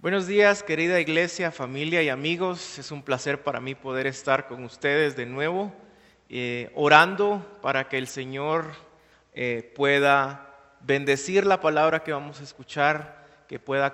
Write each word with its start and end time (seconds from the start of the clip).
Buenos 0.00 0.28
días, 0.28 0.62
querida 0.62 1.00
iglesia, 1.00 1.50
familia 1.50 2.04
y 2.04 2.08
amigos. 2.08 2.78
Es 2.78 2.92
un 2.92 3.02
placer 3.02 3.42
para 3.42 3.58
mí 3.58 3.74
poder 3.74 4.06
estar 4.06 4.46
con 4.46 4.62
ustedes 4.62 5.16
de 5.16 5.26
nuevo, 5.26 5.72
eh, 6.28 6.70
orando 6.76 7.44
para 7.62 7.88
que 7.88 7.98
el 7.98 8.06
Señor 8.06 8.66
eh, 9.34 9.72
pueda 9.74 10.54
bendecir 10.82 11.44
la 11.44 11.60
palabra 11.60 12.04
que 12.04 12.12
vamos 12.12 12.38
a 12.38 12.44
escuchar, 12.44 13.26
que 13.48 13.58
pueda 13.58 13.92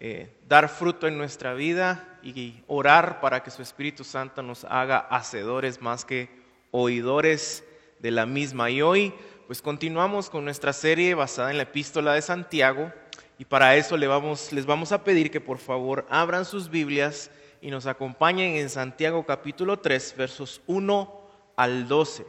eh, 0.00 0.34
dar 0.48 0.70
fruto 0.70 1.06
en 1.06 1.18
nuestra 1.18 1.52
vida 1.52 2.18
y 2.22 2.64
orar 2.66 3.20
para 3.20 3.42
que 3.42 3.50
su 3.50 3.60
Espíritu 3.60 4.04
Santo 4.04 4.42
nos 4.42 4.64
haga 4.64 5.00
hacedores 5.00 5.82
más 5.82 6.06
que 6.06 6.30
oidores 6.70 7.62
de 7.98 8.10
la 8.10 8.24
misma. 8.24 8.70
Y 8.70 8.80
hoy, 8.80 9.12
pues 9.46 9.60
continuamos 9.60 10.30
con 10.30 10.46
nuestra 10.46 10.72
serie 10.72 11.14
basada 11.14 11.50
en 11.50 11.58
la 11.58 11.64
epístola 11.64 12.14
de 12.14 12.22
Santiago 12.22 12.90
y 13.42 13.44
para 13.44 13.74
eso 13.74 13.96
les 13.96 14.08
vamos, 14.08 14.52
les 14.52 14.66
vamos 14.66 14.92
a 14.92 15.02
pedir 15.02 15.28
que 15.28 15.40
por 15.40 15.58
favor 15.58 16.06
abran 16.08 16.44
sus 16.44 16.70
Biblias 16.70 17.28
y 17.60 17.72
nos 17.72 17.86
acompañen 17.86 18.54
en 18.54 18.70
Santiago 18.70 19.26
capítulo 19.26 19.80
3, 19.80 20.14
versos 20.16 20.60
1 20.68 21.20
al 21.56 21.88
12. 21.88 22.24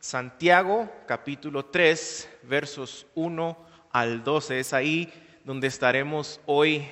Santiago 0.00 0.90
capítulo 1.06 1.66
3, 1.66 2.28
versos 2.42 3.06
1 3.14 3.56
al 3.92 4.24
12. 4.24 4.58
Es 4.58 4.72
ahí 4.72 5.12
donde 5.44 5.68
estaremos 5.68 6.40
hoy 6.46 6.88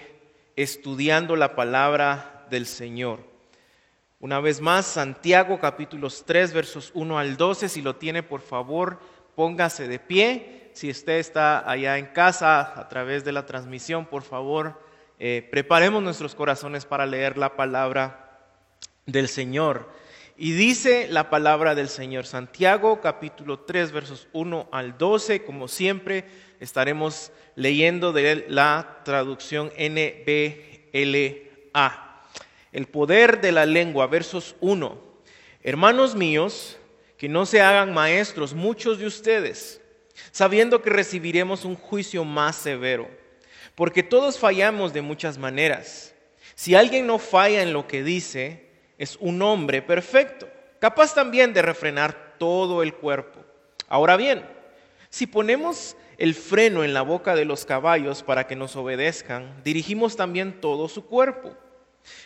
estudiando 0.55 1.35
la 1.35 1.57
palabra 1.57 2.47
del 2.51 2.67
Señor. 2.67 3.19
Una 4.21 4.39
vez 4.39 4.61
más, 4.61 4.87
Santiago 4.87 5.59
capítulos 5.59 6.23
3, 6.25 6.53
versos 6.53 6.93
1 6.95 7.19
al 7.19 7.37
12. 7.37 7.69
Si 7.69 7.83
lo 7.83 7.97
tiene, 7.97 8.23
por 8.23 8.43
favor, 8.43 9.01
póngase 9.35 9.89
de 9.89 9.99
pie 9.99 10.60
si 10.73 10.91
usted 10.91 11.19
está 11.19 11.69
allá 11.71 11.99
en 11.99 12.07
casa 12.07 12.79
a 12.79 12.89
través 12.89 13.25
de 13.25 13.33
la 13.33 13.47
transmisión, 13.47 14.07
por 14.07 14.23
favor, 14.23 14.83
eh, 15.19 15.47
preparemos 15.51 16.03
nuestros 16.03 16.35
corazones 16.35 16.87
para 16.87 17.07
leer 17.07 17.37
la 17.37 17.57
palabra 17.57 18.39
del 19.07 19.29
Señor. 19.29 19.91
Y 20.37 20.53
dice 20.53 21.09
la 21.09 21.29
palabra 21.29 21.75
del 21.75 21.89
Señor, 21.89 22.25
Santiago 22.27 23.01
capítulo 23.03 23.61
3 23.61 23.93
versos 23.93 24.29
1 24.33 24.69
al 24.73 24.97
12, 24.97 25.45
como 25.45 25.69
siempre 25.69 26.25
estaremos 26.61 27.33
leyendo 27.57 28.13
de 28.13 28.47
la 28.49 29.01
traducción 29.05 29.71
NBLA. 29.79 31.27
El 32.73 32.87
poder 32.87 33.41
de 33.41 33.53
la 33.53 33.67
lengua, 33.67 34.07
versos 34.07 34.57
1. 34.61 34.99
Hermanos 35.63 36.15
míos, 36.15 36.79
que 37.19 37.29
no 37.29 37.45
se 37.45 37.61
hagan 37.61 37.93
maestros 37.93 38.55
muchos 38.55 38.99
de 38.99 39.07
ustedes 39.07 39.80
sabiendo 40.31 40.83
que 40.83 40.91
recibiremos 40.91 41.65
un 41.65 41.77
juicio 41.77 42.25
más 42.25 42.57
severo, 42.57 43.09
porque 43.75 44.03
todos 44.03 44.39
fallamos 44.39 44.93
de 44.93 45.03
muchas 45.03 45.39
maneras. 45.39 46.15
Si 46.55 46.75
alguien 46.75 47.07
no 47.07 47.19
falla 47.19 47.63
en 47.63 47.73
lo 47.73 47.87
que 47.87 48.03
dice, 48.03 48.69
es 48.99 49.17
un 49.21 49.41
hombre 49.43 49.83
perfecto, 49.83 50.49
capaz 50.79 51.15
también 51.15 51.53
de 51.53 51.63
refrenar 51.63 52.37
todo 52.39 52.83
el 52.83 52.95
cuerpo. 52.95 53.41
Ahora 53.89 54.17
bien, 54.17 54.45
si 55.09 55.27
ponemos 55.27 55.97
el 56.19 56.35
freno 56.35 56.85
en 56.85 56.93
la 56.93 57.03
boca 57.03 57.35
de 57.35 57.45
los 57.45 57.65
caballos 57.65 58.23
para 58.23 58.47
que 58.47 58.57
nos 58.57 58.77
obedezcan, 58.77 59.63
dirigimos 59.65 60.17
también 60.17 60.61
todo 60.61 60.89
su 60.89 61.07
cuerpo. 61.07 61.57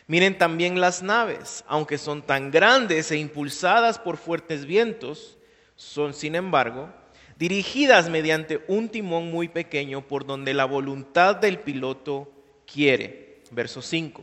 Miren 0.07 0.37
también 0.37 0.81
las 0.81 1.03
naves, 1.03 1.65
aunque 1.67 1.99
son 1.99 2.23
tan 2.23 2.51
grandes 2.51 3.11
e 3.11 3.17
impulsadas 3.17 3.99
por 3.99 4.17
fuertes 4.17 4.67
vientos, 4.67 5.39
son 5.77 6.15
sin 6.15 6.35
embargo 6.35 6.93
dirigidas 7.39 8.09
mediante 8.09 8.63
un 8.69 8.89
timón 8.89 9.31
muy 9.31 9.49
pequeño 9.49 10.07
por 10.07 10.27
donde 10.27 10.55
la 10.55 10.65
voluntad 10.65 11.37
del 11.37 11.59
piloto 11.59 12.31
quiere. 12.71 13.43
Verso 13.51 13.83
5. 13.83 14.23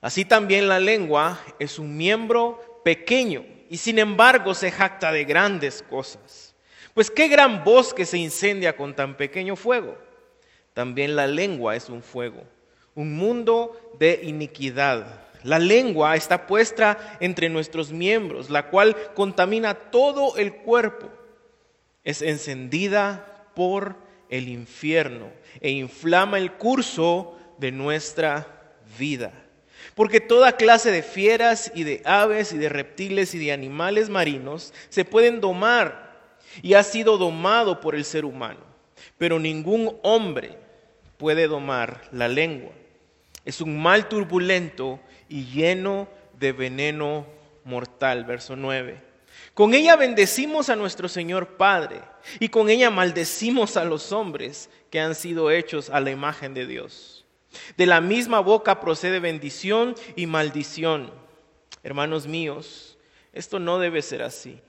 Así 0.00 0.24
también 0.24 0.68
la 0.68 0.80
lengua 0.80 1.38
es 1.58 1.78
un 1.78 1.96
miembro 1.96 2.80
pequeño 2.84 3.44
y 3.68 3.76
sin 3.76 3.98
embargo 3.98 4.54
se 4.54 4.70
jacta 4.70 5.12
de 5.12 5.24
grandes 5.24 5.82
cosas. 5.82 6.54
Pues 6.94 7.10
qué 7.10 7.28
gran 7.28 7.64
bosque 7.64 8.06
se 8.06 8.18
incendia 8.18 8.76
con 8.76 8.94
tan 8.94 9.16
pequeño 9.16 9.56
fuego. 9.56 9.96
También 10.74 11.16
la 11.16 11.26
lengua 11.26 11.76
es 11.76 11.88
un 11.88 12.02
fuego, 12.02 12.42
un 12.94 13.14
mundo 13.14 13.94
de 13.98 14.20
iniquidad. 14.22 15.26
La 15.42 15.58
lengua 15.58 16.16
está 16.16 16.46
puesta 16.46 17.16
entre 17.20 17.48
nuestros 17.48 17.92
miembros, 17.92 18.50
la 18.50 18.70
cual 18.70 18.96
contamina 19.14 19.74
todo 19.74 20.36
el 20.36 20.54
cuerpo 20.54 21.10
es 22.10 22.22
encendida 22.22 23.44
por 23.54 23.96
el 24.28 24.48
infierno 24.48 25.30
e 25.60 25.70
inflama 25.70 26.38
el 26.38 26.52
curso 26.52 27.36
de 27.58 27.72
nuestra 27.72 28.74
vida. 28.98 29.32
Porque 29.94 30.20
toda 30.20 30.56
clase 30.56 30.90
de 30.90 31.02
fieras 31.02 31.72
y 31.74 31.84
de 31.84 32.02
aves 32.04 32.52
y 32.52 32.58
de 32.58 32.68
reptiles 32.68 33.34
y 33.34 33.38
de 33.38 33.52
animales 33.52 34.08
marinos 34.08 34.72
se 34.88 35.04
pueden 35.04 35.40
domar 35.40 36.18
y 36.62 36.74
ha 36.74 36.82
sido 36.82 37.18
domado 37.18 37.80
por 37.80 37.94
el 37.94 38.04
ser 38.04 38.24
humano. 38.24 38.60
Pero 39.18 39.38
ningún 39.38 39.96
hombre 40.02 40.56
puede 41.16 41.46
domar 41.46 42.02
la 42.12 42.28
lengua. 42.28 42.72
Es 43.44 43.60
un 43.60 43.80
mal 43.80 44.08
turbulento 44.08 45.00
y 45.28 45.46
lleno 45.46 46.08
de 46.38 46.52
veneno 46.52 47.26
mortal. 47.64 48.24
Verso 48.24 48.56
9. 48.56 49.09
Con 49.54 49.74
ella 49.74 49.96
bendecimos 49.96 50.70
a 50.70 50.76
nuestro 50.76 51.08
Señor 51.08 51.56
Padre 51.56 52.02
y 52.38 52.48
con 52.48 52.70
ella 52.70 52.90
maldecimos 52.90 53.76
a 53.76 53.84
los 53.84 54.12
hombres 54.12 54.70
que 54.90 55.00
han 55.00 55.14
sido 55.14 55.50
hechos 55.50 55.90
a 55.90 56.00
la 56.00 56.10
imagen 56.10 56.54
de 56.54 56.66
Dios. 56.66 57.24
De 57.76 57.86
la 57.86 58.00
misma 58.00 58.40
boca 58.40 58.80
procede 58.80 59.18
bendición 59.18 59.94
y 60.14 60.26
maldición. 60.26 61.12
Hermanos 61.82 62.26
míos, 62.26 62.98
esto 63.32 63.58
no 63.58 63.78
debe 63.78 64.02
ser 64.02 64.22
así. 64.22 64.60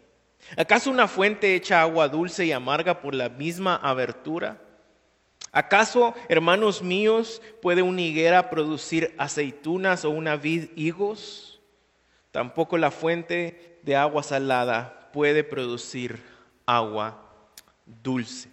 ¿Acaso 0.58 0.90
una 0.90 1.08
fuente 1.08 1.56
echa 1.56 1.82
agua 1.82 2.08
dulce 2.08 2.46
y 2.46 2.52
amarga 2.52 3.02
por 3.02 3.14
la 3.14 3.30
misma 3.30 3.76
abertura? 3.76 4.60
¿Acaso, 5.52 6.16
hermanos 6.30 6.82
míos, 6.82 7.42
puede 7.62 7.82
una 7.82 8.02
higuera 8.02 8.50
producir 8.50 9.14
aceitunas 9.18 10.06
o 10.06 10.10
una 10.10 10.38
vid 10.38 10.70
higos? 10.76 11.62
Tampoco 12.32 12.78
la 12.78 12.90
fuente 12.90 13.71
de 13.84 13.96
agua 13.96 14.24
salada 14.24 15.10
puede 15.12 15.44
producir 15.44 16.22
agua 16.66 17.22
dulce. 17.86 18.50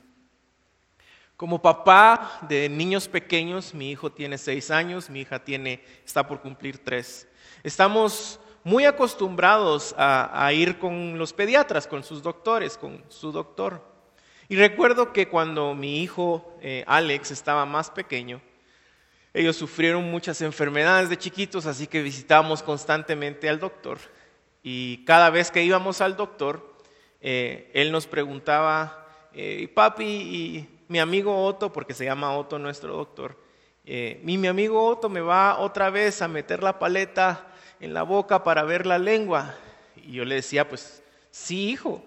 Como 1.37 1.63
papá 1.63 2.41
de 2.49 2.69
niños 2.69 3.07
pequeños, 3.07 3.73
mi 3.73 3.93
hijo 3.93 4.11
tiene 4.11 4.39
seis 4.39 4.73
años, 4.73 5.09
mi 5.09 5.21
hija 5.21 5.39
tiene, 5.39 5.85
está 6.05 6.27
por 6.27 6.41
cumplir 6.41 6.83
tres. 6.83 7.29
Estamos 7.63 8.41
muy 8.65 8.85
acostumbrados 8.85 9.95
a, 9.97 10.53
ir 10.53 10.79
con 10.79 11.17
los 11.17 11.33
pediatras, 11.33 11.87
con 11.87 12.03
sus 12.03 12.23
doctores, 12.23 12.77
con 12.77 13.05
su 13.09 13.31
doctor. 13.31 13.87
Y 14.49 14.57
recuerdo 14.57 15.13
que 15.13 15.29
cuando 15.29 15.75
mi 15.75 16.03
hijo 16.03 16.59
eh, 16.61 16.83
Alex 16.87 17.31
estaba 17.31 17.65
más 17.67 17.91
pequeño, 17.91 18.41
ellos 19.33 19.57
sufrieron 19.57 20.11
muchas 20.11 20.41
enfermedades 20.41 21.09
de 21.09 21.19
chiquitos, 21.19 21.67
así 21.67 21.87
que 21.87 22.03
visitábamos 22.03 22.63
constantemente 22.63 23.49
al 23.49 23.61
doctor. 23.61 23.99
Y 24.63 25.05
cada 25.05 25.31
vez 25.31 25.51
que 25.51 25.63
íbamos 25.63 26.01
al 26.01 26.17
doctor, 26.17 26.75
eh, 27.21 27.71
él 27.75 27.93
nos 27.93 28.07
preguntaba, 28.07 29.07
eh, 29.33 29.69
papi 29.75 30.05
y 30.05 30.69
mi 30.89 30.99
amigo 30.99 31.45
Otto, 31.45 31.73
porque 31.73 31.95
se 31.95 32.05
llama 32.05 32.37
Otto 32.37 32.59
nuestro 32.59 32.97
doctor, 32.97 33.37
eh, 33.85 34.21
mi, 34.23 34.37
mi 34.37 34.49
amigo 34.49 34.85
Otto 34.85 35.09
me 35.09 35.21
va 35.21 35.59
otra 35.59 35.91
vez 35.91 36.21
a 36.21 36.29
meter 36.29 36.63
la 36.63 36.79
paleta 36.79 37.47
en 37.81 37.95
la 37.95 38.03
boca 38.03 38.45
para 38.45 38.63
ver 38.63 38.87
la 38.87 38.99
lengua. 38.99 39.55
Y 39.97 40.13
yo 40.13 40.25
le 40.25 40.37
decía, 40.37 40.69
pues 40.69 41.03
sí, 41.31 41.71
hijo, 41.71 42.03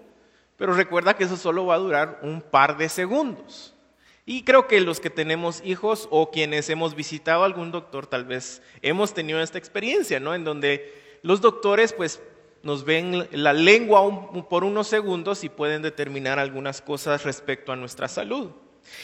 pero 0.56 0.74
recuerda 0.74 1.16
que 1.16 1.24
eso 1.24 1.36
solo 1.36 1.66
va 1.66 1.74
a 1.74 1.78
durar 1.78 2.20
un 2.22 2.40
par 2.40 2.76
de 2.76 2.88
segundos. 2.88 3.74
Y 4.24 4.44
creo 4.44 4.68
que 4.68 4.80
los 4.80 5.00
que 5.00 5.10
tenemos 5.10 5.60
hijos 5.64 6.06
o 6.10 6.30
quienes 6.30 6.70
hemos 6.70 6.94
visitado 6.94 7.42
algún 7.42 7.72
doctor 7.72 8.06
tal 8.06 8.24
vez 8.24 8.62
hemos 8.80 9.14
tenido 9.14 9.40
esta 9.40 9.58
experiencia, 9.58 10.20
¿no? 10.20 10.34
En 10.34 10.44
donde 10.44 11.18
los 11.22 11.40
doctores 11.40 11.92
pues 11.92 12.20
nos 12.62 12.84
ven 12.84 13.28
la 13.32 13.52
lengua 13.52 14.30
por 14.48 14.64
unos 14.64 14.86
segundos 14.86 15.42
y 15.44 15.48
pueden 15.48 15.82
determinar 15.82 16.38
algunas 16.38 16.80
cosas 16.80 17.24
respecto 17.24 17.72
a 17.72 17.76
nuestra 17.76 18.08
salud. 18.08 18.50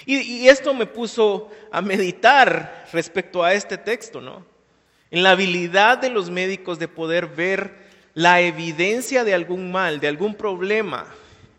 Y, 0.07 0.49
esto 0.49 0.75
me 0.75 0.87
puso 0.87 1.51
a 1.71 1.81
meditar 1.81 2.87
respecto 2.93 3.45
a 3.45 3.55
este 3.55 3.79
texto, 3.79 4.21
¿no? 4.21 4.45
En 5.11 5.23
la 5.23 5.31
habilidad 5.31 5.99
de 5.99 6.11
los 6.11 6.31
médicos 6.31 6.79
de 6.79 6.89
poder 6.89 7.27
ver 7.27 7.89
la 8.15 8.41
evidencia 8.41 9.25
de 9.25 9.35
algún 9.35 9.71
mal, 9.71 10.01
de 10.01 10.09
algún 10.09 10.35
problema 10.35 11.07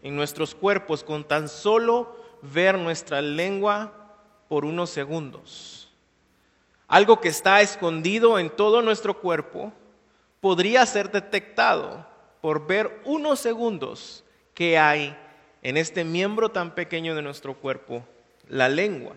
en 0.04 0.16
nuestros 0.16 0.54
cuerpos 0.54 1.04
con 1.04 1.24
tan 1.24 1.50
solo 1.50 2.16
ver 2.42 2.78
nuestra 2.78 3.22
lengua 3.22 3.94
por 4.48 4.66
unos 4.66 4.90
segundos. 4.90 5.90
Algo 6.88 7.20
que 7.22 7.30
está 7.30 7.62
escondido 7.62 8.40
en 8.40 8.50
todo 8.50 8.82
nuestro 8.82 9.20
cuerpo 9.20 9.72
podría 10.42 10.86
ser 10.86 11.12
detectado 11.12 12.06
por 12.42 12.68
ver 12.68 13.02
unos 13.06 13.40
segundos 13.40 14.24
que 14.54 14.78
hay 14.78 15.16
en 15.62 15.78
este 15.78 16.04
miembro 16.04 16.50
tan 16.50 16.74
pequeño 16.74 17.16
de 17.16 17.22
nuestro 17.22 17.56
cuerpo, 17.56 18.06
la 18.48 18.70
lengua. 18.70 19.14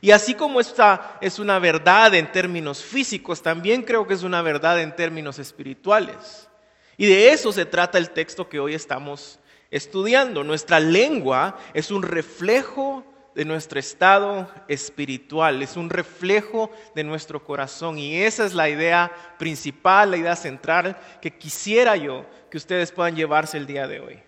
Y 0.00 0.10
así 0.10 0.34
como 0.34 0.60
esta 0.60 1.18
es 1.20 1.38
una 1.38 1.58
verdad 1.58 2.14
en 2.14 2.30
términos 2.32 2.82
físicos, 2.82 3.42
también 3.42 3.82
creo 3.82 4.06
que 4.06 4.14
es 4.14 4.22
una 4.22 4.42
verdad 4.42 4.80
en 4.80 4.94
términos 4.96 5.38
espirituales. 5.38 6.48
Y 6.96 7.06
de 7.06 7.30
eso 7.30 7.52
se 7.52 7.66
trata 7.66 7.98
el 7.98 8.10
texto 8.10 8.48
que 8.48 8.60
hoy 8.60 8.74
estamos 8.74 9.38
estudiando. 9.70 10.44
Nuestra 10.44 10.80
lengua 10.80 11.58
es 11.74 11.90
un 11.90 12.02
reflejo 12.02 13.04
de 13.34 13.44
nuestro 13.44 13.80
estado 13.80 14.48
espiritual, 14.68 15.62
es 15.62 15.76
un 15.76 15.90
reflejo 15.90 16.70
de 16.94 17.04
nuestro 17.04 17.44
corazón. 17.44 17.98
Y 17.98 18.22
esa 18.22 18.44
es 18.44 18.54
la 18.54 18.68
idea 18.68 19.10
principal, 19.38 20.10
la 20.10 20.16
idea 20.18 20.36
central 20.36 20.98
que 21.20 21.36
quisiera 21.36 21.96
yo 21.96 22.26
que 22.50 22.58
ustedes 22.58 22.92
puedan 22.92 23.16
llevarse 23.16 23.56
el 23.56 23.66
día 23.66 23.86
de 23.86 24.00
hoy. 24.00 24.22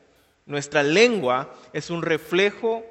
Nuestra 0.46 0.82
lengua 0.82 1.54
es 1.72 1.90
un 1.90 2.02
reflejo 2.02 2.84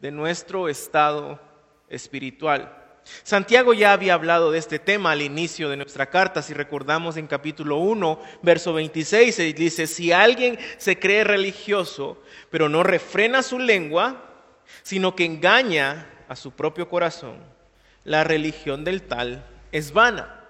de 0.00 0.10
nuestro 0.10 0.68
estado 0.68 1.40
espiritual. 1.88 2.80
Santiago 3.22 3.74
ya 3.74 3.92
había 3.92 4.14
hablado 4.14 4.50
de 4.50 4.58
este 4.58 4.78
tema 4.78 5.12
al 5.12 5.20
inicio 5.20 5.68
de 5.68 5.76
nuestra 5.76 6.08
carta, 6.08 6.40
si 6.40 6.54
recordamos 6.54 7.18
en 7.18 7.26
capítulo 7.26 7.76
1, 7.76 8.20
verso 8.42 8.72
26, 8.72 9.38
él 9.40 9.54
dice, 9.54 9.86
si 9.86 10.10
alguien 10.12 10.58
se 10.78 10.98
cree 10.98 11.22
religioso, 11.22 12.22
pero 12.50 12.70
no 12.70 12.82
refrena 12.82 13.42
su 13.42 13.58
lengua, 13.58 14.33
sino 14.82 15.14
que 15.14 15.24
engaña 15.24 16.06
a 16.28 16.36
su 16.36 16.52
propio 16.52 16.88
corazón, 16.88 17.38
la 18.04 18.24
religión 18.24 18.84
del 18.84 19.02
tal 19.02 19.44
es 19.72 19.92
vana. 19.92 20.40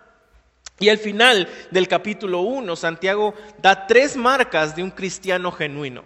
Y 0.79 0.89
al 0.89 0.99
final 0.99 1.49
del 1.71 1.87
capítulo 1.87 2.41
1, 2.41 2.75
Santiago 2.77 3.35
da 3.63 3.87
tres 3.87 4.17
marcas 4.17 4.75
de 4.75 4.83
un 4.83 4.91
cristiano 4.91 5.53
genuino. 5.53 6.05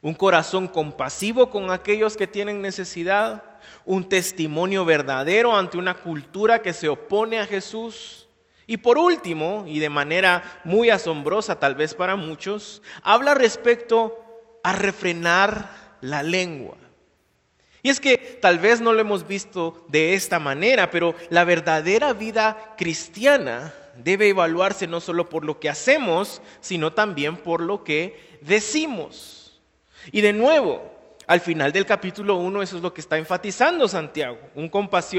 Un 0.00 0.14
corazón 0.14 0.68
compasivo 0.68 1.50
con 1.50 1.70
aquellos 1.70 2.16
que 2.16 2.26
tienen 2.26 2.62
necesidad, 2.62 3.42
un 3.84 4.08
testimonio 4.08 4.84
verdadero 4.84 5.56
ante 5.56 5.76
una 5.76 5.94
cultura 5.94 6.62
que 6.62 6.72
se 6.72 6.88
opone 6.88 7.40
a 7.40 7.46
Jesús. 7.46 8.28
Y 8.66 8.78
por 8.78 8.96
último, 8.96 9.64
y 9.66 9.80
de 9.80 9.90
manera 9.90 10.60
muy 10.64 10.90
asombrosa 10.90 11.58
tal 11.58 11.74
vez 11.74 11.94
para 11.94 12.16
muchos, 12.16 12.82
habla 13.02 13.34
respecto 13.34 14.16
a 14.62 14.72
refrenar 14.72 15.96
la 16.00 16.22
lengua. 16.22 16.76
Y 17.82 17.90
es 17.90 18.00
que 18.00 18.18
tal 18.40 18.58
vez 18.58 18.80
no 18.80 18.92
lo 18.92 19.00
hemos 19.00 19.26
visto 19.26 19.84
de 19.88 20.14
esta 20.14 20.38
manera, 20.38 20.90
pero 20.90 21.14
la 21.30 21.44
verdadera 21.44 22.12
vida 22.12 22.74
cristiana 22.76 23.72
debe 23.96 24.28
evaluarse 24.28 24.86
no 24.86 25.00
solo 25.00 25.28
por 25.28 25.44
lo 25.44 25.60
que 25.60 25.68
hacemos, 25.68 26.40
sino 26.60 26.92
también 26.92 27.36
por 27.36 27.60
lo 27.60 27.84
que 27.84 28.38
decimos. 28.40 29.60
Y 30.12 30.20
de 30.20 30.32
nuevo, 30.32 30.98
al 31.26 31.40
final 31.40 31.72
del 31.72 31.84
capítulo 31.84 32.36
1 32.36 32.62
eso 32.62 32.76
es 32.76 32.82
lo 32.82 32.94
que 32.94 33.02
está 33.02 33.18
enfatizando 33.18 33.86
Santiago, 33.86 34.38
un, 34.54 34.70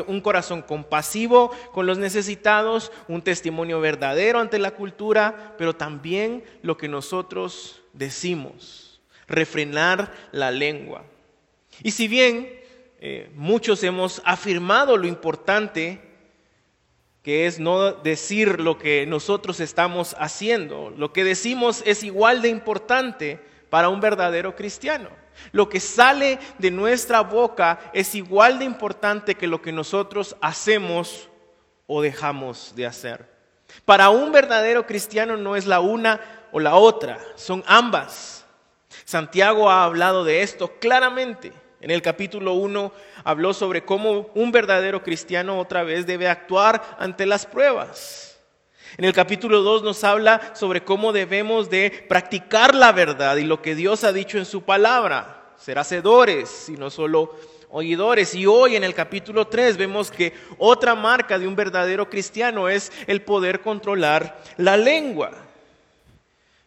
un, 0.08 0.22
corazón 0.22 0.64
compasivo 0.64 1.52
con 1.72 1.86
los 1.86 2.00
necesitados, 2.00 2.92
un 3.08 3.22
testimonio 3.22 3.80
verdadero 3.80 4.40
ante 4.40 4.58
la 4.58 4.72
cultura, 4.72 5.54
pero 5.58 5.76
también 5.76 6.44
lo 6.64 6.78
que 6.78 6.88
nosotros 6.88 7.84
decimos, 7.94 9.02
refrenar 9.28 10.12
la 10.32 10.50
lengua. 10.50 11.04
Y 11.84 11.92
si 11.92 12.08
bien 12.08 12.60
eh, 13.00 13.30
muchos 13.36 13.84
hemos 13.84 14.22
afirmado 14.26 14.98
lo 14.98 15.08
importante 15.08 16.02
que 17.24 17.46
es 17.48 17.60
no 17.60 17.92
decir 17.92 18.60
lo 18.60 18.78
que 18.78 19.06
nosotros 19.06 19.60
estamos 19.60 20.16
haciendo, 20.20 20.90
lo 20.92 21.12
que 21.12 21.24
decimos 21.24 21.84
es 21.86 22.04
igual 22.04 22.42
de 22.42 22.50
importante 22.50 23.40
para 23.70 23.90
un 23.90 24.00
verdadero 24.00 24.56
cristiano. 24.56 25.10
Lo 25.52 25.70
que 25.70 25.80
sale 25.80 26.40
de 26.58 26.72
nuestra 26.72 27.22
boca 27.22 27.80
es 27.94 28.16
igual 28.16 28.60
de 28.60 28.66
importante 28.66 29.36
que 29.36 29.48
lo 29.48 29.62
que 29.62 29.72
nosotros 29.72 30.36
hacemos 30.42 31.30
o 31.88 32.02
dejamos 32.02 32.74
de 32.76 32.86
hacer. 32.86 33.30
Para 33.86 34.10
un 34.10 34.32
verdadero 34.32 34.86
cristiano 34.86 35.38
no 35.38 35.56
es 35.56 35.66
la 35.66 35.80
una 35.80 36.20
o 36.52 36.60
la 36.60 36.76
otra, 36.76 37.20
son 37.36 37.64
ambas. 37.68 38.46
Santiago 39.06 39.70
ha 39.70 39.84
hablado 39.84 40.24
de 40.24 40.42
esto 40.42 40.80
claramente. 40.80 41.54
En 41.82 41.92
el 41.92 42.02
capítulo 42.02 42.54
1 42.54 42.92
habló 43.24 43.54
sobre 43.54 43.86
cómo 43.86 44.30
un 44.36 44.52
verdadero 44.52 45.02
cristiano 45.02 45.60
otra 45.60 45.84
vez 45.84 46.06
debe 46.06 46.28
actuar 46.28 46.98
ante 47.00 47.26
las 47.26 47.46
pruebas. 47.46 48.38
En 48.98 49.06
el 49.06 49.14
capítulo 49.14 49.62
2 49.62 49.84
nos 49.84 50.04
habla 50.04 50.56
sobre 50.56 50.84
cómo 50.84 51.14
debemos 51.14 51.70
de 51.70 52.06
practicar 52.10 52.76
la 52.76 52.92
verdad 52.92 53.38
y 53.38 53.44
lo 53.44 53.62
que 53.62 53.76
Dios 53.76 54.04
ha 54.04 54.12
dicho 54.12 54.38
en 54.38 54.46
su 54.46 54.64
palabra, 54.64 55.54
ser 55.58 55.80
hacedores 55.80 56.68
y 56.68 56.74
no 56.74 56.90
solo 56.90 57.36
oidores. 57.70 58.36
Y 58.36 58.46
hoy 58.46 58.76
en 58.76 58.84
el 58.84 58.94
capítulo 58.94 59.48
3 59.48 59.78
vemos 59.78 60.12
que 60.12 60.34
otra 60.58 60.96
marca 60.96 61.40
de 61.40 61.48
un 61.48 61.56
verdadero 61.56 62.10
cristiano 62.10 62.68
es 62.68 62.92
el 63.08 63.22
poder 63.22 63.62
controlar 63.62 64.42
la 64.58 64.76
lengua. 64.76 65.32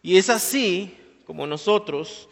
Y 0.01 0.17
es 0.17 0.29
así 0.29 0.97
como 1.25 1.45
nosotros 1.45 2.29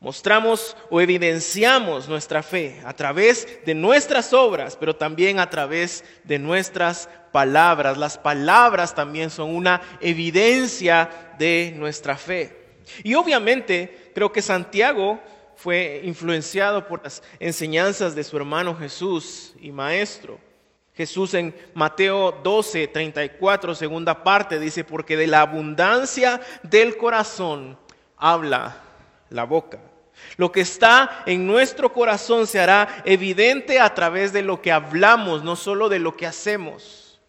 Mostramos 0.00 0.78
o 0.88 0.98
evidenciamos 0.98 2.08
nuestra 2.08 2.42
fe 2.42 2.80
a 2.86 2.94
través 2.94 3.46
de 3.66 3.74
nuestras 3.74 4.32
obras, 4.32 4.74
pero 4.74 4.96
también 4.96 5.38
a 5.38 5.50
través 5.50 6.04
de 6.24 6.38
nuestras 6.38 7.10
palabras. 7.32 7.98
Las 7.98 8.16
palabras 8.16 8.94
también 8.94 9.28
son 9.28 9.54
una 9.54 9.82
evidencia 10.00 11.34
de 11.38 11.74
nuestra 11.76 12.16
fe. 12.16 12.56
Y 13.04 13.14
obviamente 13.14 14.10
creo 14.14 14.32
que 14.32 14.40
Santiago 14.40 15.20
fue 15.54 16.00
influenciado 16.04 16.86
por 16.86 17.04
las 17.04 17.22
enseñanzas 17.38 18.14
de 18.14 18.24
su 18.24 18.38
hermano 18.38 18.74
Jesús 18.74 19.52
y 19.60 19.70
maestro. 19.70 20.38
Jesús 20.94 21.34
en 21.34 21.54
Mateo 21.74 22.40
12, 22.42 22.88
34, 22.88 23.74
segunda 23.74 24.24
parte, 24.24 24.58
dice, 24.58 24.82
porque 24.82 25.18
de 25.18 25.26
la 25.26 25.42
abundancia 25.42 26.40
del 26.62 26.96
corazón 26.96 27.78
habla 28.16 28.78
la 29.28 29.44
boca. 29.44 29.89
Lo 30.36 30.52
que 30.52 30.60
está 30.60 31.22
en 31.26 31.46
nuestro 31.46 31.92
corazón 31.92 32.46
se 32.46 32.60
hará 32.60 33.02
evidente 33.04 33.78
a 33.78 33.94
través 33.94 34.32
de 34.32 34.42
lo 34.42 34.62
que 34.62 34.72
hablamos, 34.72 35.44
no 35.44 35.56
solo 35.56 35.88
de 35.88 35.98
lo 35.98 36.16
que 36.16 36.26
hacemos. 36.26 37.20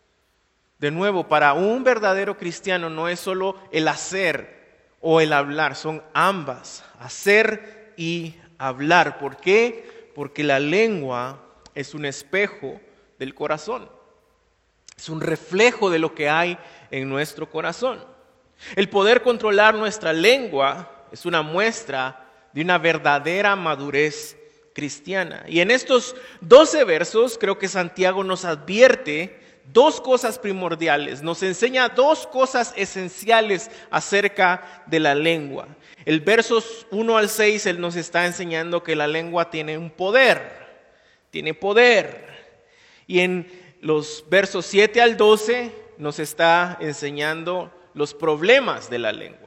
De 0.80 0.92
nuevo, 0.92 1.28
para 1.28 1.54
un 1.54 1.84
verdadero 1.84 2.38
cristiano 2.38 2.90
no 2.90 3.08
es 3.08 3.20
solo 3.20 3.56
el 3.72 3.88
hacer 3.88 4.62
o 5.00 5.22
el 5.22 5.34
hablar, 5.34 5.76
son 5.76 6.02
ambas, 6.14 6.84
hacer 7.00 7.94
y 7.98 8.36
hablar. 8.58 9.20
¿Por 9.20 9.38
qué? 9.38 10.12
Porque 10.16 10.44
la 10.44 10.60
lengua 10.60 11.44
es 11.76 11.94
un 11.94 12.06
espejo 12.06 12.80
del 13.20 13.36
corazón. 13.36 13.90
Es 14.98 15.10
un 15.10 15.22
reflejo 15.22 15.90
de 15.90 16.00
lo 16.00 16.14
que 16.14 16.30
hay 16.30 16.58
en 16.92 17.10
nuestro 17.10 17.50
corazón. 17.50 18.04
El 18.76 18.90
poder 18.90 19.24
controlar 19.24 19.74
nuestra 19.74 20.14
lengua 20.14 21.06
es 21.12 21.26
una 21.26 21.42
muestra 21.42 22.31
de 22.54 22.62
una 22.62 22.78
verdadera 22.78 23.56
madurez 23.56 24.38
cristiana. 24.74 25.44
Y 25.48 25.60
en 25.60 25.72
estos 25.72 26.16
12 26.42 26.84
versos 26.84 27.38
creo 27.38 27.58
que 27.58 27.68
Santiago 27.68 28.24
nos 28.24 28.46
advierte 28.46 29.40
dos 29.72 30.02
cosas 30.02 30.40
primordiales, 30.40 31.22
nos 31.22 31.44
enseña 31.44 31.90
dos 31.90 32.28
cosas 32.28 32.74
esenciales 32.76 33.70
acerca 33.90 34.84
de 34.88 35.00
la 35.00 35.16
lengua. 35.16 35.68
El 36.06 36.22
versos 36.22 36.88
1 36.92 37.18
al 37.18 37.30
6, 37.30 37.66
él 37.68 37.80
nos 37.80 37.96
está 37.96 38.26
enseñando 38.26 38.84
que 38.84 38.96
la 38.96 39.08
lengua 39.08 39.50
tiene 39.50 39.78
un 39.78 39.92
poder, 39.92 40.52
tiene 41.30 41.54
poder. 41.54 42.30
Y 43.08 43.20
en 43.20 43.48
los 43.82 44.26
versos 44.30 44.66
7 44.66 45.02
al 45.02 45.18
12 45.18 45.72
nos 45.98 46.20
está 46.20 46.78
enseñando 46.82 47.72
los 47.94 48.14
problemas 48.14 48.90
de 48.90 49.00
la 49.00 49.12
lengua. 49.12 49.41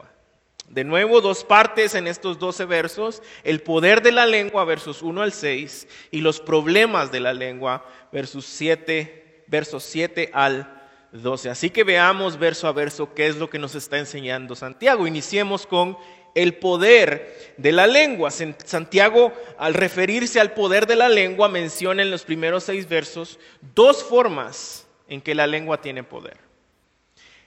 De 0.68 0.84
nuevo, 0.84 1.20
dos 1.20 1.44
partes 1.44 1.94
en 1.94 2.06
estos 2.06 2.38
12 2.38 2.64
versos, 2.64 3.22
el 3.44 3.60
poder 3.60 4.02
de 4.02 4.12
la 4.12 4.26
lengua, 4.26 4.64
versos 4.64 5.02
1 5.02 5.22
al 5.22 5.32
6, 5.32 5.86
y 6.10 6.20
los 6.20 6.40
problemas 6.40 7.12
de 7.12 7.20
la 7.20 7.34
lengua, 7.34 7.84
versos 8.10 8.46
7, 8.46 9.44
versos 9.46 9.84
7 9.84 10.30
al 10.32 10.82
12. 11.12 11.50
Así 11.50 11.70
que 11.70 11.84
veamos 11.84 12.38
verso 12.38 12.66
a 12.66 12.72
verso 12.72 13.14
qué 13.14 13.26
es 13.26 13.36
lo 13.36 13.48
que 13.50 13.58
nos 13.58 13.74
está 13.74 13.98
enseñando 13.98 14.56
Santiago. 14.56 15.06
Iniciemos 15.06 15.66
con 15.66 15.96
el 16.34 16.54
poder 16.54 17.54
de 17.56 17.72
la 17.72 17.86
lengua. 17.86 18.30
Santiago, 18.30 19.32
al 19.56 19.74
referirse 19.74 20.40
al 20.40 20.52
poder 20.52 20.86
de 20.86 20.96
la 20.96 21.08
lengua, 21.08 21.48
menciona 21.48 22.02
en 22.02 22.10
los 22.10 22.24
primeros 22.24 22.64
seis 22.64 22.88
versos 22.88 23.38
dos 23.74 24.02
formas 24.02 24.86
en 25.08 25.20
que 25.20 25.34
la 25.34 25.46
lengua 25.46 25.80
tiene 25.80 26.02
poder. 26.02 26.43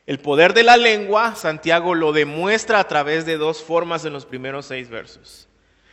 El 0.07 0.19
poder 0.19 0.53
de 0.53 0.63
la 0.63 0.77
lengua, 0.77 1.35
Santiago 1.35 1.93
lo 1.93 2.13
demuestra 2.13 2.79
a 2.79 2.87
través 2.87 3.25
de 3.25 3.35
dos 3.35 3.61
formas 3.61 4.05
en 4.05 4.13
los 4.13 4.25
primeros 4.25 4.65
seis 4.65 4.89
versos. 4.89 5.49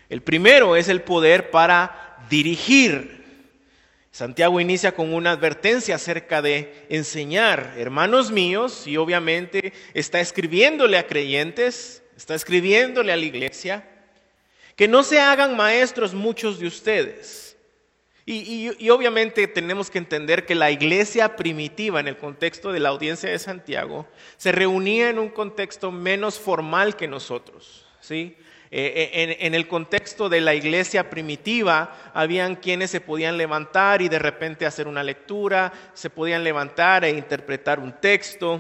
El 0.09 0.23
primero 0.23 0.76
es 0.76 0.88
el 0.88 1.02
poder 1.02 1.50
para 1.50 2.16
dirigir. 2.30 3.25
Santiago 4.12 4.61
inicia 4.61 4.92
con 4.92 5.12
una 5.12 5.33
advertencia 5.33 5.97
acerca 5.97 6.40
de 6.40 6.87
enseñar, 6.88 7.75
hermanos 7.76 8.30
míos, 8.30 8.87
y 8.87 8.97
obviamente 8.99 9.73
está 9.94 10.21
escribiéndole 10.21 10.97
a 10.97 11.09
creyentes, 11.09 12.04
está 12.16 12.37
escribiéndole 12.37 13.12
a 13.12 13.16
la 13.16 13.25
iglesia, 13.25 13.88
que 14.76 14.87
no 14.87 15.02
se 15.02 15.18
hagan 15.18 15.56
maestros 15.56 16.14
muchos 16.14 16.61
de 16.61 16.68
ustedes 16.68 17.53
Y, 18.26 18.88
obviamente 18.88 19.47
tenemos 19.49 19.90
que 19.90 19.99
entender 19.99 20.47
que 20.47 20.54
la 20.54 20.71
iglesia 20.71 21.37
primitiva, 21.37 22.00
en 22.00 22.09
el 22.09 22.16
contexto 22.16 22.73
de 22.73 22.81
la 22.81 22.88
audiencia 22.88 23.28
de 23.28 23.38
Santiago, 23.38 24.07
se 24.38 24.50
reunía 24.50 25.11
en 25.11 25.19
un 25.19 25.28
contexto 25.28 25.93
menos 25.93 26.38
formal 26.38 26.97
que 26.97 27.07
nosotros. 27.07 27.85
¿sí? 28.00 28.35
Eh, 28.71 29.11
eh, 29.12 29.37
en, 29.40 29.54
el 29.54 29.69
contexto 29.69 30.31
de 30.31 30.40
la 30.40 30.54
iglesia 30.54 31.11
primitiva, 31.11 32.12
habían 32.14 32.57
quienes 32.57 32.90
se 32.90 33.02
podían 33.02 33.37
levantar 33.37 34.00
y 34.00 34.09
de 34.09 34.19
repente 34.19 34.64
hacer 34.64 34.88
una 34.88 35.02
lectura, 35.02 35.73
se 35.93 36.09
podían 36.09 36.45
levantar 36.45 37.04
e 37.04 37.11
interpretar 37.11 37.78
un 37.78 37.93
texto. 37.93 38.59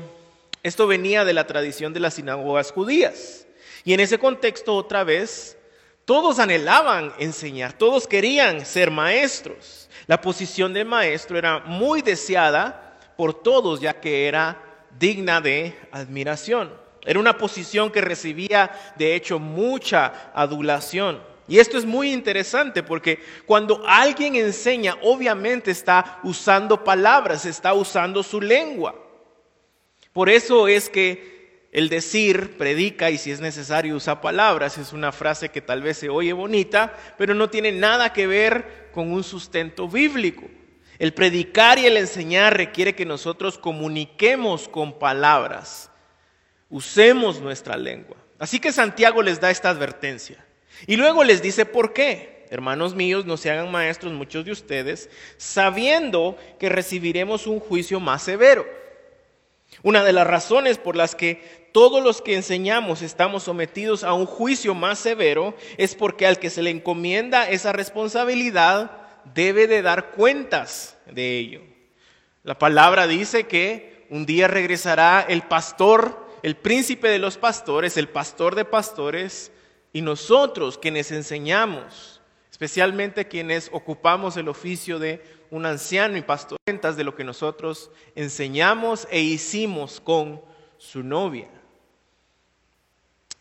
Esto 0.62 0.86
venía 0.86 1.24
de 1.24 1.32
la 1.32 1.46
tradición 1.46 1.94
de 1.94 2.00
las 2.00 2.14
sinagogas 2.14 2.70
judías. 2.70 3.46
Y 3.82 3.94
en 3.94 4.00
ese 4.00 4.18
contexto, 4.18 4.76
otra 4.76 5.04
vez, 5.04 5.56
todos 6.04 6.38
anhelaban 6.38 7.12
enseñar, 7.18 7.72
todos 7.72 8.06
querían 8.06 8.64
ser 8.66 8.90
maestros. 8.90 9.88
La 10.06 10.20
posición 10.20 10.72
de 10.74 10.84
maestro 10.84 11.38
era 11.38 11.60
muy 11.60 12.02
deseada 12.02 12.98
por 13.16 13.42
todos, 13.42 13.80
ya 13.80 14.00
que 14.00 14.26
era 14.26 14.60
digna 14.98 15.40
de 15.40 15.78
admiración. 15.90 16.72
Era 17.04 17.18
una 17.18 17.36
posición 17.36 17.90
que 17.90 18.00
recibía, 18.00 18.70
de 18.96 19.14
hecho, 19.14 19.38
mucha 19.38 20.30
adulación. 20.34 21.22
Y 21.46 21.58
esto 21.58 21.76
es 21.76 21.84
muy 21.84 22.12
interesante 22.12 22.82
porque 22.82 23.22
cuando 23.44 23.82
alguien 23.86 24.34
enseña, 24.34 24.96
obviamente 25.02 25.70
está 25.70 26.20
usando 26.22 26.82
palabras, 26.82 27.44
está 27.44 27.74
usando 27.74 28.22
su 28.22 28.40
lengua. 28.40 28.94
Por 30.12 30.30
eso 30.30 30.68
es 30.68 30.88
que 30.88 31.33
el 31.74 31.88
decir, 31.88 32.56
predica 32.56 33.10
y 33.10 33.18
si 33.18 33.32
es 33.32 33.40
necesario 33.40 33.96
usa 33.96 34.20
palabras, 34.20 34.78
es 34.78 34.92
una 34.92 35.10
frase 35.10 35.48
que 35.48 35.60
tal 35.60 35.82
vez 35.82 35.98
se 35.98 36.08
oye 36.08 36.32
bonita, 36.32 36.96
pero 37.18 37.34
no 37.34 37.50
tiene 37.50 37.72
nada 37.72 38.12
que 38.12 38.28
ver 38.28 38.90
con 38.92 39.10
un 39.10 39.24
sustento 39.24 39.88
bíblico. 39.88 40.44
El 41.00 41.12
predicar 41.12 41.80
y 41.80 41.86
el 41.86 41.96
enseñar 41.96 42.56
requiere 42.56 42.94
que 42.94 43.04
nosotros 43.04 43.58
comuniquemos 43.58 44.68
con 44.68 45.00
palabras, 45.00 45.90
usemos 46.70 47.40
nuestra 47.40 47.76
lengua. 47.76 48.18
Así 48.38 48.60
que 48.60 48.70
Santiago 48.70 49.20
les 49.20 49.40
da 49.40 49.50
esta 49.50 49.70
advertencia. 49.70 50.46
Y 50.86 50.94
luego 50.94 51.24
les 51.24 51.42
dice 51.42 51.66
por 51.66 51.92
qué. 51.92 52.46
Hermanos 52.50 52.94
míos, 52.94 53.26
no 53.26 53.36
se 53.36 53.50
hagan 53.50 53.72
maestros 53.72 54.12
muchos 54.12 54.44
de 54.44 54.52
ustedes, 54.52 55.10
sabiendo 55.38 56.38
que 56.60 56.68
recibiremos 56.68 57.48
un 57.48 57.58
juicio 57.58 57.98
más 57.98 58.22
severo. 58.22 58.64
Una 59.82 60.04
de 60.04 60.12
las 60.12 60.26
razones 60.26 60.78
por 60.78 60.94
las 60.94 61.14
que 61.16 61.63
todos 61.74 62.04
los 62.04 62.22
que 62.22 62.36
enseñamos 62.36 63.02
estamos 63.02 63.42
sometidos 63.42 64.04
a 64.04 64.12
un 64.12 64.26
juicio 64.26 64.76
más 64.76 64.96
severo, 64.96 65.56
es 65.76 65.96
porque 65.96 66.24
al 66.24 66.38
que 66.38 66.48
se 66.48 66.62
le 66.62 66.70
encomienda 66.70 67.50
esa 67.50 67.72
responsabilidad 67.72 68.92
debe 69.34 69.66
de 69.66 69.82
dar 69.82 70.12
cuentas 70.12 70.96
de 71.10 71.36
ello. 71.36 71.62
La 72.44 72.56
palabra 72.60 73.08
dice 73.08 73.48
que 73.48 74.06
un 74.08 74.24
día 74.24 74.46
regresará 74.46 75.26
el 75.28 75.42
pastor, 75.42 76.24
el 76.44 76.54
príncipe 76.54 77.08
de 77.08 77.18
los 77.18 77.38
pastores, 77.38 77.96
el 77.96 78.08
pastor 78.08 78.54
de 78.54 78.64
pastores, 78.64 79.50
y 79.92 80.00
nosotros 80.00 80.78
quienes 80.78 81.10
enseñamos, 81.10 82.20
especialmente 82.52 83.26
quienes 83.26 83.68
ocupamos 83.72 84.36
el 84.36 84.48
oficio 84.48 85.00
de 85.00 85.24
un 85.50 85.66
anciano 85.66 86.16
y 86.16 86.22
pastor, 86.22 86.56
cuentas 86.64 86.96
de 86.96 87.02
lo 87.02 87.16
que 87.16 87.24
nosotros 87.24 87.90
enseñamos 88.14 89.08
e 89.10 89.22
hicimos 89.22 90.00
con 90.00 90.40
su 90.78 91.02
novia. 91.02 91.48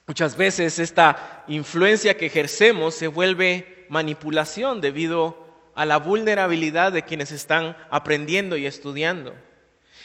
Muchas 0.06 0.36
veces 0.36 0.80
esta 0.80 1.46
influencia 1.48 2.18
que 2.18 2.26
ejercemos 2.26 2.94
se 2.96 3.08
vuelve 3.08 3.86
manipulación 3.90 4.82
debido 4.82 5.44
a 5.76 5.86
la 5.86 5.98
vulnerabilidad 5.98 6.92
de 6.92 7.04
quienes 7.04 7.32
están 7.32 7.78
aprendiendo 7.90 8.58
y 8.58 8.66
estudiando. 8.66 9.34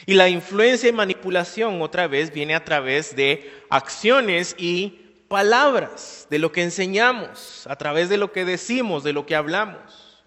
Y 0.05 0.13
la 0.13 0.29
influencia 0.29 0.89
y 0.89 0.93
manipulación 0.93 1.81
otra 1.81 2.07
vez 2.07 2.31
viene 2.31 2.55
a 2.55 2.63
través 2.63 3.15
de 3.15 3.51
acciones 3.69 4.55
y 4.57 5.25
palabras, 5.27 6.27
de 6.29 6.39
lo 6.39 6.51
que 6.51 6.63
enseñamos, 6.63 7.67
a 7.67 7.75
través 7.75 8.09
de 8.09 8.17
lo 8.17 8.31
que 8.31 8.45
decimos, 8.45 9.03
de 9.03 9.13
lo 9.13 9.25
que 9.25 9.35
hablamos. 9.35 10.23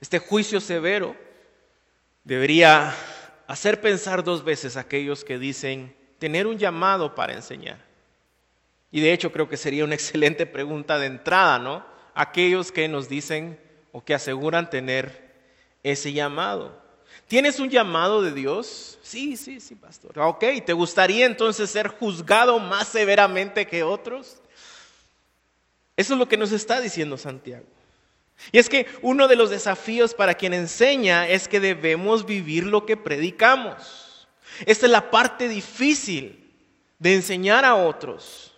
Este 0.00 0.18
juicio 0.18 0.60
severo 0.60 1.14
debería 2.24 2.94
hacer 3.46 3.80
pensar 3.80 4.24
dos 4.24 4.42
veces 4.42 4.76
a 4.76 4.80
aquellos 4.80 5.22
que 5.24 5.38
dicen 5.38 5.94
tener 6.18 6.46
un 6.46 6.58
llamado 6.58 7.14
para 7.14 7.34
enseñar. 7.34 7.85
Y 8.96 9.00
de 9.02 9.12
hecho 9.12 9.30
creo 9.30 9.46
que 9.46 9.58
sería 9.58 9.84
una 9.84 9.94
excelente 10.00 10.46
pregunta 10.46 10.98
de 10.98 11.04
entrada, 11.04 11.58
¿no? 11.58 11.84
Aquellos 12.14 12.72
que 12.72 12.88
nos 12.88 13.10
dicen 13.10 13.60
o 13.92 14.02
que 14.02 14.14
aseguran 14.14 14.70
tener 14.70 15.34
ese 15.82 16.14
llamado. 16.14 16.80
¿Tienes 17.28 17.60
un 17.60 17.68
llamado 17.68 18.22
de 18.22 18.32
Dios? 18.32 18.98
Sí, 19.02 19.36
sí, 19.36 19.60
sí, 19.60 19.74
pastor. 19.74 20.18
Ok, 20.18 20.44
¿te 20.64 20.72
gustaría 20.72 21.26
entonces 21.26 21.68
ser 21.68 21.88
juzgado 21.88 22.58
más 22.58 22.88
severamente 22.88 23.66
que 23.66 23.82
otros? 23.82 24.38
Eso 25.94 26.14
es 26.14 26.18
lo 26.18 26.26
que 26.26 26.38
nos 26.38 26.52
está 26.52 26.80
diciendo 26.80 27.18
Santiago. 27.18 27.66
Y 28.50 28.58
es 28.58 28.70
que 28.70 28.86
uno 29.02 29.28
de 29.28 29.36
los 29.36 29.50
desafíos 29.50 30.14
para 30.14 30.32
quien 30.32 30.54
enseña 30.54 31.28
es 31.28 31.48
que 31.48 31.60
debemos 31.60 32.24
vivir 32.24 32.64
lo 32.64 32.86
que 32.86 32.96
predicamos. 32.96 34.26
Esta 34.64 34.86
es 34.86 34.92
la 34.92 35.10
parte 35.10 35.50
difícil 35.50 36.50
de 36.98 37.16
enseñar 37.16 37.66
a 37.66 37.74
otros. 37.74 38.54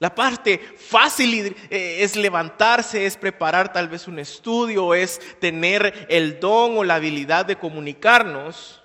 La 0.00 0.14
parte 0.14 0.58
fácil 0.78 1.54
eh, 1.68 1.98
es 2.00 2.16
levantarse, 2.16 3.04
es 3.04 3.18
preparar 3.18 3.70
tal 3.70 3.86
vez 3.86 4.08
un 4.08 4.18
estudio, 4.18 4.94
es 4.94 5.20
tener 5.38 6.06
el 6.08 6.40
don 6.40 6.78
o 6.78 6.84
la 6.84 6.94
habilidad 6.94 7.44
de 7.44 7.56
comunicarnos. 7.56 8.82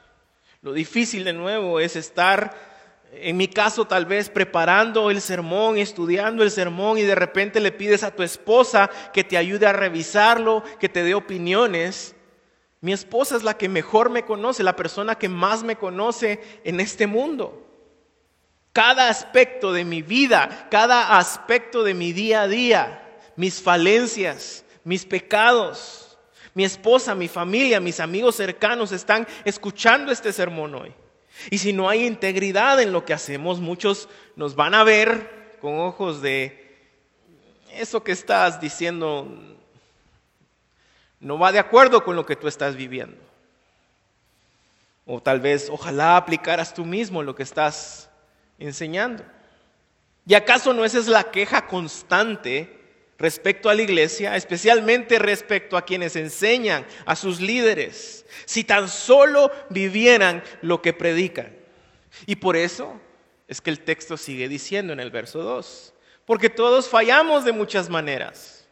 Lo 0.62 0.74
difícil 0.74 1.24
de 1.24 1.32
nuevo 1.32 1.80
es 1.80 1.96
estar, 1.96 2.54
en 3.14 3.38
mi 3.38 3.48
caso 3.48 3.86
tal 3.86 4.06
vez, 4.06 4.30
preparando 4.30 5.10
el 5.10 5.22
sermón, 5.22 5.78
estudiando 5.78 6.44
el 6.44 6.52
sermón 6.52 6.98
y 6.98 7.04
de 7.04 7.16
repente 7.16 7.62
le 7.62 7.72
pides 7.72 8.04
a 8.04 8.14
tu 8.14 8.22
esposa 8.22 8.90
que 9.14 9.24
te 9.24 9.38
ayude 9.38 9.68
a 9.68 9.72
revisarlo, 9.72 10.66
que 10.82 10.90
te 10.90 11.02
dé 11.02 11.16
opiniones. 11.16 12.14
Mi 12.82 12.92
esposa 12.92 13.38
es 13.38 13.44
la 13.44 13.58
que 13.58 13.70
mejor 13.70 14.10
me 14.10 14.26
conoce, 14.26 14.64
la 14.64 14.76
persona 14.76 15.16
que 15.16 15.30
más 15.30 15.64
me 15.64 15.78
conoce 15.78 16.42
en 16.66 16.82
este 16.82 17.08
mundo. 17.08 17.65
Cada 18.76 19.08
aspecto 19.08 19.72
de 19.72 19.86
mi 19.86 20.02
vida, 20.02 20.68
cada 20.70 21.18
aspecto 21.18 21.82
de 21.82 21.94
mi 21.94 22.12
día 22.12 22.42
a 22.42 22.48
día, 22.50 23.18
mis 23.38 23.62
falencias, 23.62 24.66
mis 24.84 25.06
pecados. 25.06 26.18
Mi 26.54 26.66
esposa, 26.66 27.16
mi 27.16 27.30
familia, 27.30 27.80
mis 27.80 28.02
amigos 28.02 28.36
cercanos 28.36 28.92
están 28.92 29.26
escuchando 29.46 30.12
este 30.12 30.34
sermón 30.34 30.76
hoy. 30.76 30.94
Y 31.50 31.58
si 31.58 31.72
no 31.72 31.88
hay 31.88 32.06
integridad 32.06 32.82
en 32.82 32.92
lo 32.92 33.06
que 33.06 33.14
hacemos, 33.14 33.62
muchos 33.62 34.10
nos 34.36 34.58
van 34.58 34.76
a 34.76 34.84
ver 34.84 35.58
con 35.62 35.80
ojos 35.80 36.22
de, 36.22 36.78
eso 37.72 38.04
que 38.04 38.12
estás 38.12 38.60
diciendo 38.60 39.26
no 41.22 41.40
va 41.40 41.54
de 41.54 41.60
acuerdo 41.60 42.04
con 42.04 42.18
lo 42.18 42.26
que 42.26 42.36
tú 42.36 42.50
estás 42.50 42.76
viviendo. 42.76 43.24
O 45.06 45.22
tal 45.22 45.40
vez, 45.40 45.70
ojalá 45.70 46.18
aplicaras 46.18 46.74
tú 46.74 46.84
mismo 46.84 47.24
lo 47.24 47.36
que 47.36 47.44
estás 47.44 48.10
enseñando. 48.60 49.24
¿Y 50.28 50.34
acaso 50.34 50.74
no 50.74 50.86
esa 50.86 51.00
es 51.00 51.08
la 51.08 51.32
queja 51.32 51.68
constante 51.68 52.80
respecto 53.18 53.70
a 53.70 53.76
la 53.76 53.84
iglesia, 53.84 54.36
especialmente 54.36 55.20
respecto 55.20 55.78
a 55.78 55.86
quienes 55.86 56.16
enseñan, 56.16 56.86
a 57.06 57.16
sus 57.16 57.40
líderes? 57.40 58.26
Si 58.46 58.64
tan 58.64 58.90
solo 58.90 59.52
vivieran 59.70 60.44
lo 60.62 60.82
que 60.82 60.94
predican. 60.94 61.56
Y 62.26 62.38
por 62.38 62.56
eso 62.56 63.00
es 63.48 63.62
que 63.62 63.70
el 63.70 63.82
texto 63.82 64.18
sigue 64.18 64.50
diciendo 64.50 64.94
en 64.94 65.00
el 65.00 65.12
verso 65.12 65.44
2, 65.44 65.94
porque 66.26 66.50
todos 66.50 66.90
fallamos 66.90 67.46
de 67.46 67.52
muchas 67.52 67.90
maneras. 67.90 68.66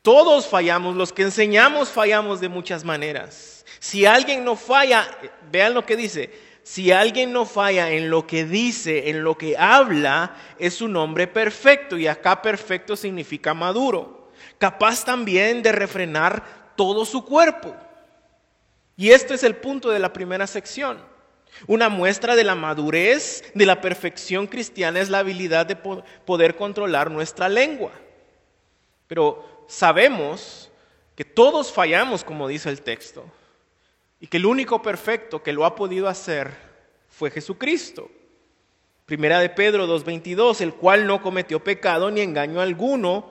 Todos 0.00 0.48
fallamos, 0.48 0.96
los 0.96 1.12
que 1.12 1.22
enseñamos 1.22 1.90
fallamos 1.90 2.40
de 2.40 2.48
muchas 2.48 2.82
maneras. 2.82 3.64
Si 3.78 4.04
alguien 4.04 4.44
no 4.44 4.56
falla, 4.56 5.08
vean 5.50 5.74
lo 5.74 5.86
que 5.86 5.96
dice, 5.96 6.30
si 6.62 6.92
alguien 6.92 7.32
no 7.32 7.44
falla 7.44 7.90
en 7.90 8.08
lo 8.08 8.26
que 8.26 8.44
dice, 8.44 9.10
en 9.10 9.24
lo 9.24 9.36
que 9.36 9.56
habla, 9.56 10.36
es 10.58 10.80
un 10.80 10.96
hombre 10.96 11.26
perfecto. 11.26 11.98
Y 11.98 12.06
acá 12.06 12.40
perfecto 12.40 12.96
significa 12.96 13.52
maduro. 13.52 14.30
Capaz 14.58 15.04
también 15.04 15.62
de 15.62 15.72
refrenar 15.72 16.72
todo 16.76 17.04
su 17.04 17.24
cuerpo. 17.24 17.74
Y 18.96 19.10
este 19.10 19.34
es 19.34 19.42
el 19.42 19.56
punto 19.56 19.90
de 19.90 19.98
la 19.98 20.12
primera 20.12 20.46
sección. 20.46 20.98
Una 21.66 21.88
muestra 21.88 22.36
de 22.36 22.44
la 22.44 22.54
madurez, 22.54 23.44
de 23.54 23.66
la 23.66 23.80
perfección 23.80 24.46
cristiana 24.46 25.00
es 25.00 25.10
la 25.10 25.18
habilidad 25.18 25.66
de 25.66 25.76
poder 25.76 26.54
controlar 26.56 27.10
nuestra 27.10 27.48
lengua. 27.48 27.92
Pero 29.08 29.66
sabemos 29.68 30.70
que 31.16 31.24
todos 31.24 31.72
fallamos, 31.72 32.22
como 32.24 32.46
dice 32.46 32.70
el 32.70 32.80
texto 32.80 33.26
y 34.22 34.28
que 34.28 34.36
el 34.36 34.46
único 34.46 34.80
perfecto 34.80 35.42
que 35.42 35.52
lo 35.52 35.64
ha 35.64 35.74
podido 35.74 36.06
hacer 36.06 36.52
fue 37.08 37.32
Jesucristo. 37.32 38.08
Primera 39.04 39.40
de 39.40 39.48
Pedro 39.50 39.88
2.22, 39.88 40.60
el 40.60 40.74
cual 40.74 41.08
no 41.08 41.20
cometió 41.20 41.58
pecado 41.58 42.08
ni 42.08 42.20
engaño 42.20 42.60
alguno 42.60 43.28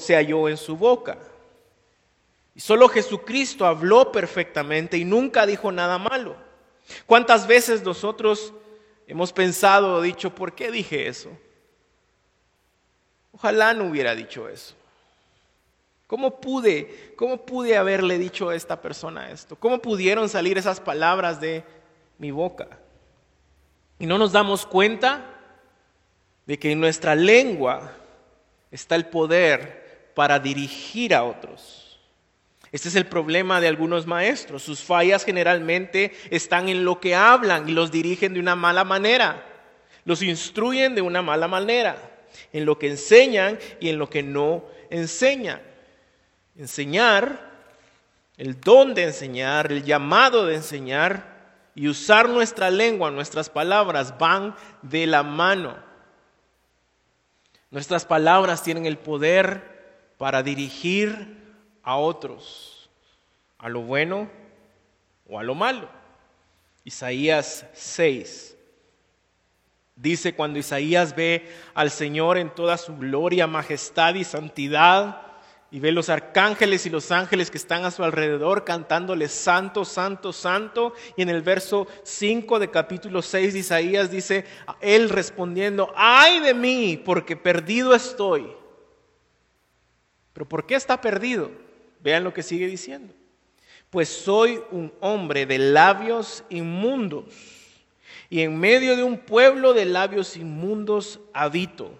se 0.00 0.16
halló 0.16 0.48
en 0.48 0.56
su 0.56 0.76
boca. 0.76 1.18
Y 2.56 2.58
solo 2.58 2.88
Jesucristo 2.88 3.64
habló 3.64 4.10
perfectamente 4.10 4.98
y 4.98 5.04
nunca 5.04 5.46
dijo 5.46 5.70
nada 5.70 5.98
malo. 5.98 6.34
¿Cuántas 7.06 7.46
veces 7.46 7.84
nosotros 7.84 8.52
hemos 9.06 9.32
pensado 9.32 9.94
o 9.94 10.02
dicho, 10.02 10.34
¿por 10.34 10.52
qué 10.56 10.72
dije 10.72 11.06
eso? 11.06 11.30
Ojalá 13.30 13.72
no 13.72 13.84
hubiera 13.84 14.16
dicho 14.16 14.48
eso. 14.48 14.74
¿Cómo 16.06 16.40
pude, 16.40 17.14
cómo 17.16 17.44
pude 17.44 17.76
haberle 17.76 18.18
dicho 18.18 18.50
a 18.50 18.54
esta 18.54 18.80
persona 18.80 19.30
esto? 19.30 19.56
¿Cómo 19.56 19.80
pudieron 19.80 20.28
salir 20.28 20.56
esas 20.56 20.80
palabras 20.80 21.40
de 21.40 21.64
mi 22.18 22.30
boca? 22.30 22.68
Y 23.98 24.06
no 24.06 24.16
nos 24.16 24.30
damos 24.30 24.66
cuenta 24.66 25.24
de 26.46 26.58
que 26.58 26.70
en 26.70 26.80
nuestra 26.80 27.16
lengua 27.16 27.92
está 28.70 28.94
el 28.94 29.06
poder 29.06 30.12
para 30.14 30.38
dirigir 30.38 31.12
a 31.12 31.24
otros. 31.24 31.98
Este 32.70 32.88
es 32.88 32.94
el 32.94 33.06
problema 33.06 33.60
de 33.60 33.68
algunos 33.68 34.06
maestros. 34.06 34.62
Sus 34.62 34.82
fallas 34.82 35.24
generalmente 35.24 36.12
están 36.30 36.68
en 36.68 36.84
lo 36.84 37.00
que 37.00 37.14
hablan 37.14 37.68
y 37.68 37.72
los 37.72 37.90
dirigen 37.90 38.34
de 38.34 38.40
una 38.40 38.54
mala 38.54 38.84
manera. 38.84 39.44
Los 40.04 40.22
instruyen 40.22 40.94
de 40.94 41.02
una 41.02 41.22
mala 41.22 41.48
manera. 41.48 41.96
En 42.52 42.64
lo 42.64 42.78
que 42.78 42.88
enseñan 42.88 43.58
y 43.80 43.88
en 43.88 43.98
lo 43.98 44.08
que 44.08 44.22
no 44.22 44.64
enseñan. 44.90 45.60
Enseñar, 46.58 47.50
el 48.36 48.60
don 48.60 48.94
de 48.94 49.04
enseñar, 49.04 49.70
el 49.72 49.84
llamado 49.84 50.46
de 50.46 50.56
enseñar 50.56 51.36
y 51.74 51.88
usar 51.88 52.28
nuestra 52.28 52.70
lengua, 52.70 53.10
nuestras 53.10 53.50
palabras 53.50 54.16
van 54.18 54.54
de 54.82 55.06
la 55.06 55.22
mano. 55.22 55.76
Nuestras 57.70 58.04
palabras 58.06 58.62
tienen 58.62 58.86
el 58.86 58.96
poder 58.96 60.14
para 60.16 60.42
dirigir 60.42 61.36
a 61.82 61.96
otros, 61.96 62.88
a 63.58 63.68
lo 63.68 63.82
bueno 63.82 64.30
o 65.28 65.38
a 65.38 65.42
lo 65.42 65.54
malo. 65.54 65.88
Isaías 66.84 67.66
6. 67.74 68.56
Dice 69.96 70.34
cuando 70.34 70.58
Isaías 70.58 71.14
ve 71.16 71.50
al 71.74 71.90
Señor 71.90 72.38
en 72.38 72.54
toda 72.54 72.76
su 72.78 72.96
gloria, 72.96 73.46
majestad 73.46 74.14
y 74.14 74.24
santidad, 74.24 75.25
y 75.70 75.80
ve 75.80 75.92
los 75.92 76.08
arcángeles 76.08 76.86
y 76.86 76.90
los 76.90 77.10
ángeles 77.10 77.50
que 77.50 77.58
están 77.58 77.84
a 77.84 77.90
su 77.90 78.04
alrededor 78.04 78.64
cantándole 78.64 79.28
santo, 79.28 79.84
santo, 79.84 80.32
santo. 80.32 80.94
Y 81.16 81.22
en 81.22 81.28
el 81.28 81.42
verso 81.42 81.86
5 82.04 82.58
de 82.58 82.70
capítulo 82.70 83.20
6 83.20 83.52
de 83.52 83.58
Isaías 83.58 84.10
dice, 84.10 84.44
él 84.80 85.08
respondiendo, 85.08 85.92
ay 85.96 86.40
de 86.40 86.54
mí, 86.54 87.02
porque 87.04 87.36
perdido 87.36 87.94
estoy. 87.94 88.46
Pero 90.32 90.48
¿por 90.48 90.66
qué 90.66 90.76
está 90.76 91.00
perdido? 91.00 91.50
Vean 92.00 92.24
lo 92.24 92.32
que 92.32 92.42
sigue 92.42 92.66
diciendo. 92.66 93.12
Pues 93.90 94.08
soy 94.08 94.62
un 94.70 94.92
hombre 95.00 95.46
de 95.46 95.58
labios 95.58 96.44
inmundos 96.48 97.24
y 98.28 98.42
en 98.42 98.58
medio 98.58 98.96
de 98.96 99.02
un 99.02 99.18
pueblo 99.18 99.72
de 99.72 99.84
labios 99.84 100.36
inmundos 100.36 101.20
habito, 101.32 101.98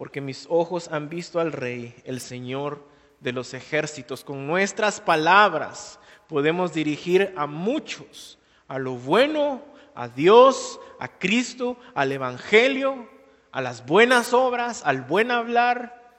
porque 0.00 0.22
mis 0.22 0.46
ojos 0.48 0.88
han 0.90 1.10
visto 1.10 1.40
al 1.40 1.52
Rey, 1.52 1.94
el 2.06 2.22
Señor 2.22 2.82
de 3.20 3.32
los 3.32 3.52
ejércitos. 3.52 4.24
Con 4.24 4.46
nuestras 4.46 4.98
palabras 4.98 6.00
podemos 6.26 6.72
dirigir 6.72 7.34
a 7.36 7.46
muchos 7.46 8.38
a 8.66 8.78
lo 8.78 8.94
bueno, 8.94 9.60
a 9.94 10.08
Dios, 10.08 10.80
a 10.98 11.08
Cristo, 11.08 11.76
al 11.94 12.12
Evangelio, 12.12 13.10
a 13.52 13.60
las 13.60 13.84
buenas 13.84 14.32
obras, 14.32 14.80
al 14.86 15.02
buen 15.02 15.30
hablar 15.30 16.14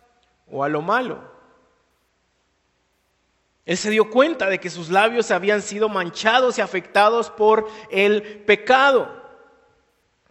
o 0.45 0.63
a 0.63 0.69
lo 0.69 0.83
malo. 0.83 1.19
Él 3.65 3.77
se 3.77 3.89
dio 3.89 4.11
cuenta 4.11 4.47
de 4.47 4.59
que 4.59 4.69
sus 4.69 4.91
labios 4.91 5.31
habían 5.31 5.63
sido 5.63 5.89
manchados 5.89 6.59
y 6.59 6.61
afectados 6.61 7.31
por 7.31 7.67
el 7.89 8.43
pecado. 8.45 9.20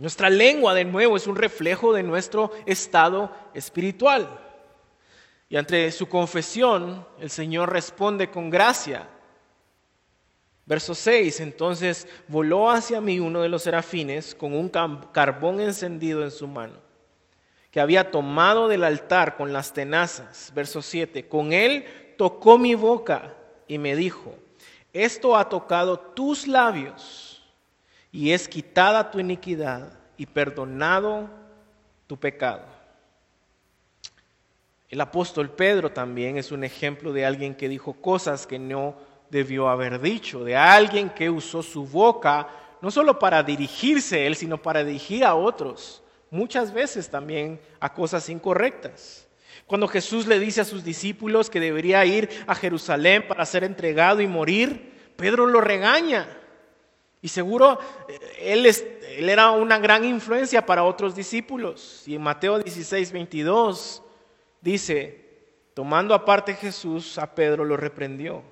Nuestra 0.01 0.31
lengua, 0.31 0.73
de 0.73 0.87
nuevo, 0.87 1.15
es 1.15 1.27
un 1.27 1.37
reflejo 1.37 1.93
de 1.93 2.03
nuestro 2.03 2.53
estado 2.65 3.31
espiritual. 3.53 4.27
Y 5.51 5.59
ante 5.59 5.93
su 5.93 6.09
confesión, 6.09 7.07
el 7.21 7.29
Señor 7.29 7.71
responde 7.71 8.31
con 8.31 8.49
gracia. 8.49 9.07
Verso 10.65 10.95
6, 10.95 11.41
entonces 11.41 12.09
voló 12.29 12.71
hacia 12.71 13.03
mí 13.03 13.21
uno 13.21 13.43
de 13.43 13.51
los 13.51 13.65
serafines 13.65 14.35
con 14.35 14.55
un 14.55 14.71
carbón 14.71 15.61
encendido 15.61 16.25
en 16.25 16.31
su 16.31 16.49
mano, 16.49 16.79
que 17.71 17.81
había 17.81 18.11
tomado 18.11 18.69
del 18.69 18.85
altar 18.85 19.37
con 19.37 19.53
las 19.53 19.75
tenazas. 19.75 20.51
Verso 20.55 20.81
7, 20.81 21.29
con 21.29 21.53
él 21.53 22.15
tocó 22.17 22.57
mi 22.57 22.75
boca 22.75 23.35
y 23.69 23.77
me 23.77 23.95
dijo, 23.95 24.35
esto 24.95 25.37
ha 25.37 25.51
tocado 25.51 25.99
tus 25.99 26.47
labios 26.47 27.30
y 28.13 28.33
es 28.33 28.49
quitada 28.49 29.11
tu 29.11 29.19
iniquidad 29.21 29.93
y 30.17 30.27
perdonado 30.27 31.31
tu 32.07 32.17
pecado. 32.17 32.65
El 34.89 35.01
apóstol 35.01 35.51
Pedro 35.51 35.93
también 35.93 36.37
es 36.37 36.51
un 36.51 36.65
ejemplo 36.65 37.13
de 37.13 37.25
alguien 37.25 37.55
que 37.55 37.69
dijo 37.69 37.95
cosas 37.95 38.47
que 38.47 38.59
no 38.59 38.97
debió 39.31 39.69
haber 39.69 40.01
dicho, 40.01 40.43
de 40.43 40.57
alguien 40.57 41.11
que 41.11 41.31
usó 41.31 41.63
su 41.63 41.87
boca 41.87 42.49
no 42.81 42.91
solo 42.91 43.19
para 43.19 43.43
dirigirse 43.43 44.27
él, 44.27 44.37
sino 44.37 44.61
para 44.61 44.83
dirigir 44.83 45.25
a 45.25 45.35
otros, 45.35 46.03
muchas 46.31 46.73
veces 46.73 47.11
también 47.11 47.61
a 47.79 47.93
cosas 47.93 48.29
incorrectas. 48.29 49.27
Cuando 49.67 49.87
Jesús 49.87 50.27
le 50.27 50.41
dice 50.41 50.63
a 50.63 50.65
sus 50.65 50.83
discípulos 50.83 51.51
que 51.51 51.61
debería 51.61 52.05
ir 52.05 52.29
a 52.47 52.55
Jerusalén 52.55 53.27
para 53.29 53.47
ser 53.47 53.65
entregado 53.65 54.21
y 54.21 54.27
morir, 54.27 55.13
Pedro 55.17 55.47
lo 55.47 55.61
regaña. 55.61 56.40
Y 57.23 57.29
seguro 57.29 57.79
eh, 58.09 58.19
él, 58.41 58.67
él 58.67 59.29
era 59.29 59.51
una 59.51 59.79
gran 59.79 60.05
influencia 60.05 60.65
para 60.65 60.85
otros 60.85 61.15
discípulos. 61.15 62.05
Y 62.07 62.15
en 62.15 62.23
Mateo 62.23 62.59
16, 62.59 63.13
22 63.13 64.03
dice, 64.61 65.25
tomando 65.75 66.15
aparte 66.15 66.55
Jesús 66.55 67.19
a 67.19 67.35
Pedro 67.35 67.65
lo 67.65 67.77
reprendió. 67.77 68.43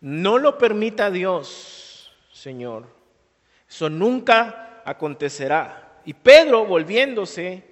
No 0.00 0.38
lo 0.38 0.56
permita 0.56 1.10
Dios, 1.10 2.10
Señor. 2.32 2.86
Eso 3.68 3.90
nunca 3.90 4.82
acontecerá. 4.84 6.00
Y 6.04 6.14
Pedro, 6.14 6.64
volviéndose, 6.64 7.62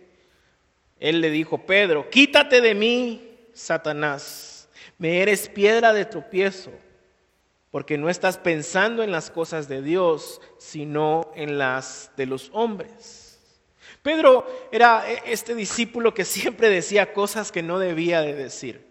él 1.00 1.20
le 1.20 1.30
dijo, 1.30 1.58
Pedro, 1.58 2.10
quítate 2.10 2.60
de 2.60 2.74
mí, 2.74 3.36
Satanás, 3.52 4.68
me 4.98 5.20
eres 5.20 5.48
piedra 5.48 5.92
de 5.92 6.04
tropiezo, 6.04 6.70
porque 7.70 7.98
no 7.98 8.08
estás 8.08 8.38
pensando 8.38 9.02
en 9.02 9.12
las 9.12 9.30
cosas 9.30 9.68
de 9.68 9.82
Dios, 9.82 10.40
sino 10.58 11.30
en 11.34 11.58
las 11.58 12.10
de 12.16 12.26
los 12.26 12.50
hombres. 12.52 13.40
Pedro 14.02 14.46
era 14.72 15.10
e, 15.10 15.32
este 15.32 15.54
discípulo 15.54 16.14
que 16.14 16.24
siempre 16.24 16.70
decía 16.70 17.12
cosas 17.12 17.52
que 17.52 17.62
no 17.62 17.78
debía 17.78 18.22
de 18.22 18.34
decir, 18.34 18.86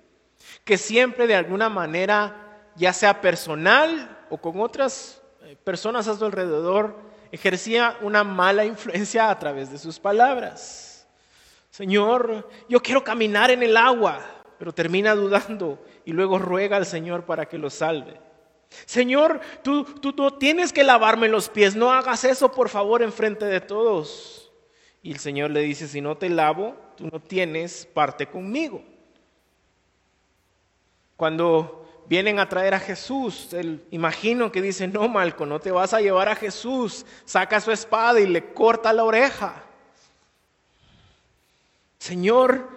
que 0.64 0.78
siempre 0.78 1.28
de 1.28 1.36
alguna 1.36 1.70
manera, 1.70 2.72
ya 2.76 2.94
sea 2.94 3.22
personal 3.22 4.26
o 4.30 4.38
con 4.38 4.62
otras 4.62 5.22
eh, 5.44 5.56
personas 5.64 6.08
a 6.08 6.16
su 6.16 6.26
alrededor, 6.26 6.96
ejercía 7.32 7.98
una 8.02 8.24
mala 8.24 8.66
influencia 8.66 9.30
a 9.30 9.40
través 9.40 9.72
de 9.72 9.78
sus 9.78 10.00
palabras. 10.00 11.08
Señor, 11.72 12.50
yo 12.70 12.82
quiero 12.82 13.04
caminar 13.04 13.52
en 13.52 13.64
el 13.64 13.76
agua, 13.76 14.22
pero 14.58 14.74
termina 14.74 15.16
dudando 15.16 15.84
y 16.06 16.12
luego 16.12 16.40
ruega 16.40 16.78
al 16.78 16.86
Señor 16.86 17.24
para 17.26 17.48
que 17.48 17.58
lo 17.58 17.70
salve. 17.70 18.27
Señor, 18.86 19.42
tú, 19.64 19.84
tú, 19.84 20.32
tienes 20.32 20.74
que 20.74 20.84
lavarme 20.84 21.28
los 21.30 21.50
pies, 21.50 21.76
no 21.76 21.92
hagas 21.92 22.24
eso 22.24 22.52
por 22.52 22.70
favor 22.70 23.02
en 23.02 23.12
frente 23.12 23.46
de 23.46 23.62
todos. 23.62 24.52
Y 25.02 25.12
el 25.12 25.20
Señor 25.20 25.52
le 25.52 25.62
dice, 25.62 25.88
si 25.88 26.02
no 26.02 26.18
te 26.18 26.30
lavo, 26.30 26.76
tú 26.96 27.08
no 27.12 27.20
tienes 27.20 27.86
parte 27.86 28.28
conmigo. 28.28 28.84
Cuando 31.16 32.04
vienen 32.08 32.40
a 32.40 32.50
traer 32.50 32.74
a 32.74 32.80
Jesús, 32.80 33.54
él, 33.54 33.84
imagino 33.92 34.52
que 34.52 34.62
dice, 34.62 34.88
no, 34.88 35.08
Malco, 35.08 35.46
no 35.46 35.60
te 35.60 35.72
vas 35.72 35.94
a 35.94 36.02
llevar 36.02 36.30
a 36.30 36.36
Jesús, 36.36 37.06
saca 37.26 37.62
su 37.62 37.72
espada 37.72 38.20
y 38.20 38.28
le 38.28 38.54
corta 38.54 38.94
la 38.94 39.04
oreja. 39.04 39.64
Señor, 41.98 42.70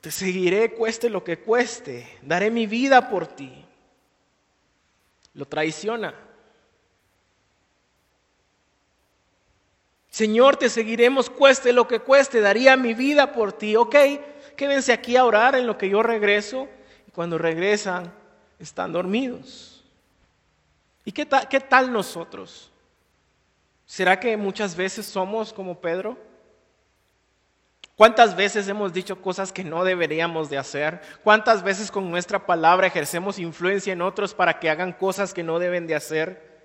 te 0.00 0.10
seguiré 0.10 0.72
cueste 0.72 1.10
lo 1.10 1.22
que 1.22 1.38
cueste, 1.38 2.08
daré 2.22 2.50
mi 2.50 2.66
vida 2.66 3.08
por 3.08 3.26
ti. 3.26 3.67
Lo 5.38 5.46
traiciona. 5.46 6.12
Señor, 10.10 10.56
te 10.56 10.68
seguiremos 10.68 11.30
cueste 11.30 11.72
lo 11.72 11.86
que 11.86 12.00
cueste, 12.00 12.40
daría 12.40 12.76
mi 12.76 12.92
vida 12.92 13.32
por 13.32 13.52
ti. 13.52 13.76
Ok, 13.76 13.94
quédense 14.56 14.92
aquí 14.92 15.16
a 15.16 15.24
orar 15.24 15.54
en 15.54 15.68
lo 15.68 15.78
que 15.78 15.88
yo 15.88 16.02
regreso. 16.02 16.66
Y 17.06 17.12
cuando 17.12 17.38
regresan, 17.38 18.12
están 18.58 18.90
dormidos. 18.90 19.84
¿Y 21.04 21.12
qué 21.12 21.24
tal, 21.24 21.46
qué 21.46 21.60
tal 21.60 21.92
nosotros? 21.92 22.72
¿Será 23.86 24.18
que 24.18 24.36
muchas 24.36 24.74
veces 24.74 25.06
somos 25.06 25.52
como 25.52 25.80
Pedro? 25.80 26.18
¿Cuántas 27.98 28.36
veces 28.36 28.68
hemos 28.68 28.92
dicho 28.92 29.20
cosas 29.20 29.52
que 29.52 29.64
no 29.64 29.82
deberíamos 29.82 30.48
de 30.48 30.56
hacer? 30.56 31.00
¿Cuántas 31.24 31.64
veces 31.64 31.90
con 31.90 32.08
nuestra 32.08 32.46
palabra 32.46 32.86
ejercemos 32.86 33.40
influencia 33.40 33.92
en 33.92 34.02
otros 34.02 34.34
para 34.34 34.60
que 34.60 34.70
hagan 34.70 34.92
cosas 34.92 35.34
que 35.34 35.42
no 35.42 35.58
deben 35.58 35.88
de 35.88 35.96
hacer? 35.96 36.62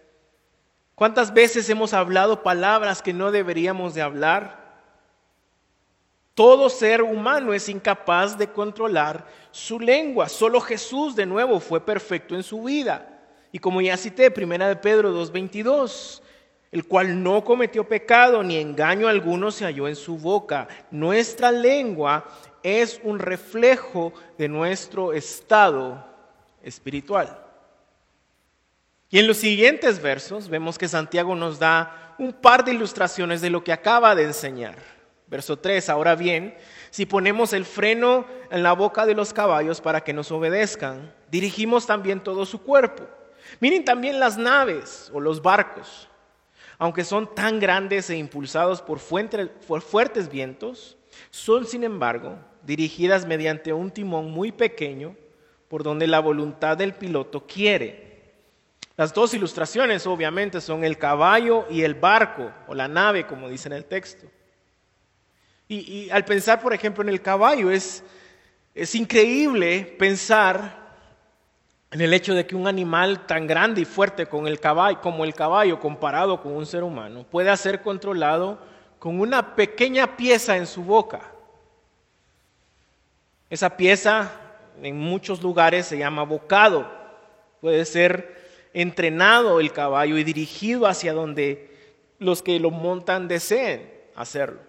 ¿Cuántas 0.93 1.33
veces 1.33 1.67
hemos 1.71 1.91
hablado 1.91 2.43
palabras 2.43 3.01
que 3.01 3.13
no 3.13 3.31
deberíamos 3.31 3.95
de 3.95 4.03
hablar? 4.03 4.83
Todo 6.35 6.69
ser 6.69 7.01
humano 7.01 7.51
es 7.51 7.67
incapaz 7.67 8.37
de 8.37 8.51
controlar 8.51 9.25
su 9.49 9.79
lengua. 9.79 10.29
Solo 10.29 10.61
Jesús 10.61 11.15
de 11.15 11.25
nuevo 11.25 11.59
fue 11.59 11.83
perfecto 11.83 12.35
en 12.35 12.43
su 12.43 12.61
vida. 12.61 13.09
Y 13.51 13.57
como 13.57 13.81
ya 13.81 13.97
cité, 13.97 14.29
primera 14.29 14.67
de 14.67 14.75
Pedro 14.75 15.11
2.22, 15.11 16.21
el 16.73 16.85
cual 16.85 17.21
no 17.21 17.43
cometió 17.43 17.87
pecado 17.87 18.41
ni 18.41 18.57
engaño 18.57 19.07
alguno 19.07 19.51
se 19.51 19.63
halló 19.63 19.87
en 19.87 19.95
su 19.95 20.17
boca. 20.17 20.67
Nuestra 20.89 21.51
lengua 21.51 22.25
es 22.63 22.99
un 23.03 23.19
reflejo 23.19 24.11
de 24.39 24.49
nuestro 24.49 25.13
estado 25.13 26.03
espiritual. 26.63 27.39
Y 29.11 29.19
en 29.19 29.27
los 29.27 29.37
siguientes 29.37 30.01
versos 30.01 30.49
vemos 30.49 30.79
que 30.79 30.87
Santiago 30.87 31.35
nos 31.35 31.59
da 31.59 32.15
un 32.17 32.33
par 32.33 32.65
de 32.65 32.73
ilustraciones 32.73 33.39
de 33.41 33.51
lo 33.51 33.63
que 33.63 33.71
acaba 33.71 34.15
de 34.15 34.23
enseñar. 34.23 34.75
Verso 35.27 35.59
3, 35.59 35.89
ahora 35.89 36.15
bien, 36.15 36.57
si 36.89 37.05
ponemos 37.05 37.53
el 37.53 37.65
freno 37.65 38.25
en 38.49 38.63
la 38.63 38.73
boca 38.73 39.05
de 39.05 39.13
los 39.13 39.31
caballos 39.31 39.79
para 39.79 40.01
que 40.01 40.13
nos 40.13 40.31
obedezcan, 40.31 41.13
dirigimos 41.29 41.85
también 41.85 42.19
todo 42.19 42.47
su 42.47 42.63
cuerpo. 42.63 43.03
Miren 43.59 43.85
también 43.85 44.19
las 44.19 44.39
naves 44.39 45.11
o 45.13 45.19
los 45.19 45.39
barcos 45.39 46.09
aunque 46.77 47.03
son 47.03 47.33
tan 47.33 47.59
grandes 47.59 48.09
e 48.09 48.17
impulsados 48.17 48.81
por, 48.81 48.99
fuertes 48.99 50.29
vientos, 50.29 50.97
son 51.29 51.65
sin 51.65 51.83
embargo 51.83 52.37
dirigidas 52.63 53.25
mediante 53.25 53.73
un 53.73 53.91
timón 53.91 54.31
muy 54.31 54.51
pequeño 54.51 55.15
por 55.67 55.83
donde 55.83 56.07
la 56.07 56.19
voluntad 56.19 56.77
del 56.77 56.93
piloto 56.93 57.45
quiere. 57.45 58.13
Las 58.95 59.13
dos 59.13 59.33
ilustraciones 59.33 60.05
obviamente 60.05 60.61
son 60.61 60.83
el 60.83 60.97
caballo 60.97 61.65
y 61.69 61.81
el 61.81 61.95
barco 61.95 62.51
o 62.67 62.75
la 62.75 62.87
nave, 62.87 63.25
como 63.25 63.49
dice 63.49 63.67
en 63.69 63.73
el 63.73 63.85
texto. 63.85 64.27
Y, 65.67 66.09
al 66.11 66.25
pensar, 66.25 66.61
por 66.61 66.73
ejemplo, 66.73 67.01
en 67.01 67.09
el 67.09 67.21
caballo, 67.21 67.71
es, 67.71 68.03
es 68.75 68.93
increíble 68.93 69.95
pensar 69.97 70.82
en 71.93 72.01
el 72.01 72.11
hecho 72.11 72.33
de 72.33 72.47
que 72.47 72.55
un 72.55 72.67
animal 72.67 73.27
tan 73.27 73.45
grande 73.45 73.81
y 73.81 73.85
fuerte 73.85 74.25
como 74.25 74.47
el 74.47 74.59
caballo 74.59 75.79
comparado 75.79 76.41
con 76.41 76.53
un 76.53 76.65
ser 76.65 76.81
humano 76.83 77.23
pueda 77.29 77.55
ser 77.55 77.83
controlado 77.83 78.57
con 78.97 79.19
una 79.19 79.55
pequeña 79.55 80.17
pieza 80.17 80.57
en 80.57 80.65
su 80.65 80.83
boca. 80.83 81.21
Esa 83.47 83.77
pieza 83.77 84.31
en 84.81 84.97
muchos 84.97 85.43
lugares 85.43 85.85
se 85.85 85.99
llama 85.99 86.23
bocado. 86.23 86.89
Puede 87.61 87.85
ser 87.85 88.41
entrenado 88.73 89.59
el 89.59 89.71
caballo 89.71 90.17
y 90.17 90.23
dirigido 90.23 90.87
hacia 90.87 91.13
donde 91.13 91.77
los 92.17 92.41
que 92.41 92.59
lo 92.59 92.71
montan 92.71 93.27
deseen 93.27 93.87
hacerlo. 94.15 94.61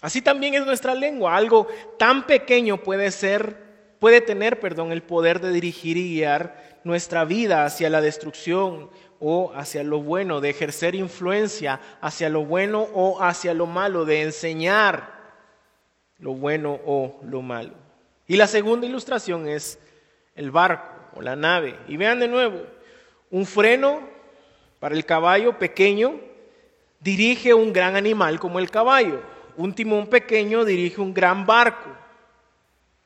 Así 0.00 0.22
también 0.22 0.54
es 0.54 0.64
nuestra 0.64 0.94
lengua. 0.94 1.36
Algo 1.36 1.68
tan 1.98 2.26
pequeño 2.26 2.78
puede 2.78 3.10
ser 3.10 3.63
puede 4.04 4.20
tener, 4.20 4.60
perdón, 4.60 4.92
el 4.92 5.02
poder 5.02 5.40
de 5.40 5.50
dirigir 5.50 5.96
y 5.96 6.16
guiar 6.16 6.78
nuestra 6.84 7.24
vida 7.24 7.64
hacia 7.64 7.88
la 7.88 8.02
destrucción 8.02 8.90
o 9.18 9.50
hacia 9.54 9.82
lo 9.82 10.02
bueno, 10.02 10.42
de 10.42 10.50
ejercer 10.50 10.94
influencia 10.94 11.80
hacia 12.02 12.28
lo 12.28 12.44
bueno 12.44 12.86
o 12.92 13.22
hacia 13.22 13.54
lo 13.54 13.64
malo, 13.64 14.04
de 14.04 14.20
enseñar 14.20 15.08
lo 16.18 16.34
bueno 16.34 16.78
o 16.84 17.18
lo 17.24 17.40
malo. 17.40 17.72
Y 18.26 18.36
la 18.36 18.46
segunda 18.46 18.86
ilustración 18.86 19.48
es 19.48 19.78
el 20.34 20.50
barco 20.50 20.94
o 21.14 21.22
la 21.22 21.34
nave. 21.34 21.74
Y 21.88 21.96
vean 21.96 22.20
de 22.20 22.28
nuevo, 22.28 22.60
un 23.30 23.46
freno 23.46 24.00
para 24.80 24.94
el 24.94 25.06
caballo 25.06 25.58
pequeño 25.58 26.20
dirige 27.00 27.54
un 27.54 27.72
gran 27.72 27.96
animal 27.96 28.38
como 28.38 28.58
el 28.58 28.70
caballo. 28.70 29.22
Un 29.56 29.74
timón 29.74 30.08
pequeño 30.08 30.66
dirige 30.66 31.00
un 31.00 31.14
gran 31.14 31.46
barco. 31.46 32.03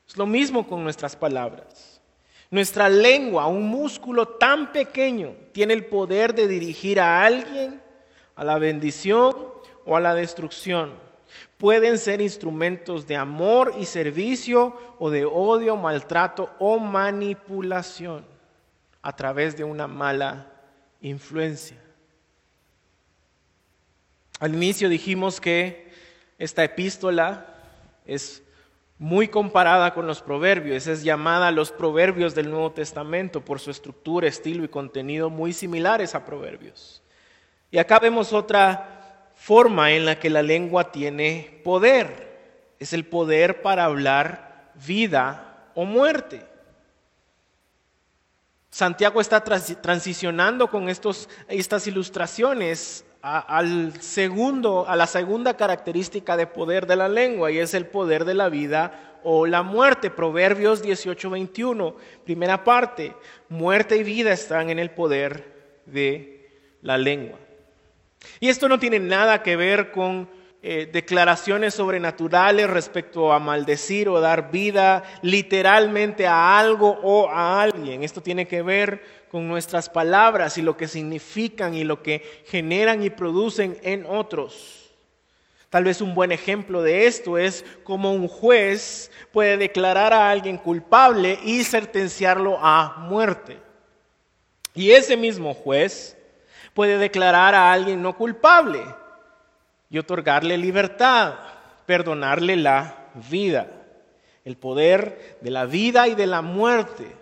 Es 0.09 0.17
lo 0.17 0.25
mismo 0.25 0.65
con 0.65 0.83
nuestras 0.83 1.15
palabras. 1.15 2.01
Nuestra 2.49 2.89
lengua, 2.89 3.45
un 3.45 3.67
músculo 3.69 4.27
tan 4.27 4.71
pequeño, 4.71 5.35
tiene 5.51 5.73
el 5.73 5.85
poder 5.85 6.33
de 6.33 6.47
dirigir 6.47 6.99
a 6.99 7.23
alguien 7.23 7.79
a 8.35 8.43
la 8.43 8.57
bendición 8.57 9.35
o 9.85 9.95
a 9.95 9.99
la 9.99 10.15
destrucción. 10.15 10.93
Pueden 11.59 11.99
ser 11.99 12.21
instrumentos 12.21 13.05
de 13.05 13.17
amor 13.17 13.75
y 13.77 13.85
servicio 13.85 14.75
o 14.97 15.11
de 15.11 15.25
odio, 15.25 15.75
maltrato 15.75 16.49
o 16.57 16.79
manipulación 16.79 18.25
a 19.03 19.15
través 19.15 19.55
de 19.55 19.63
una 19.63 19.85
mala 19.85 20.51
influencia. 21.01 21.77
Al 24.39 24.55
inicio 24.55 24.89
dijimos 24.89 25.39
que 25.39 25.91
esta 26.39 26.63
epístola 26.63 27.45
es 28.07 28.41
muy 28.99 29.29
comparada 29.29 29.93
con 29.93 30.05
los 30.05 30.21
proverbios. 30.21 30.85
Es 30.85 31.03
llamada 31.03 31.51
los 31.51 31.71
proverbios 31.71 32.35
del 32.35 32.51
Nuevo 32.51 32.73
Testamento 32.73 33.43
por 33.43 33.59
su 33.59 33.71
estructura, 33.71 34.27
estilo 34.27 34.65
y 34.65 34.67
contenido 34.67 35.29
muy 35.29 35.53
similares 35.53 36.13
a 36.13 36.25
proverbios. 36.25 37.01
Y 37.71 37.77
acá 37.77 37.97
vemos 37.99 38.33
otra 38.33 39.31
forma 39.35 39.91
en 39.93 40.05
la 40.05 40.19
que 40.19 40.29
la 40.29 40.41
lengua 40.41 40.91
tiene 40.91 41.61
poder. 41.63 42.75
Es 42.77 42.91
el 42.91 43.05
poder 43.05 43.61
para 43.61 43.85
hablar 43.85 44.73
vida 44.85 45.71
o 45.75 45.85
muerte. 45.85 46.45
Santiago 48.69 49.21
está 49.21 49.41
transicionando 49.43 50.69
con 50.69 50.89
estos, 50.89 51.29
estas 51.47 51.87
ilustraciones 51.87 53.05
al 53.21 53.93
segundo, 54.01 54.87
a 54.87 54.95
la 54.95 55.07
segunda 55.07 55.55
característica 55.55 56.37
de 56.37 56.47
poder 56.47 56.87
de 56.87 56.95
la 56.95 57.09
lengua 57.09 57.51
y 57.51 57.57
es 57.57 57.73
el 57.73 57.85
poder 57.85 58.25
de 58.25 58.33
la 58.33 58.49
vida 58.49 59.19
o 59.23 59.45
la 59.45 59.63
muerte. 59.63 60.09
Proverbios 60.09 60.81
18:21, 60.81 61.95
primera 62.23 62.63
parte, 62.63 63.13
muerte 63.49 63.97
y 63.97 64.03
vida 64.03 64.31
están 64.31 64.69
en 64.69 64.79
el 64.79 64.91
poder 64.91 65.81
de 65.85 66.49
la 66.81 66.97
lengua. 66.97 67.37
Y 68.39 68.49
esto 68.49 68.69
no 68.69 68.79
tiene 68.79 68.99
nada 68.99 69.43
que 69.43 69.55
ver 69.55 69.91
con 69.91 70.29
eh, 70.61 70.89
declaraciones 70.91 71.75
sobrenaturales 71.75 72.69
respecto 72.69 73.31
a 73.31 73.39
maldecir 73.39 74.09
o 74.09 74.19
dar 74.19 74.51
vida 74.51 75.03
literalmente 75.21 76.27
a 76.27 76.59
algo 76.59 76.99
o 77.01 77.29
a 77.29 77.61
alguien. 77.61 78.03
Esto 78.03 78.19
tiene 78.19 78.45
que 78.45 78.61
ver 78.61 79.01
con 79.31 79.47
nuestras 79.47 79.89
palabras 79.89 80.57
y 80.57 80.61
lo 80.61 80.75
que 80.75 80.89
significan 80.89 81.75
y 81.75 81.85
lo 81.85 82.03
que 82.03 82.43
generan 82.45 83.01
y 83.01 83.09
producen 83.09 83.77
en 83.83 84.05
otros. 84.05 84.89
Tal 85.69 85.85
vez 85.85 86.01
un 86.01 86.13
buen 86.13 86.33
ejemplo 86.33 86.81
de 86.81 87.07
esto 87.07 87.37
es 87.37 87.63
cómo 87.85 88.11
un 88.11 88.27
juez 88.27 89.11
puede 89.31 89.55
declarar 89.55 90.11
a 90.11 90.29
alguien 90.29 90.57
culpable 90.57 91.39
y 91.41 91.63
sentenciarlo 91.63 92.57
a 92.59 92.97
muerte. 92.97 93.57
Y 94.75 94.91
ese 94.91 95.15
mismo 95.15 95.53
juez 95.53 96.17
puede 96.73 96.97
declarar 96.97 97.55
a 97.55 97.71
alguien 97.71 98.01
no 98.01 98.17
culpable 98.17 98.83
y 99.89 99.97
otorgarle 99.97 100.57
libertad, 100.57 101.35
perdonarle 101.85 102.55
la 102.55 103.09
vida, 103.29 103.67
el 104.45 104.57
poder 104.57 105.37
de 105.41 105.51
la 105.51 105.65
vida 105.65 106.07
y 106.07 106.15
de 106.15 106.27
la 106.27 106.41
muerte 106.41 107.19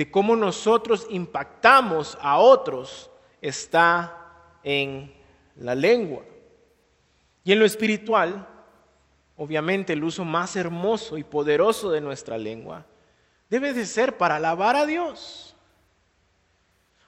de 0.00 0.10
cómo 0.10 0.34
nosotros 0.34 1.06
impactamos 1.10 2.16
a 2.22 2.38
otros 2.38 3.10
está 3.42 4.16
en 4.62 5.12
la 5.56 5.74
lengua. 5.74 6.22
Y 7.44 7.52
en 7.52 7.58
lo 7.58 7.66
espiritual, 7.66 8.46
obviamente 9.36 9.92
el 9.92 10.02
uso 10.02 10.24
más 10.24 10.56
hermoso 10.56 11.18
y 11.18 11.24
poderoso 11.24 11.90
de 11.90 12.00
nuestra 12.00 12.38
lengua 12.38 12.86
debe 13.50 13.74
de 13.74 13.84
ser 13.84 14.16
para 14.16 14.36
alabar 14.36 14.76
a 14.76 14.86
Dios. 14.86 15.49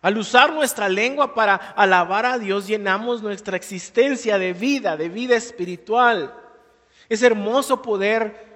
Al 0.02 0.18
usar 0.18 0.52
nuestra 0.52 0.88
lengua 0.88 1.32
para 1.32 1.54
alabar 1.54 2.26
a 2.26 2.38
Dios, 2.38 2.66
llenamos 2.66 3.22
nuestra 3.22 3.56
existencia 3.56 4.36
de 4.36 4.52
vida, 4.52 4.96
de 4.96 5.08
vida 5.08 5.36
espiritual. 5.36 6.34
Es 7.08 7.22
hermoso 7.22 7.80
poder 7.80 8.52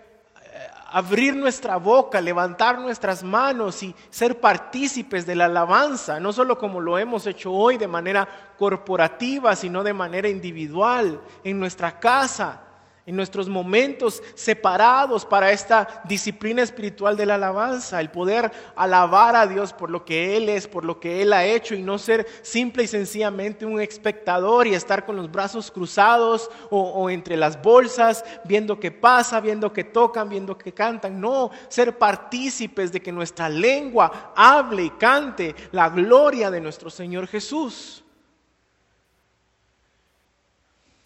abrir 0.90 1.34
nuestra 1.34 1.76
boca, 1.76 2.20
levantar 2.20 2.78
nuestras 2.78 3.22
manos 3.22 3.82
y 3.82 3.94
ser 4.10 4.40
partícipes 4.40 5.26
de 5.26 5.34
la 5.34 5.46
alabanza, 5.46 6.20
no 6.20 6.32
solo 6.32 6.58
como 6.58 6.80
lo 6.80 6.98
hemos 6.98 7.26
hecho 7.26 7.52
hoy 7.52 7.76
de 7.76 7.88
manera 7.88 8.28
corporativa, 8.56 9.54
sino 9.56 9.82
de 9.82 9.92
manera 9.92 10.28
individual, 10.28 11.20
en 11.44 11.58
nuestra 11.58 11.98
casa, 11.98 12.62
en 13.06 13.14
nuestros 13.14 13.48
momentos 13.48 14.20
separados 14.34 15.24
para 15.24 15.52
esta 15.52 16.02
disciplina 16.04 16.62
espiritual 16.62 17.16
de 17.16 17.24
la 17.24 17.36
alabanza, 17.36 18.00
el 18.00 18.10
poder 18.10 18.50
alabar 18.74 19.36
a 19.36 19.46
Dios 19.46 19.72
por 19.72 19.90
lo 19.90 20.04
que 20.04 20.36
Él 20.36 20.48
es, 20.48 20.66
por 20.66 20.84
lo 20.84 20.98
que 20.98 21.22
Él 21.22 21.32
ha 21.32 21.44
hecho 21.44 21.76
y 21.76 21.82
no 21.82 21.98
ser 21.98 22.26
simple 22.42 22.82
y 22.82 22.88
sencillamente 22.88 23.64
un 23.64 23.80
espectador 23.80 24.66
y 24.66 24.74
estar 24.74 25.06
con 25.06 25.14
los 25.14 25.30
brazos 25.30 25.70
cruzados 25.70 26.50
o, 26.68 27.08
entre 27.08 27.36
las 27.36 27.62
bolsas, 27.62 28.24
viendo 28.44 28.80
qué 28.80 28.90
pasa, 28.90 29.40
viendo 29.40 29.72
que 29.72 29.84
tocan, 29.84 30.28
viendo 30.28 30.58
que 30.58 30.74
cantan. 30.74 31.20
No, 31.20 31.52
ser 31.68 31.96
partícipes 31.96 32.90
de 32.90 33.00
que 33.00 33.12
nuestra 33.12 33.48
lengua 33.48 34.32
hable 34.34 34.82
y 34.82 34.90
cante 34.90 35.54
la 35.70 35.88
gloria 35.90 36.50
de 36.50 36.60
nuestro 36.60 36.90
Señor 36.90 37.28
Jesús. 37.28 38.02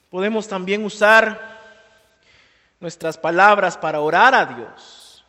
Podemos 0.08 0.48
también 0.48 0.82
usar 0.82 1.59
nuestras 2.80 3.18
palabras 3.18 3.76
para 3.76 4.00
orar 4.00 4.34
a 4.34 4.46
Dios, 4.46 5.24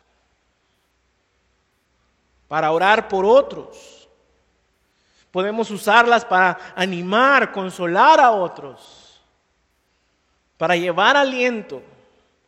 para 2.48 2.72
orar 2.72 3.08
por 3.08 3.24
otros. 3.24 4.08
Podemos 5.30 5.70
usarlas 5.70 6.24
para 6.24 6.58
animar, 6.74 7.52
consolar 7.52 8.20
a 8.20 8.32
otros, 8.32 9.20
para 10.56 10.76
llevar 10.76 11.16
aliento. 11.16 11.82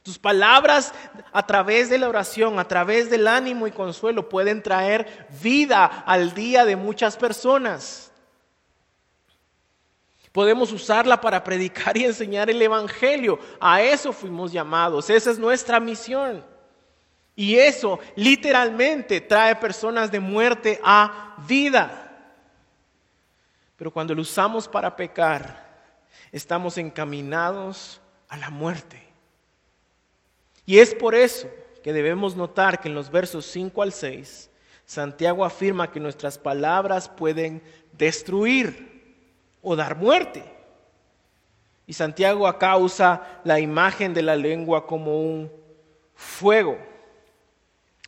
Tus 0.03 0.19
palabras 0.19 0.93
a 1.33 1.47
través 1.47 1.88
de 1.88 1.97
la 1.97 2.11
oración, 2.11 2.59
a 2.59 2.69
través 2.69 3.09
del 3.09 3.27
ánimo 3.27 3.67
y 3.67 3.73
consuelo 3.73 4.29
pueden 4.29 4.62
traer 4.62 5.27
vida 5.43 5.87
al 5.87 6.35
día 6.35 6.67
de 6.67 6.77
muchas 6.77 7.17
personas. 7.17 8.04
Podemos 10.35 10.73
usarla 10.73 11.20
para 11.20 11.44
predicar 11.44 11.97
y 11.97 12.07
enseñar 12.07 12.51
el 12.51 12.61
Evangelio. 12.61 13.38
A 13.61 13.81
eso 13.81 14.12
fuimos 14.12 14.51
llamados. 14.51 15.09
Esa 15.09 15.31
es 15.31 15.38
nuestra 15.38 15.79
misión. 15.79 16.44
Y 17.37 17.55
eso 17.55 18.01
literalmente 18.16 19.20
trae 19.20 19.55
personas 19.55 20.11
de 20.11 20.18
muerte 20.18 20.81
a 20.83 21.37
vida. 21.47 22.11
Pero 23.77 23.92
cuando 23.92 24.12
lo 24.12 24.23
usamos 24.23 24.66
para 24.66 24.97
pecar, 24.97 25.68
estamos 26.33 26.79
encaminados 26.79 28.01
a 28.29 28.37
la 28.37 28.51
muerte. 28.51 29.01
Y 30.66 30.81
es 30.81 30.97
por 30.97 31.14
eso 31.14 31.49
que 31.81 31.92
debemos 31.92 32.35
notar 32.35 32.81
que 32.81 32.88
en 32.88 32.97
los 32.97 33.09
versos 33.09 33.47
5 33.47 33.83
al 33.83 33.92
6, 33.92 34.51
Santiago 34.85 35.44
afirma 35.44 35.92
que 35.92 36.01
nuestras 36.01 36.38
palabras 36.38 37.09
pueden 37.09 37.62
destruir 37.92 38.94
o 39.64 39.74
dar 39.74 39.96
muerte. 39.96 40.44
Y 41.87 41.94
Santiago 41.94 42.46
acá 42.46 42.77
usa 42.77 43.40
la 43.44 43.59
imagen 43.59 44.14
de 44.14 44.22
la 44.22 44.37
lengua 44.37 44.87
como 44.87 45.20
un 45.20 45.50
fuego. 46.14 46.79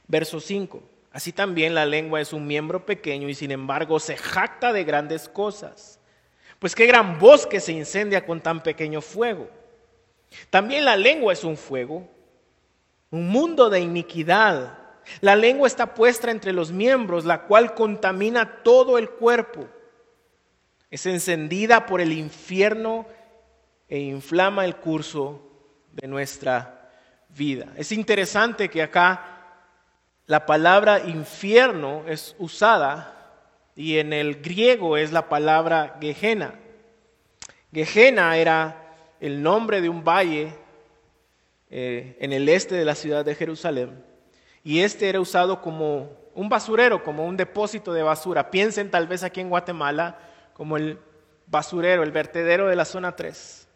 Verso 0.06 0.38
5. 0.38 0.80
Así 1.12 1.32
también 1.32 1.74
la 1.74 1.86
lengua 1.86 2.20
es 2.20 2.32
un 2.32 2.46
miembro 2.46 2.84
pequeño 2.84 3.28
y 3.28 3.34
sin 3.34 3.50
embargo 3.50 3.98
se 3.98 4.16
jacta 4.16 4.72
de 4.72 4.84
grandes 4.84 5.28
cosas. 5.28 5.98
Pues 6.58 6.74
qué 6.74 6.86
gran 6.86 7.18
bosque 7.18 7.58
se 7.58 7.72
incendia 7.72 8.24
con 8.24 8.40
tan 8.40 8.62
pequeño 8.62 9.00
fuego. 9.00 9.48
También 10.50 10.84
la 10.84 10.96
lengua 10.96 11.32
es 11.32 11.44
un 11.44 11.56
fuego, 11.56 12.06
un 13.10 13.28
mundo 13.28 13.70
de 13.70 13.80
iniquidad. 13.80 14.78
La 15.20 15.36
lengua 15.36 15.66
está 15.66 15.94
puesta 15.94 16.30
entre 16.30 16.52
los 16.52 16.72
miembros, 16.72 17.24
la 17.24 17.42
cual 17.42 17.74
contamina 17.74 18.62
todo 18.62 18.98
el 18.98 19.10
cuerpo 19.10 19.68
es 20.90 21.06
encendida 21.06 21.86
por 21.86 22.00
el 22.00 22.12
infierno 22.12 23.06
e 23.88 23.98
inflama 23.98 24.64
el 24.64 24.76
curso 24.76 25.42
de 25.92 26.08
nuestra 26.08 26.90
vida. 27.30 27.72
Es 27.76 27.92
interesante 27.92 28.68
que 28.68 28.82
acá 28.82 29.36
la 30.26 30.46
palabra 30.46 31.00
infierno 31.00 32.04
es 32.06 32.34
usada 32.38 33.12
y 33.74 33.98
en 33.98 34.12
el 34.12 34.42
griego 34.42 34.96
es 34.96 35.12
la 35.12 35.28
palabra 35.28 35.98
Gehenna. 36.00 36.54
Gehenna 37.72 38.36
era 38.36 38.94
el 39.20 39.42
nombre 39.42 39.80
de 39.80 39.88
un 39.88 40.02
valle 40.02 40.54
eh, 41.70 42.16
en 42.20 42.32
el 42.32 42.48
este 42.48 42.74
de 42.74 42.84
la 42.84 42.94
ciudad 42.94 43.24
de 43.24 43.34
Jerusalén 43.34 44.04
y 44.64 44.80
este 44.80 45.08
era 45.08 45.20
usado 45.20 45.60
como 45.60 46.10
un 46.34 46.48
basurero, 46.48 47.02
como 47.02 47.24
un 47.26 47.36
depósito 47.36 47.92
de 47.92 48.02
basura. 48.02 48.50
Piensen 48.50 48.90
tal 48.90 49.06
vez 49.06 49.22
aquí 49.22 49.40
en 49.40 49.48
Guatemala 49.48 50.18
como 50.56 50.78
el 50.78 50.98
basurero, 51.46 52.02
el 52.02 52.12
vertedero 52.12 52.66
de 52.66 52.76
la 52.76 52.86
zona 52.86 53.14
3. 53.14 53.68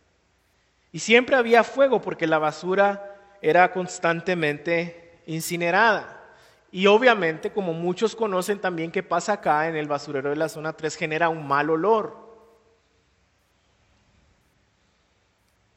Y 0.92 0.98
siempre 1.00 1.36
había 1.36 1.62
fuego 1.62 2.00
porque 2.00 2.26
la 2.26 2.38
basura 2.38 3.16
era 3.42 3.70
constantemente 3.70 5.20
incinerada. 5.26 6.24
Y 6.72 6.86
obviamente, 6.86 7.52
como 7.52 7.74
muchos 7.74 8.16
conocen 8.16 8.60
también 8.60 8.90
que 8.90 9.02
pasa 9.02 9.34
acá 9.34 9.68
en 9.68 9.76
el 9.76 9.88
basurero 9.88 10.30
de 10.30 10.36
la 10.36 10.48
zona 10.48 10.72
3, 10.72 10.96
genera 10.96 11.28
un 11.28 11.46
mal 11.46 11.68
olor. 11.68 12.16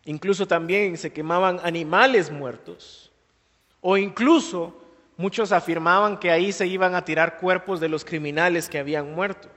Incluso 0.05 0.47
también 0.47 0.97
se 0.97 1.11
quemaban 1.11 1.59
animales 1.63 2.31
muertos. 2.31 3.11
O 3.81 3.97
incluso 3.97 4.81
muchos 5.17 5.51
afirmaban 5.51 6.17
que 6.17 6.31
ahí 6.31 6.53
se 6.53 6.65
iban 6.65 6.95
a 6.95 7.03
tirar 7.03 7.39
cuerpos 7.39 7.81
de 7.81 7.89
los 7.89 8.05
criminales 8.05 8.69
que 8.69 8.79
habían 8.79 9.13
muerto. 9.13 9.49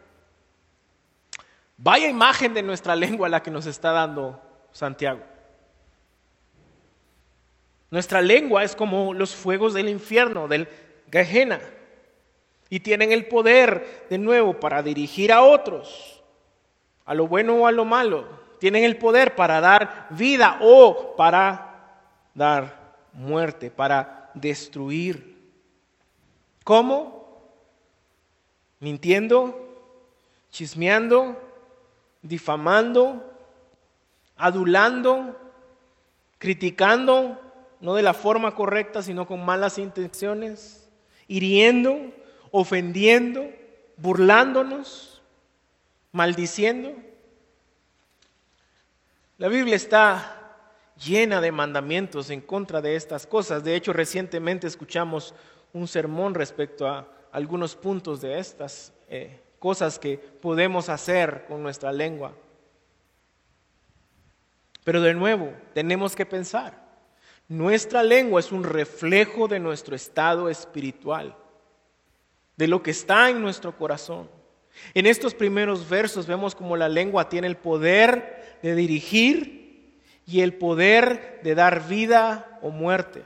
Vaya 1.79 2.09
imagen 2.09 2.55
de 2.55 2.63
nuestra 2.63 2.97
lengua 2.97 3.29
la 3.29 3.43
que 3.43 3.51
nos 3.51 3.67
está 3.67 3.93
dando 3.93 4.41
Santiago. 4.73 5.21
Nuestra 7.91 8.21
lengua 8.21 8.65
es 8.65 8.75
como 8.75 9.15
los 9.15 9.35
fuegos 9.35 9.75
del 9.75 9.89
infierno, 9.89 10.49
del 10.49 10.69
Gehenna, 11.11 11.61
y 12.69 12.81
tienen 12.81 13.13
el 13.13 13.27
poder 13.27 14.07
de 14.11 14.19
nuevo 14.19 14.59
para 14.59 14.83
dirigir 14.83 15.33
a 15.33 15.43
otros, 15.43 16.23
a 17.05 17.15
lo 17.15 17.29
bueno 17.29 17.57
o 17.57 17.67
a 17.67 17.73
lo 17.73 17.85
malo. 17.85 18.27
Tienen 18.59 18.85
el 18.85 18.97
poder 18.97 19.37
para 19.37 19.61
dar 19.61 20.09
vida 20.11 20.59
o 20.61 21.15
para 21.15 22.01
dar 22.35 22.97
muerte, 23.13 23.71
para 23.71 24.31
destruir. 24.35 25.37
¿Cómo? 26.65 27.39
Mintiendo, 28.81 29.55
chismeando, 30.51 31.46
difamando, 32.29 33.23
adulando, 34.37 35.37
criticando, 36.39 37.41
no 37.81 37.95
de 37.95 38.03
la 38.03 38.15
forma 38.15 38.55
correcta, 38.55 39.03
sino 39.03 39.27
con 39.27 39.45
malas 39.45 39.79
intenciones, 39.79 40.89
hiriendo, 41.29 42.13
ofendiendo, 42.51 43.47
burlándonos, 43.97 45.23
maldiciendo. 46.13 46.95
La 49.39 49.49
Biblia 49.49 49.77
está 49.77 50.37
llena 51.05 51.41
de 51.41 51.53
mandamientos 51.53 52.31
en 52.31 52.41
contra 52.41 52.81
de 52.81 52.97
estas 52.97 53.27
cosas. 53.27 53.63
De 53.65 53.75
hecho, 53.77 53.93
recientemente 53.93 54.67
escuchamos 54.67 55.35
un 55.73 55.87
sermón 55.87 56.35
respecto 56.35 56.87
a 56.87 57.07
algunos 57.33 57.77
puntos 57.77 58.23
de 58.23 58.39
estas 58.39 58.95
eh, 59.09 59.41
cosas 59.67 59.99
que 59.99 60.17
podemos 60.17 60.89
hacer 60.89 61.45
con 61.49 61.61
nuestra 61.61 61.91
lengua. 61.91 62.33
Pero 64.85 65.01
de 65.01 65.13
nuevo, 65.13 65.53
tenemos 65.75 66.15
que 66.15 66.25
pensar, 66.25 66.87
nuestra 67.49 68.05
lengua 68.05 68.39
es 68.39 68.53
un 68.53 68.63
reflejo 68.63 69.49
de 69.49 69.59
nuestro 69.59 69.97
estado 69.97 70.49
espiritual, 70.49 71.35
de 72.57 72.69
lo 72.69 72.81
que 72.81 72.93
está 72.93 73.29
en 73.29 73.43
nuestro 73.43 73.77
corazón. 73.77 74.31
En 74.95 75.05
estos 75.05 75.35
primeros 75.35 75.89
versos 75.89 76.29
vemos 76.29 76.55
como 76.55 76.77
la 76.77 76.89
lengua 76.89 77.29
tiene 77.29 77.49
el 77.49 77.57
poder 77.57 78.61
de 78.63 78.77
dirigir 78.77 80.01
y 80.27 80.43
el 80.43 80.55
poder 80.55 81.41
de 81.43 81.57
dar 81.57 81.89
vida 81.89 82.61
o 82.63 82.71
muerte, 82.71 83.25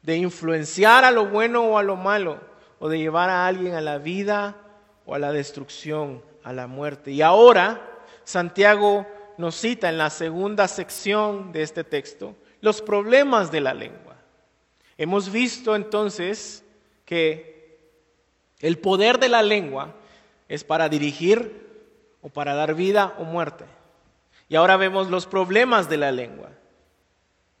de 0.00 0.16
influenciar 0.16 1.04
a 1.04 1.10
lo 1.10 1.26
bueno 1.26 1.64
o 1.64 1.76
a 1.76 1.82
lo 1.82 1.96
malo, 1.96 2.40
o 2.78 2.88
de 2.88 2.96
llevar 2.96 3.28
a 3.28 3.46
alguien 3.46 3.74
a 3.74 3.82
la 3.82 3.98
vida 3.98 4.62
o 5.06 5.14
a 5.14 5.18
la 5.18 5.32
destrucción, 5.32 6.22
a 6.42 6.52
la 6.52 6.66
muerte. 6.66 7.10
Y 7.10 7.22
ahora 7.22 7.80
Santiago 8.24 9.06
nos 9.36 9.56
cita 9.56 9.88
en 9.88 9.98
la 9.98 10.10
segunda 10.10 10.68
sección 10.68 11.52
de 11.52 11.62
este 11.62 11.84
texto 11.84 12.36
los 12.60 12.80
problemas 12.80 13.50
de 13.50 13.60
la 13.60 13.74
lengua. 13.74 14.16
Hemos 14.96 15.30
visto 15.30 15.76
entonces 15.76 16.64
que 17.04 17.78
el 18.60 18.78
poder 18.78 19.18
de 19.18 19.28
la 19.28 19.42
lengua 19.42 19.94
es 20.48 20.64
para 20.64 20.88
dirigir 20.88 21.64
o 22.22 22.30
para 22.30 22.54
dar 22.54 22.74
vida 22.74 23.14
o 23.18 23.24
muerte. 23.24 23.64
Y 24.48 24.56
ahora 24.56 24.76
vemos 24.76 25.10
los 25.10 25.26
problemas 25.26 25.88
de 25.88 25.96
la 25.98 26.12
lengua. 26.12 26.50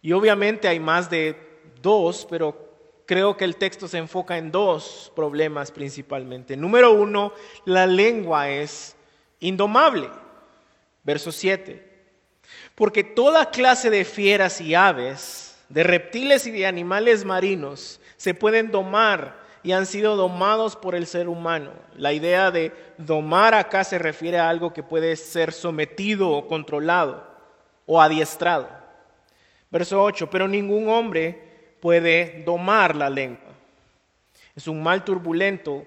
Y 0.00 0.12
obviamente 0.12 0.68
hay 0.68 0.80
más 0.80 1.10
de 1.10 1.36
dos, 1.82 2.26
pero 2.30 2.63
creo 3.06 3.36
que 3.36 3.44
el 3.44 3.56
texto 3.56 3.88
se 3.88 3.98
enfoca 3.98 4.38
en 4.38 4.50
dos 4.50 5.12
problemas 5.14 5.70
principalmente. 5.70 6.56
Número 6.56 6.92
uno, 6.92 7.32
la 7.64 7.86
lengua 7.86 8.50
es 8.50 8.96
indomable. 9.40 10.08
Verso 11.02 11.32
7. 11.32 11.92
Porque 12.74 13.04
toda 13.04 13.50
clase 13.50 13.90
de 13.90 14.04
fieras 14.04 14.60
y 14.60 14.74
aves, 14.74 15.56
de 15.68 15.82
reptiles 15.82 16.46
y 16.46 16.50
de 16.50 16.66
animales 16.66 17.24
marinos, 17.24 18.00
se 18.16 18.34
pueden 18.34 18.70
domar 18.70 19.42
y 19.62 19.72
han 19.72 19.86
sido 19.86 20.16
domados 20.16 20.76
por 20.76 20.94
el 20.94 21.06
ser 21.06 21.28
humano. 21.28 21.72
La 21.96 22.12
idea 22.12 22.50
de 22.50 22.72
domar 22.98 23.54
acá 23.54 23.82
se 23.84 23.98
refiere 23.98 24.38
a 24.38 24.48
algo 24.48 24.72
que 24.72 24.82
puede 24.82 25.16
ser 25.16 25.52
sometido 25.52 26.30
o 26.30 26.46
controlado 26.46 27.26
o 27.86 28.00
adiestrado. 28.00 28.68
Verso 29.70 30.02
8, 30.02 30.28
pero 30.30 30.46
ningún 30.46 30.88
hombre 30.88 31.43
puede 31.84 32.42
domar 32.46 32.96
la 32.96 33.10
lengua. 33.10 33.52
Es 34.56 34.68
un 34.68 34.82
mal 34.82 35.04
turbulento 35.04 35.84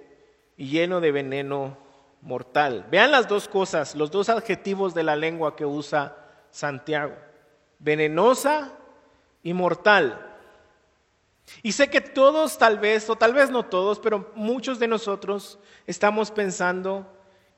y 0.55 0.69
lleno 0.69 1.01
de 1.01 1.11
veneno 1.11 1.75
mortal. 2.21 2.85
Vean 2.91 3.09
las 3.09 3.27
dos 3.27 3.47
cosas, 3.47 3.95
los 3.95 4.11
dos 4.11 4.29
adjetivos 4.29 4.93
de 4.93 5.01
la 5.01 5.15
lengua 5.15 5.55
que 5.55 5.65
usa 5.65 6.15
Santiago. 6.51 7.15
Venenosa 7.79 8.73
y 9.41 9.53
mortal. 9.53 10.37
Y 11.63 11.71
sé 11.71 11.89
que 11.89 12.01
todos 12.01 12.59
tal 12.59 12.77
vez, 12.77 13.09
o 13.09 13.15
tal 13.15 13.33
vez 13.33 13.49
no 13.49 13.65
todos, 13.65 13.97
pero 13.97 14.31
muchos 14.35 14.77
de 14.77 14.87
nosotros 14.87 15.57
estamos 15.87 16.29
pensando 16.29 17.11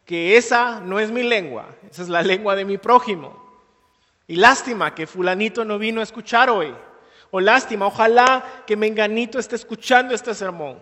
que 0.05 0.37
esa 0.37 0.79
no 0.79 1.01
es 1.01 1.11
mi 1.11 1.23
lengua, 1.23 1.75
esa 1.91 2.03
es 2.03 2.07
la 2.07 2.21
lengua 2.21 2.55
de 2.55 2.63
mi 2.63 2.77
prójimo. 2.77 3.37
Y 4.27 4.37
lástima 4.37 4.95
que 4.95 5.07
fulanito 5.07 5.65
no 5.65 5.77
vino 5.77 5.99
a 5.99 6.05
escuchar 6.05 6.49
hoy. 6.49 6.73
O 7.31 7.39
lástima, 7.39 7.87
ojalá 7.87 8.63
que 8.65 8.75
menganito 8.75 9.39
esté 9.39 9.55
escuchando 9.55 10.13
este 10.13 10.33
sermón. 10.33 10.79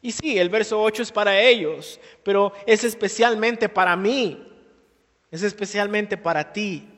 Y 0.00 0.12
sí, 0.12 0.38
el 0.38 0.48
verso 0.48 0.82
8 0.82 1.02
es 1.02 1.12
para 1.12 1.40
ellos, 1.40 2.00
pero 2.24 2.52
es 2.66 2.82
especialmente 2.82 3.68
para 3.68 3.96
mí, 3.96 4.46
es 5.30 5.42
especialmente 5.42 6.16
para 6.16 6.52
ti. 6.52 6.88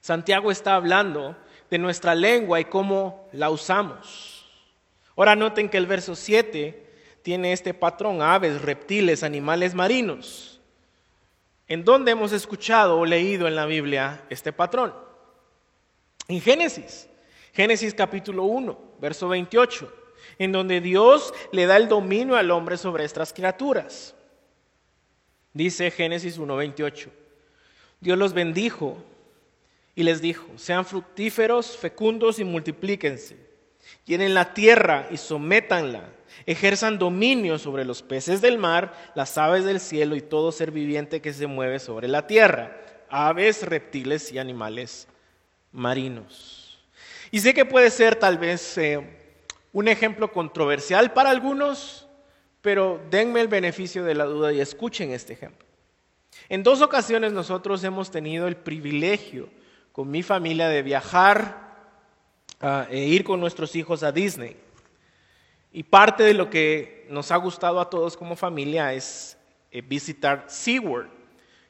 Santiago 0.00 0.50
está 0.50 0.74
hablando 0.74 1.36
de 1.70 1.78
nuestra 1.78 2.14
lengua 2.14 2.60
y 2.60 2.66
cómo 2.66 3.28
la 3.32 3.50
usamos. 3.50 4.46
Ahora 5.16 5.34
noten 5.34 5.68
que 5.68 5.78
el 5.78 5.86
verso 5.86 6.14
7 6.14 6.86
tiene 7.22 7.52
este 7.52 7.74
patrón, 7.74 8.22
aves, 8.22 8.62
reptiles, 8.62 9.22
animales 9.22 9.74
marinos. 9.74 10.60
¿En 11.66 11.84
dónde 11.84 12.12
hemos 12.12 12.32
escuchado 12.32 12.98
o 12.98 13.04
leído 13.04 13.48
en 13.48 13.56
la 13.56 13.66
Biblia 13.66 14.22
este 14.30 14.52
patrón? 14.52 15.07
En 16.28 16.42
Génesis, 16.42 17.08
Génesis 17.54 17.94
capítulo 17.94 18.44
1, 18.44 18.78
verso 19.00 19.28
28, 19.28 19.90
en 20.38 20.52
donde 20.52 20.82
Dios 20.82 21.32
le 21.52 21.64
da 21.64 21.78
el 21.78 21.88
dominio 21.88 22.36
al 22.36 22.50
hombre 22.50 22.76
sobre 22.76 23.04
estas 23.04 23.32
criaturas. 23.32 24.14
Dice 25.54 25.90
Génesis 25.90 26.38
1:28, 26.38 27.08
Dios 28.00 28.18
los 28.18 28.34
bendijo 28.34 29.02
y 29.94 30.02
les 30.02 30.20
dijo, 30.20 30.46
sean 30.56 30.84
fructíferos, 30.84 31.78
fecundos 31.78 32.38
y 32.38 32.44
multiplíquense. 32.44 33.38
Llenen 34.04 34.34
la 34.34 34.52
tierra 34.52 35.08
y 35.10 35.16
sométanla. 35.16 36.10
Ejerzan 36.44 36.98
dominio 36.98 37.58
sobre 37.58 37.86
los 37.86 38.02
peces 38.02 38.42
del 38.42 38.58
mar, 38.58 38.92
las 39.14 39.38
aves 39.38 39.64
del 39.64 39.80
cielo 39.80 40.14
y 40.14 40.20
todo 40.20 40.52
ser 40.52 40.72
viviente 40.72 41.22
que 41.22 41.32
se 41.32 41.46
mueve 41.46 41.78
sobre 41.78 42.06
la 42.06 42.26
tierra, 42.26 42.76
aves, 43.08 43.62
reptiles 43.66 44.30
y 44.30 44.38
animales 44.38 45.08
marinos. 45.72 46.78
Y 47.30 47.40
sé 47.40 47.54
que 47.54 47.64
puede 47.64 47.90
ser 47.90 48.16
tal 48.16 48.38
vez 48.38 48.78
eh, 48.78 49.00
un 49.72 49.88
ejemplo 49.88 50.32
controversial 50.32 51.12
para 51.12 51.30
algunos, 51.30 52.08
pero 52.60 53.00
denme 53.10 53.40
el 53.40 53.48
beneficio 53.48 54.04
de 54.04 54.14
la 54.14 54.24
duda 54.24 54.52
y 54.52 54.60
escuchen 54.60 55.10
este 55.10 55.34
ejemplo. 55.34 55.66
En 56.48 56.62
dos 56.62 56.80
ocasiones 56.80 57.32
nosotros 57.32 57.84
hemos 57.84 58.10
tenido 58.10 58.48
el 58.48 58.56
privilegio 58.56 59.48
con 59.92 60.10
mi 60.10 60.22
familia 60.22 60.68
de 60.68 60.82
viajar 60.82 61.76
ah, 62.60 62.86
e 62.90 63.00
ir 63.00 63.24
con 63.24 63.40
nuestros 63.40 63.74
hijos 63.76 64.02
a 64.02 64.12
Disney. 64.12 64.56
Y 65.72 65.82
parte 65.82 66.22
de 66.22 66.34
lo 66.34 66.48
que 66.48 67.06
nos 67.10 67.30
ha 67.30 67.36
gustado 67.36 67.80
a 67.80 67.90
todos 67.90 68.16
como 68.16 68.36
familia 68.36 68.94
es 68.94 69.36
eh, 69.70 69.82
visitar 69.82 70.46
SeaWorld, 70.48 71.10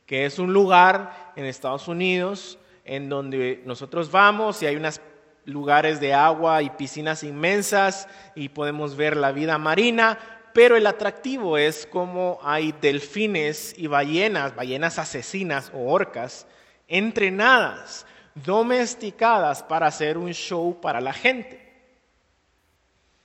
que 0.06 0.24
es 0.24 0.38
un 0.38 0.52
lugar 0.52 1.32
en 1.34 1.44
Estados 1.44 1.88
Unidos 1.88 2.58
en 2.88 3.10
donde 3.10 3.62
nosotros 3.66 4.10
vamos 4.10 4.62
y 4.62 4.66
hay 4.66 4.76
unos 4.76 5.00
lugares 5.44 6.00
de 6.00 6.14
agua 6.14 6.62
y 6.62 6.70
piscinas 6.70 7.22
inmensas 7.22 8.08
y 8.34 8.48
podemos 8.48 8.96
ver 8.96 9.14
la 9.16 9.30
vida 9.30 9.58
marina, 9.58 10.18
pero 10.54 10.74
el 10.74 10.86
atractivo 10.86 11.58
es 11.58 11.86
como 11.86 12.38
hay 12.42 12.72
delfines 12.80 13.74
y 13.76 13.86
ballenas, 13.88 14.56
ballenas 14.56 14.98
asesinas 14.98 15.70
o 15.74 15.90
orcas, 15.90 16.46
entrenadas 16.88 18.06
domesticadas 18.34 19.62
para 19.62 19.86
hacer 19.86 20.16
un 20.16 20.32
show 20.32 20.80
para 20.80 21.02
la 21.02 21.12
gente. 21.12 21.68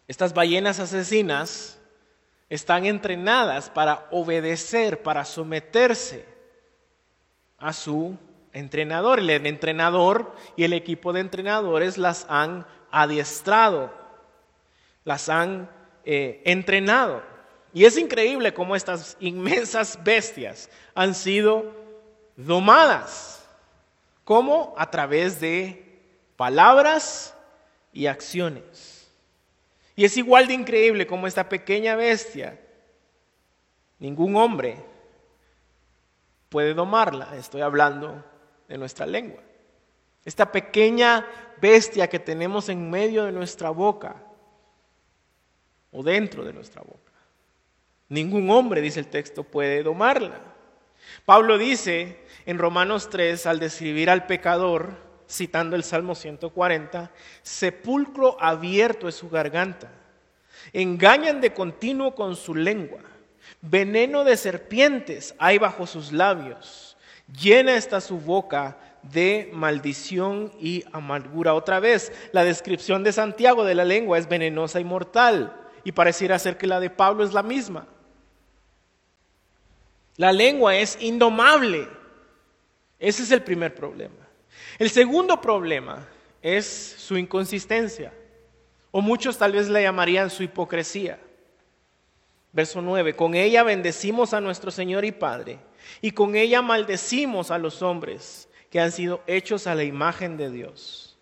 Estas 0.10 0.34
ballenas 0.34 0.80
asesinas 0.80 1.80
están 2.50 2.86
entrenadas 2.86 3.70
para 3.70 4.08
obedecer, 4.12 5.02
para 5.02 5.24
someterse 5.24 6.26
a 7.58 7.72
su 7.72 8.18
entrenador. 8.54 9.20
El 9.20 9.30
entrenador 9.30 10.34
y 10.56 10.64
el 10.64 10.74
equipo 10.74 11.14
de 11.14 11.20
entrenadores 11.20 11.98
las 11.98 12.26
han 12.30 12.66
adiestrado, 12.92 13.92
las 15.04 15.30
han 15.30 15.70
eh, 16.06 16.42
entrenado. 16.46 17.22
Y 17.74 17.86
es 17.86 17.98
increíble 17.98 18.54
cómo 18.54 18.76
estas 18.76 19.18
inmensas 19.20 20.00
bestias 20.04 20.70
han 20.94 21.16
sido 21.16 21.74
domadas 22.36 23.44
¿Cómo? 24.24 24.74
A 24.78 24.90
través 24.90 25.40
de 25.40 26.02
palabras 26.38 27.36
y 27.92 28.08
acciones. 28.08 29.12
Y 29.96 30.06
es 30.06 30.18
igual 30.18 30.48
de 30.48 30.54
increíble 30.54 31.06
como 31.06 31.28
esta 31.28 31.50
pequeña 31.50 31.96
bestia, 31.96 32.60
ningún 34.00 34.36
hombre 34.36 34.78
puede 36.50 36.74
domarla. 36.74 37.36
Estoy 37.36 37.62
hablando 37.62 38.24
de 38.68 38.78
nuestra 38.78 39.06
lengua. 39.06 39.42
Esta 40.26 40.52
pequeña 40.52 41.26
bestia 41.62 42.08
que 42.08 42.20
tenemos 42.20 42.70
en 42.70 42.90
medio 42.90 43.26
de 43.26 43.32
nuestra 43.32 43.70
boca 43.70 44.16
o 45.92 46.04
dentro 46.04 46.44
de 46.44 46.54
nuestra 46.54 46.82
boca. 46.82 47.12
Ningún 48.10 48.50
hombre, 48.50 48.82
dice 48.82 49.00
el 49.00 49.08
texto, 49.08 49.44
puede 49.44 49.84
domarla. 49.84 50.40
Pablo 51.26 51.58
dice 51.58 52.20
en 52.46 52.58
Romanos 52.58 53.10
3, 53.10 53.46
al 53.46 53.60
describir 53.60 54.10
al 54.10 54.26
pecador, 54.26 54.98
citando 55.30 55.76
el 55.76 55.84
Salmo 55.84 56.16
140, 56.16 57.12
sepulcro 57.42 58.38
abierto 58.42 59.08
es 59.08 59.16
su 59.16 59.30
garganta, 59.30 59.92
engañan 60.74 61.42
de 61.42 61.54
continuo 61.54 62.16
con 62.16 62.36
su 62.36 62.56
lengua, 62.56 63.02
veneno 63.62 64.24
de 64.24 64.38
serpientes 64.38 65.36
hay 65.40 65.58
bajo 65.58 65.88
sus 65.88 66.12
labios, 66.12 66.93
llena 67.28 67.76
está 67.76 68.02
su 68.02 68.18
boca 68.18 68.78
de 69.04 69.50
maldición 69.54 70.52
y 70.60 70.84
amargura. 70.92 71.54
Otra 71.54 71.80
vez, 71.80 72.12
la 72.32 72.44
descripción 72.44 73.04
de 73.04 73.12
Santiago 73.12 73.66
de 73.66 73.76
la 73.76 73.86
lengua 73.86 74.18
es 74.18 74.28
venenosa 74.28 74.80
y 74.80 74.84
mortal, 74.84 75.60
y 75.84 75.92
pareciera 75.92 76.40
ser 76.40 76.58
que 76.58 76.68
la 76.68 76.80
de 76.80 76.90
Pablo 76.90 77.24
es 77.24 77.34
la 77.34 77.44
misma. 77.44 77.88
La 80.16 80.32
lengua 80.32 80.76
es 80.76 80.98
indomable. 81.02 81.88
Ese 83.00 83.24
es 83.24 83.32
el 83.32 83.44
primer 83.44 83.76
problema. 83.76 84.16
El 84.80 84.90
segundo 84.90 85.42
problema 85.42 86.08
es 86.42 86.66
su 86.98 87.18
inconsistencia, 87.18 88.14
o 88.92 89.02
muchos 89.02 89.38
tal 89.38 89.54
vez 89.54 89.70
la 89.70 89.82
llamarían 89.82 90.30
su 90.30 90.44
hipocresía. 90.44 91.20
Verso 92.52 92.82
9, 92.82 93.16
con 93.16 93.34
ella 93.34 93.64
bendecimos 93.64 94.34
a 94.34 94.40
nuestro 94.40 94.70
Señor 94.70 95.04
y 95.06 95.12
Padre, 95.12 95.60
y 96.02 96.12
con 96.12 96.36
ella 96.36 96.62
maldecimos 96.62 97.52
a 97.52 97.58
los 97.58 97.82
hombres 97.82 98.50
que 98.70 98.80
han 98.80 98.92
sido 98.92 99.22
hechos 99.28 99.68
a 99.68 99.76
la 99.76 99.84
imagen 99.84 100.38
de 100.38 100.50
Dios. 100.50 101.18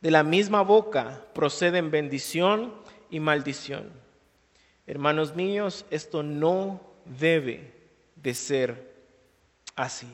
De 0.00 0.10
la 0.10 0.22
misma 0.22 0.62
boca 0.62 1.24
proceden 1.34 1.90
bendición 1.90 2.74
y 3.10 3.20
maldición. 3.20 3.90
Hermanos 4.86 5.34
míos, 5.34 5.86
esto 5.90 6.22
no 6.22 6.80
debe 7.04 7.72
de 8.16 8.34
ser 8.34 8.94
así. 9.76 10.08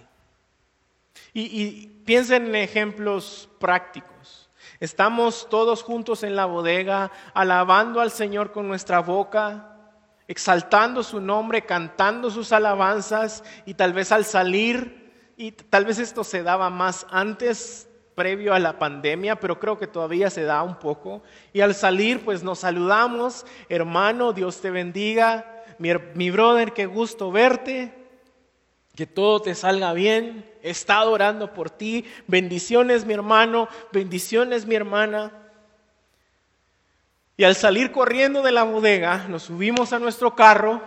Y, 1.33 1.87
piensen 2.05 2.47
en 2.47 2.57
ejemplos 2.57 3.49
prácticos. 3.59 4.49
Estamos 4.81 5.49
todos 5.49 5.83
juntos 5.83 6.23
en 6.23 6.35
la 6.35 6.47
bodega, 6.47 7.11
alabando 7.35 8.01
al 8.01 8.11
Señor 8.11 8.53
con 8.53 8.67
nuestra 8.67 9.01
boca, 9.01 9.70
exaltando 10.31 11.03
su 11.03 11.21
nombre, 11.21 11.63
cantando 11.63 12.31
sus 12.31 12.53
alabanzas 12.53 13.43
y 13.67 13.75
tal 13.75 13.93
vez 13.93 14.13
al 14.13 14.25
salir, 14.25 15.11
y 15.37 15.51
tal 15.51 15.85
vez 15.85 15.99
esto 15.99 16.23
se 16.23 16.45
daba 16.45 16.71
más 16.71 17.05
antes, 17.11 17.89
previo 18.15 18.55
a 18.55 18.61
la 18.61 18.79
pandemia, 18.79 19.41
pero 19.41 19.59
creo 19.59 19.77
que 19.77 19.89
todavía 19.89 20.31
se 20.31 20.45
da 20.45 20.63
un 20.63 20.79
poco. 20.79 21.25
Y 21.53 21.63
al 21.63 21.75
salir, 21.75 22.25
pues 22.25 22.45
nos 22.45 22.61
saludamos, 22.61 23.45
hermano, 23.69 24.33
Dios 24.33 24.61
te 24.61 24.71
bendiga, 24.71 25.65
mi, 25.79 26.31
brother, 26.31 26.75
qué 26.75 26.87
gusto 26.87 27.33
verte. 27.33 27.93
Que 28.95 29.07
todo 29.07 29.43
te 29.43 29.57
salga 29.57 29.93
bien. 29.95 30.49
He 30.63 30.71
estado 30.71 31.11
orando 31.11 31.55
por 31.55 31.71
ti. 31.71 32.05
Bendiciones 32.29 33.05
mi 33.05 33.15
hermano, 33.15 33.67
bendiciones 33.91 34.65
mi 34.65 34.77
hermana. 34.77 35.33
Y 37.41 37.45
al 37.45 37.57
salir 37.57 37.91
corriendo 37.91 38.43
de 38.43 38.53
la 38.53 38.65
bodega, 38.65 39.27
nos 39.27 39.45
subimos 39.45 39.95
a 39.95 39.99
nuestro 39.99 40.37
carro 40.37 40.83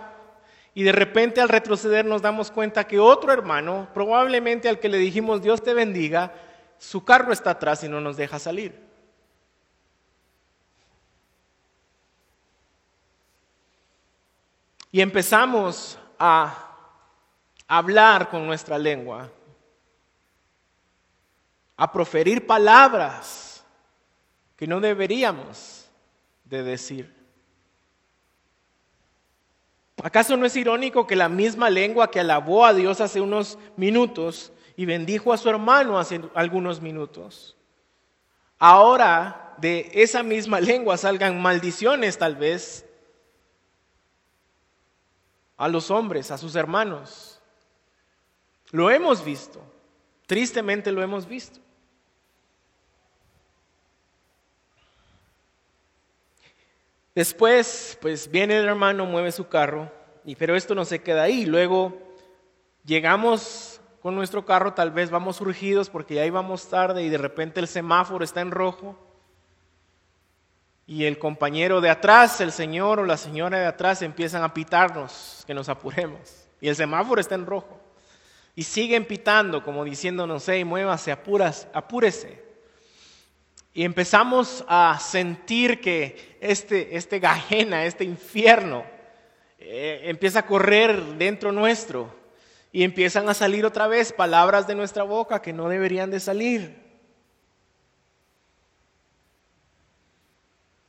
y 0.75 0.83
de 0.83 0.91
repente 0.91 1.41
al 1.41 1.49
retroceder 1.49 2.05
nos 2.05 2.21
damos 2.21 2.51
cuenta 2.51 2.85
que 2.85 2.99
otro 2.99 3.33
hermano, 3.33 3.87
probablemente 3.91 4.69
al 4.69 4.77
que 4.77 4.87
le 4.87 4.99
dijimos 4.99 5.41
Dios 5.41 5.63
te 5.63 5.73
bendiga, 5.73 6.31
su 6.77 7.03
carro 7.03 7.33
está 7.33 7.49
atrás 7.49 7.83
y 7.83 7.89
no 7.89 7.99
nos 8.01 8.17
deja 8.17 8.37
salir. 8.37 8.79
Y 14.91 15.01
empezamos 15.01 15.97
a 16.19 16.69
hablar 17.67 18.29
con 18.29 18.45
nuestra 18.45 18.77
lengua, 18.77 19.27
a 21.77 21.91
proferir 21.91 22.45
palabras 22.45 23.65
que 24.55 24.67
no 24.67 24.79
deberíamos 24.79 25.82
de 26.53 26.63
decir. 26.63 27.11
¿Acaso 30.03 30.37
no 30.37 30.45
es 30.45 30.55
irónico 30.55 31.07
que 31.07 31.15
la 31.15 31.29
misma 31.29 31.69
lengua 31.69 32.11
que 32.11 32.19
alabó 32.19 32.65
a 32.65 32.73
Dios 32.73 33.01
hace 33.01 33.21
unos 33.21 33.57
minutos 33.75 34.51
y 34.75 34.85
bendijo 34.85 35.33
a 35.33 35.37
su 35.37 35.49
hermano 35.49 35.97
hace 35.97 36.21
algunos 36.35 36.81
minutos, 36.81 37.57
ahora 38.59 39.55
de 39.57 39.89
esa 39.93 40.21
misma 40.21 40.59
lengua 40.59 40.97
salgan 40.97 41.41
maldiciones 41.41 42.17
tal 42.17 42.35
vez 42.35 42.85
a 45.57 45.67
los 45.67 45.89
hombres, 45.89 46.29
a 46.31 46.37
sus 46.37 46.55
hermanos. 46.55 47.39
Lo 48.71 48.91
hemos 48.91 49.23
visto, 49.23 49.61
tristemente 50.27 50.91
lo 50.91 51.01
hemos 51.01 51.27
visto. 51.27 51.62
Después, 57.15 57.97
pues 58.01 58.29
viene 58.29 58.57
el 58.57 58.65
hermano, 58.65 59.05
mueve 59.05 59.31
su 59.31 59.47
carro, 59.47 59.91
y, 60.25 60.35
pero 60.35 60.55
esto 60.55 60.73
no 60.73 60.85
se 60.85 61.01
queda 61.01 61.23
ahí. 61.23 61.45
Luego 61.45 61.97
llegamos 62.83 63.81
con 64.01 64.15
nuestro 64.15 64.45
carro, 64.45 64.73
tal 64.73 64.91
vez 64.91 65.09
vamos 65.09 65.39
urgidos 65.39 65.89
porque 65.89 66.15
ya 66.15 66.25
íbamos 66.25 66.67
tarde 66.69 67.03
y 67.03 67.09
de 67.09 67.17
repente 67.17 67.59
el 67.59 67.67
semáforo 67.67 68.23
está 68.23 68.41
en 68.41 68.51
rojo. 68.51 68.97
Y 70.85 71.05
el 71.05 71.17
compañero 71.17 71.79
de 71.79 71.89
atrás, 71.89 72.41
el 72.41 72.51
señor 72.51 72.99
o 72.99 73.05
la 73.05 73.15
señora 73.15 73.59
de 73.59 73.65
atrás 73.65 74.01
empiezan 74.01 74.43
a 74.43 74.53
pitarnos, 74.53 75.43
que 75.47 75.53
nos 75.53 75.69
apuremos. 75.69 76.47
Y 76.59 76.67
el 76.67 76.75
semáforo 76.75 77.21
está 77.21 77.35
en 77.35 77.45
rojo. 77.45 77.79
Y 78.55 78.63
siguen 78.63 79.05
pitando, 79.05 79.63
como 79.63 79.83
diciendo, 79.83 80.27
no 80.27 80.39
sé, 80.39 80.65
muévase, 80.65 81.11
apuras, 81.11 81.67
apúrese. 81.73 82.43
Y 83.73 83.83
empezamos 83.83 84.63
a 84.67 84.99
sentir 84.99 85.81
que 85.81 86.37
este, 86.39 86.95
este 86.95 87.19
gajena, 87.19 87.85
este 87.85 88.03
infierno, 88.03 88.85
eh, 89.57 90.01
empieza 90.03 90.39
a 90.39 90.45
correr 90.45 91.01
dentro 91.17 91.51
nuestro. 91.51 92.13
Y 92.71 92.83
empiezan 92.83 93.29
a 93.29 93.33
salir 93.33 93.65
otra 93.65 93.87
vez 93.87 94.13
palabras 94.13 94.67
de 94.67 94.75
nuestra 94.75 95.03
boca 95.03 95.41
que 95.41 95.53
no 95.53 95.69
deberían 95.69 96.11
de 96.11 96.19
salir. 96.19 96.83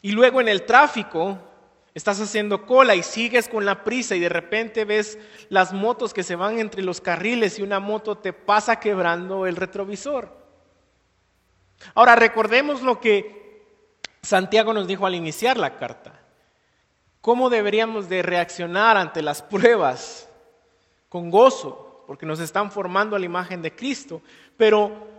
Y 0.02 0.12
luego 0.12 0.42
en 0.42 0.48
el 0.48 0.66
tráfico 0.66 1.38
estás 1.94 2.20
haciendo 2.20 2.66
cola 2.66 2.94
y 2.94 3.02
sigues 3.02 3.48
con 3.48 3.64
la 3.64 3.84
prisa 3.84 4.14
y 4.14 4.20
de 4.20 4.28
repente 4.28 4.84
ves 4.84 5.18
las 5.48 5.72
motos 5.72 6.12
que 6.12 6.22
se 6.22 6.36
van 6.36 6.58
entre 6.58 6.82
los 6.82 7.00
carriles 7.00 7.58
y 7.58 7.62
una 7.62 7.80
moto 7.80 8.18
te 8.18 8.34
pasa 8.34 8.80
quebrando 8.80 9.46
el 9.46 9.56
retrovisor. 9.56 10.43
Ahora 11.94 12.16
recordemos 12.16 12.82
lo 12.82 13.00
que 13.00 13.62
Santiago 14.22 14.72
nos 14.72 14.86
dijo 14.86 15.06
al 15.06 15.14
iniciar 15.14 15.56
la 15.56 15.76
carta. 15.76 16.20
¿Cómo 17.20 17.50
deberíamos 17.50 18.08
de 18.08 18.22
reaccionar 18.22 18.96
ante 18.96 19.22
las 19.22 19.42
pruebas? 19.42 20.28
Con 21.08 21.30
gozo, 21.30 22.04
porque 22.06 22.26
nos 22.26 22.40
están 22.40 22.70
formando 22.70 23.16
a 23.16 23.18
la 23.18 23.26
imagen 23.26 23.62
de 23.62 23.74
Cristo. 23.74 24.20
Pero 24.56 25.14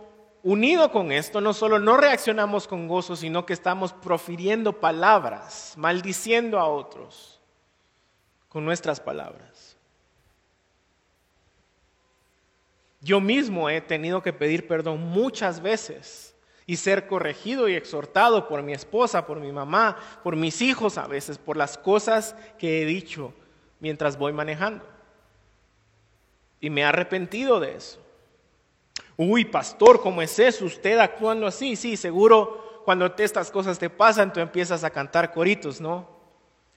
Unido 0.46 0.92
con 0.92 1.10
esto, 1.10 1.40
no 1.40 1.52
solo 1.52 1.80
no 1.80 1.96
reaccionamos 1.96 2.68
con 2.68 2.86
gozo, 2.86 3.16
sino 3.16 3.44
que 3.44 3.52
estamos 3.52 3.92
profiriendo 3.92 4.74
palabras, 4.74 5.74
maldiciendo 5.76 6.60
a 6.60 6.68
otros 6.68 7.40
con 8.48 8.64
nuestras 8.64 9.00
palabras. 9.00 9.76
Yo 13.00 13.20
mismo 13.20 13.68
he 13.68 13.80
tenido 13.80 14.22
que 14.22 14.32
pedir 14.32 14.68
perdón 14.68 15.00
muchas 15.00 15.60
veces 15.60 16.25
y 16.66 16.76
ser 16.76 17.06
corregido 17.06 17.68
y 17.68 17.74
exhortado 17.74 18.48
por 18.48 18.62
mi 18.62 18.72
esposa, 18.72 19.26
por 19.26 19.38
mi 19.38 19.52
mamá, 19.52 19.96
por 20.22 20.34
mis 20.34 20.60
hijos 20.60 20.98
a 20.98 21.06
veces, 21.06 21.38
por 21.38 21.56
las 21.56 21.78
cosas 21.78 22.34
que 22.58 22.82
he 22.82 22.84
dicho 22.84 23.32
mientras 23.78 24.18
voy 24.18 24.32
manejando. 24.32 24.84
Y 26.60 26.70
me 26.70 26.80
he 26.80 26.84
arrepentido 26.84 27.60
de 27.60 27.76
eso. 27.76 28.00
Uy, 29.16 29.44
pastor, 29.44 30.00
¿cómo 30.00 30.20
es 30.20 30.38
eso? 30.38 30.64
Usted 30.64 30.98
actuando 30.98 31.46
así. 31.46 31.76
Sí, 31.76 31.96
seguro 31.96 32.82
cuando 32.84 33.12
estas 33.16 33.50
cosas 33.50 33.78
te 33.78 33.90
pasan, 33.90 34.32
tú 34.32 34.40
empiezas 34.40 34.84
a 34.84 34.90
cantar 34.90 35.32
coritos, 35.32 35.80
¿no? 35.80 36.08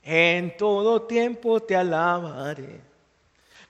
En 0.03 0.55
todo 0.55 1.01
tiempo 1.03 1.59
te 1.59 1.75
alabaré. 1.75 2.81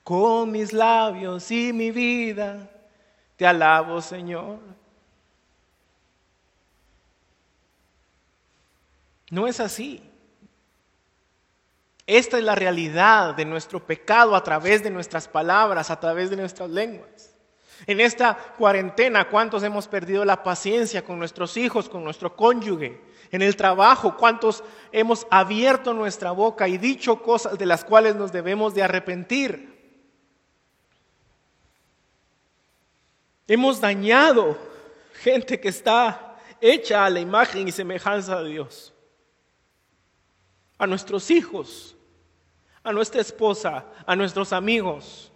Con 0.04 0.50
mis 0.50 0.72
labios 0.72 1.50
y 1.50 1.72
mi 1.72 1.90
vida 1.90 2.70
te 3.36 3.46
alabo, 3.46 4.00
Señor. 4.00 4.58
No 9.30 9.46
es 9.46 9.60
así. 9.60 10.02
Esta 12.06 12.38
es 12.38 12.44
la 12.44 12.56
realidad 12.56 13.36
de 13.36 13.44
nuestro 13.44 13.86
pecado 13.86 14.34
a 14.34 14.42
través 14.42 14.82
de 14.82 14.90
nuestras 14.90 15.28
palabras, 15.28 15.90
a 15.90 16.00
través 16.00 16.28
de 16.28 16.36
nuestras 16.36 16.68
lenguas. 16.68 17.32
En 17.86 18.00
esta 18.00 18.36
cuarentena, 18.58 19.28
¿cuántos 19.28 19.62
hemos 19.62 19.86
perdido 19.86 20.24
la 20.24 20.42
paciencia 20.42 21.04
con 21.04 21.18
nuestros 21.18 21.56
hijos, 21.56 21.88
con 21.88 22.02
nuestro 22.02 22.34
cónyuge? 22.34 23.00
En 23.30 23.42
el 23.42 23.54
trabajo, 23.54 24.16
¿cuántos 24.16 24.64
hemos 24.90 25.26
abierto 25.30 25.94
nuestra 25.94 26.32
boca 26.32 26.66
y 26.66 26.78
dicho 26.78 27.22
cosas 27.22 27.56
de 27.56 27.66
las 27.66 27.84
cuales 27.84 28.16
nos 28.16 28.32
debemos 28.32 28.74
de 28.74 28.82
arrepentir? 28.82 29.70
Hemos 33.46 33.80
dañado 33.80 34.58
gente 35.14 35.60
que 35.60 35.68
está 35.68 36.36
hecha 36.60 37.04
a 37.04 37.10
la 37.10 37.20
imagen 37.20 37.68
y 37.68 37.72
semejanza 37.72 38.42
de 38.42 38.50
Dios. 38.50 38.92
A 40.80 40.86
nuestros 40.86 41.30
hijos, 41.30 41.94
a 42.82 42.90
nuestra 42.92 43.20
esposa, 43.20 43.84
a 44.06 44.16
nuestros 44.16 44.52
amigos. 44.52 45.30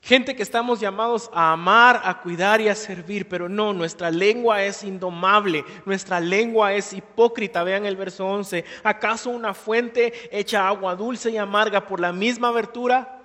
Gente 0.00 0.34
que 0.34 0.42
estamos 0.44 0.78
llamados 0.78 1.28
a 1.34 1.52
amar, 1.52 2.00
a 2.04 2.22
cuidar 2.22 2.60
y 2.60 2.68
a 2.68 2.74
servir, 2.74 3.28
pero 3.28 3.48
no, 3.48 3.74
nuestra 3.74 4.10
lengua 4.10 4.62
es 4.62 4.82
indomable, 4.82 5.64
nuestra 5.84 6.20
lengua 6.20 6.72
es 6.72 6.92
hipócrita. 6.92 7.64
Vean 7.64 7.84
el 7.84 7.96
verso 7.96 8.24
11. 8.24 8.64
¿Acaso 8.84 9.30
una 9.30 9.52
fuente 9.52 10.14
hecha 10.30 10.68
agua 10.68 10.94
dulce 10.94 11.32
y 11.32 11.36
amarga 11.36 11.86
por 11.86 12.00
la 12.00 12.12
misma 12.12 12.48
abertura? 12.48 13.20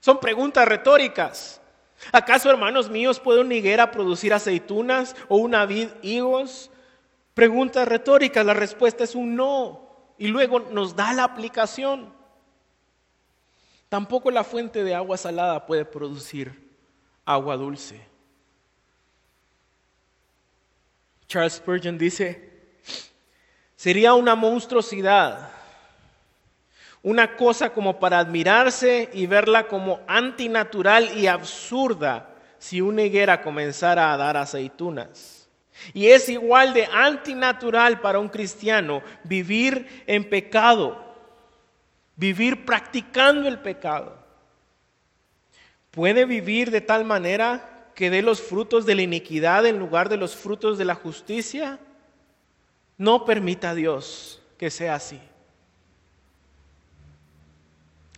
Son 0.00 0.20
preguntas 0.20 0.68
retóricas. 0.68 1.62
¿Acaso, 2.12 2.50
hermanos 2.50 2.90
míos, 2.90 3.20
puede 3.20 3.40
una 3.40 3.54
higuera 3.54 3.90
producir 3.90 4.32
aceitunas 4.34 5.14
o 5.28 5.36
una 5.36 5.66
vid 5.66 5.88
higos? 6.02 6.70
Preguntas 7.34 7.88
retóricas, 7.88 8.44
la 8.44 8.54
respuesta 8.54 9.04
es 9.04 9.14
un 9.14 9.36
no. 9.36 9.88
Y 10.18 10.28
luego 10.28 10.60
nos 10.60 10.94
da 10.94 11.12
la 11.12 11.24
aplicación. 11.24 12.12
Tampoco 13.88 14.30
la 14.30 14.44
fuente 14.44 14.84
de 14.84 14.94
agua 14.94 15.16
salada 15.16 15.66
puede 15.66 15.84
producir 15.84 16.70
agua 17.24 17.56
dulce. 17.56 18.00
Charles 21.26 21.54
Spurgeon 21.54 21.98
dice, 21.98 22.50
sería 23.76 24.14
una 24.14 24.34
monstruosidad, 24.34 25.50
una 27.04 27.36
cosa 27.36 27.70
como 27.70 28.00
para 28.00 28.18
admirarse 28.18 29.08
y 29.12 29.26
verla 29.26 29.68
como 29.68 30.00
antinatural 30.08 31.16
y 31.16 31.28
absurda 31.28 32.34
si 32.58 32.80
una 32.80 33.02
higuera 33.02 33.42
comenzara 33.42 34.12
a 34.12 34.16
dar 34.16 34.36
aceitunas. 34.36 35.48
Y 35.92 36.08
es 36.08 36.28
igual 36.28 36.74
de 36.74 36.86
antinatural 36.86 38.00
para 38.00 38.18
un 38.18 38.28
cristiano 38.28 39.02
vivir 39.22 40.04
en 40.08 40.28
pecado 40.28 41.04
vivir 42.16 42.64
practicando 42.64 43.48
el 43.48 43.58
pecado. 43.58 44.16
Puede 45.90 46.24
vivir 46.24 46.70
de 46.70 46.80
tal 46.80 47.04
manera 47.04 47.90
que 47.94 48.10
dé 48.10 48.22
los 48.22 48.40
frutos 48.40 48.86
de 48.86 48.94
la 48.94 49.02
iniquidad 49.02 49.66
en 49.66 49.78
lugar 49.78 50.08
de 50.08 50.16
los 50.16 50.34
frutos 50.34 50.78
de 50.78 50.84
la 50.84 50.94
justicia. 50.94 51.78
No 52.98 53.24
permita 53.24 53.74
Dios 53.74 54.42
que 54.58 54.70
sea 54.70 54.96
así. 54.96 55.20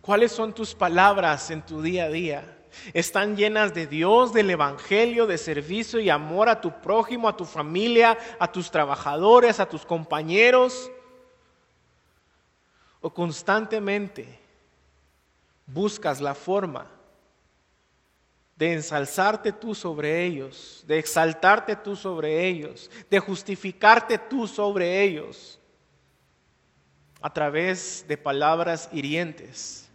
¿Cuáles 0.07 0.31
son 0.31 0.53
tus 0.53 0.73
palabras 0.73 1.51
en 1.51 1.67
tu 1.67 1.83
día 1.83 2.05
a 2.05 2.09
día? 2.09 2.59
¿Están 2.95 3.37
llenas 3.37 3.75
de 3.75 3.89
Dios, 3.89 4.33
del 4.33 4.49
Evangelio, 4.51 5.27
de 5.27 5.37
servicio 5.37 5.99
y 5.99 6.11
amor 6.11 6.49
a 6.49 6.61
tu 6.61 6.81
prójimo, 6.81 7.29
a 7.29 7.37
tu 7.37 7.45
familia, 7.45 8.17
a 8.39 8.53
tus 8.53 8.71
trabajadores, 8.71 9.59
a 9.59 9.69
tus 9.69 9.85
compañeros? 9.85 10.93
¿O 13.01 13.13
constantemente 13.13 14.39
buscas 15.67 16.21
la 16.21 16.37
forma 16.37 16.87
de 18.55 18.75
ensalzarte 18.75 19.51
tú 19.51 19.75
sobre 19.75 20.25
ellos, 20.25 20.85
de 20.87 21.01
exaltarte 21.01 21.75
tú 21.75 21.97
sobre 21.97 22.47
ellos, 22.47 22.93
de 23.11 23.19
justificarte 23.19 24.19
tú 24.19 24.47
sobre 24.47 25.03
ellos 25.03 25.59
a 27.21 27.33
través 27.33 28.05
de 28.07 28.17
palabras 28.17 28.89
hirientes? 28.93 29.86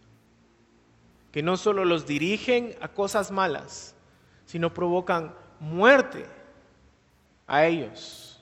Que 1.32 1.42
no 1.42 1.56
solo 1.56 1.84
los 1.84 2.06
dirigen 2.06 2.76
a 2.80 2.88
cosas 2.88 3.30
malas, 3.30 3.94
sino 4.44 4.72
provocan 4.72 5.34
muerte 5.58 6.26
a 7.46 7.64
ellos. 7.64 8.38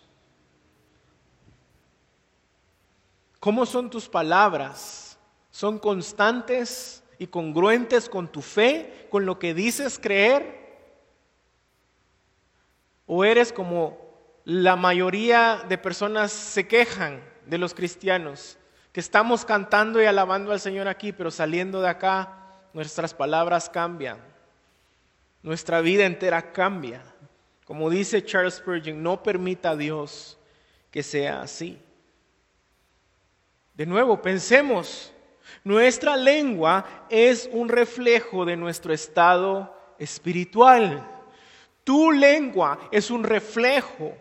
¿Cómo 3.39 3.65
son 3.65 3.89
tus 3.89 4.09
palabras? 4.09 5.19
¿Son 5.51 5.79
constantes 5.79 7.03
y 7.19 7.29
congruentes 7.29 8.09
con 8.09 8.29
tu 8.29 8.43
fe, 8.43 9.07
con 9.11 9.25
lo 9.25 9.39
que 9.39 9.55
dices 9.55 9.99
creer? 9.99 10.59
¿O 13.07 13.25
eres 13.25 13.53
como 13.53 13.99
la 14.45 14.75
mayoría 14.75 15.65
de 15.69 15.79
personas 15.79 16.33
se 16.33 16.67
quejan 16.67 17.23
de 17.47 17.59
los 17.59 17.73
cristianos, 17.73 18.59
que 18.93 19.01
estamos 19.01 19.45
cantando 19.45 20.03
y 20.03 20.07
alabando 20.07 20.53
al 20.53 20.61
Señor 20.61 20.89
aquí, 20.89 21.13
pero 21.13 21.31
saliendo 21.31 21.81
de 21.81 21.89
acá 21.89 22.40
nuestras 22.73 23.15
palabras 23.15 23.69
cambian, 23.69 24.19
nuestra 25.43 25.81
vida 25.81 26.05
entera 26.05 26.53
cambia. 26.53 27.03
Como 27.65 27.89
dice 27.89 28.25
Charles 28.25 28.55
Spurgeon, 28.55 29.03
no 29.03 29.23
permita 29.23 29.71
a 29.71 29.77
Dios 29.77 30.39
que 30.91 31.03
sea 31.03 31.43
así. 31.43 31.81
De 33.75 33.87
nuevo, 33.87 34.21
pensemos, 34.21 35.13
nuestra 35.65 36.17
lengua 36.17 37.07
es 37.09 37.49
un 37.53 37.69
reflejo 37.69 38.45
de 38.45 38.57
nuestro 38.57 38.93
estado 38.93 39.75
espiritual. 39.99 41.07
Tu 41.85 42.11
lengua 42.13 42.79
es 42.91 43.11
un 43.11 43.25
reflejo 43.25 44.15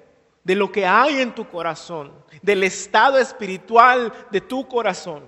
de 0.43 0.55
lo 0.55 0.71
que 0.71 0.85
hay 0.85 1.19
en 1.19 1.35
tu 1.35 1.47
corazón, 1.47 2.11
del 2.41 2.63
estado 2.63 3.17
espiritual 3.17 4.13
de 4.31 4.41
tu 4.41 4.67
corazón. 4.67 5.27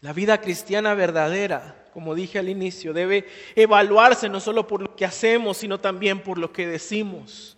La 0.00 0.12
vida 0.12 0.40
cristiana 0.40 0.94
verdadera, 0.94 1.88
como 1.92 2.14
dije 2.14 2.38
al 2.38 2.48
inicio, 2.48 2.92
debe 2.92 3.26
evaluarse 3.56 4.28
no 4.28 4.38
solo 4.38 4.66
por 4.66 4.82
lo 4.82 4.94
que 4.94 5.04
hacemos, 5.04 5.56
sino 5.56 5.80
también 5.80 6.22
por 6.22 6.38
lo 6.38 6.52
que 6.52 6.66
decimos. 6.66 7.56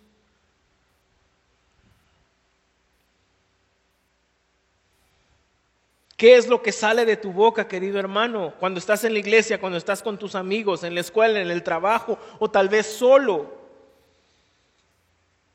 ¿Qué 6.17 6.35
es 6.35 6.47
lo 6.47 6.61
que 6.61 6.71
sale 6.71 7.05
de 7.05 7.17
tu 7.17 7.31
boca, 7.31 7.67
querido 7.67 7.99
hermano, 7.99 8.53
cuando 8.59 8.79
estás 8.79 9.03
en 9.03 9.13
la 9.13 9.19
iglesia, 9.19 9.59
cuando 9.59 9.77
estás 9.77 10.03
con 10.03 10.19
tus 10.19 10.35
amigos, 10.35 10.83
en 10.83 10.93
la 10.93 11.01
escuela, 11.01 11.39
en 11.39 11.49
el 11.49 11.63
trabajo 11.63 12.19
o 12.37 12.49
tal 12.49 12.69
vez 12.69 12.85
solo? 12.85 13.59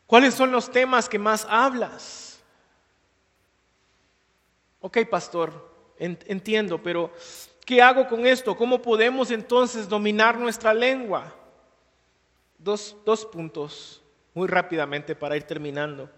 ¿Cuáles 0.06 0.34
son 0.34 0.52
los 0.52 0.70
temas 0.70 1.08
que 1.08 1.18
más 1.18 1.46
hablas? 1.48 2.40
Ok, 4.80 4.98
pastor, 5.08 5.75
entiendo, 5.98 6.82
pero 6.82 7.12
¿qué 7.64 7.80
hago 7.80 8.06
con 8.06 8.26
esto? 8.26 8.56
¿Cómo 8.56 8.80
podemos 8.80 9.30
entonces 9.30 9.88
dominar 9.88 10.38
nuestra 10.38 10.72
lengua? 10.72 11.34
Dos, 12.58 12.96
dos 13.04 13.24
puntos 13.26 14.02
muy 14.34 14.48
rápidamente 14.48 15.14
para 15.14 15.36
ir 15.36 15.44
terminando. 15.44 16.10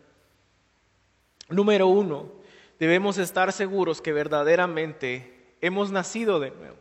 Número 1.49 1.87
uno, 1.87 2.33
debemos 2.79 3.18
estar 3.18 3.53
seguros 3.53 4.03
que 4.03 4.12
verdaderamente 4.12 5.55
hemos 5.61 5.91
nacido 5.91 6.41
de 6.41 6.51
nuevo. 6.51 6.76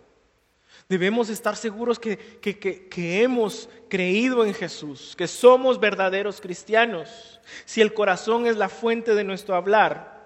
Debemos 0.89 1.29
estar 1.29 1.55
seguros 1.55 1.99
que, 1.99 2.17
que, 2.17 2.57
que, 2.57 3.21
hemos 3.21 3.69
creído 3.89 4.45
en 4.45 4.53
Jesús, 4.53 5.15
que 5.17 5.27
somos 5.27 5.79
verdaderos 5.79 6.39
cristianos. 6.39 7.41
Si 7.65 7.81
el 7.81 7.93
corazón 7.93 8.47
es 8.47 8.55
la 8.55 8.69
fuente 8.69 9.13
de 9.13 9.25
nuestro 9.25 9.55
hablar, 9.55 10.17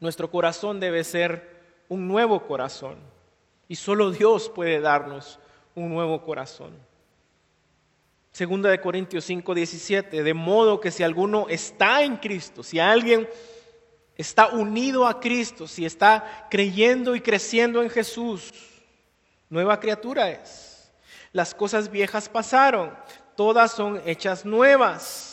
nuestro 0.00 0.30
corazón 0.30 0.80
debe 0.80 1.04
ser 1.04 1.51
un 1.92 2.08
nuevo 2.08 2.46
corazón. 2.46 2.96
Y 3.68 3.76
solo 3.76 4.10
Dios 4.10 4.48
puede 4.48 4.80
darnos 4.80 5.38
un 5.74 5.90
nuevo 5.90 6.22
corazón. 6.22 6.72
Segunda 8.32 8.70
de 8.70 8.80
Corintios 8.80 9.26
5, 9.26 9.54
17, 9.54 10.22
de 10.22 10.34
modo 10.34 10.80
que 10.80 10.90
si 10.90 11.02
alguno 11.02 11.48
está 11.50 12.02
en 12.02 12.16
Cristo, 12.16 12.62
si 12.62 12.78
alguien 12.78 13.28
está 14.16 14.46
unido 14.46 15.06
a 15.06 15.20
Cristo, 15.20 15.68
si 15.68 15.84
está 15.84 16.46
creyendo 16.50 17.14
y 17.14 17.20
creciendo 17.20 17.82
en 17.82 17.90
Jesús, 17.90 18.50
nueva 19.50 19.78
criatura 19.78 20.30
es. 20.30 20.90
Las 21.30 21.54
cosas 21.54 21.90
viejas 21.90 22.26
pasaron, 22.26 22.96
todas 23.36 23.70
son 23.70 24.00
hechas 24.06 24.46
nuevas. 24.46 25.31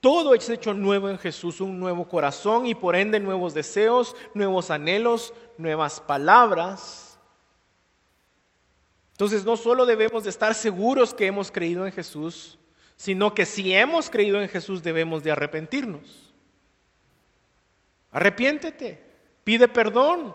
Todo 0.00 0.34
es 0.34 0.48
hecho 0.48 0.72
nuevo 0.72 1.10
en 1.10 1.18
Jesús, 1.18 1.60
un 1.60 1.78
nuevo 1.78 2.08
corazón 2.08 2.66
y 2.66 2.74
por 2.74 2.96
ende 2.96 3.20
nuevos 3.20 3.52
deseos, 3.52 4.16
nuevos 4.32 4.70
anhelos, 4.70 5.34
nuevas 5.58 6.00
palabras. 6.00 7.18
Entonces 9.12 9.44
no 9.44 9.58
solo 9.58 9.84
debemos 9.84 10.24
de 10.24 10.30
estar 10.30 10.54
seguros 10.54 11.12
que 11.12 11.26
hemos 11.26 11.50
creído 11.50 11.86
en 11.86 11.92
Jesús, 11.92 12.58
sino 12.96 13.34
que 13.34 13.44
si 13.44 13.74
hemos 13.74 14.08
creído 14.08 14.40
en 14.40 14.48
Jesús 14.48 14.82
debemos 14.82 15.22
de 15.22 15.32
arrepentirnos. 15.32 16.32
Arrepiéntete, 18.10 19.04
pide 19.44 19.68
perdón. 19.68 20.34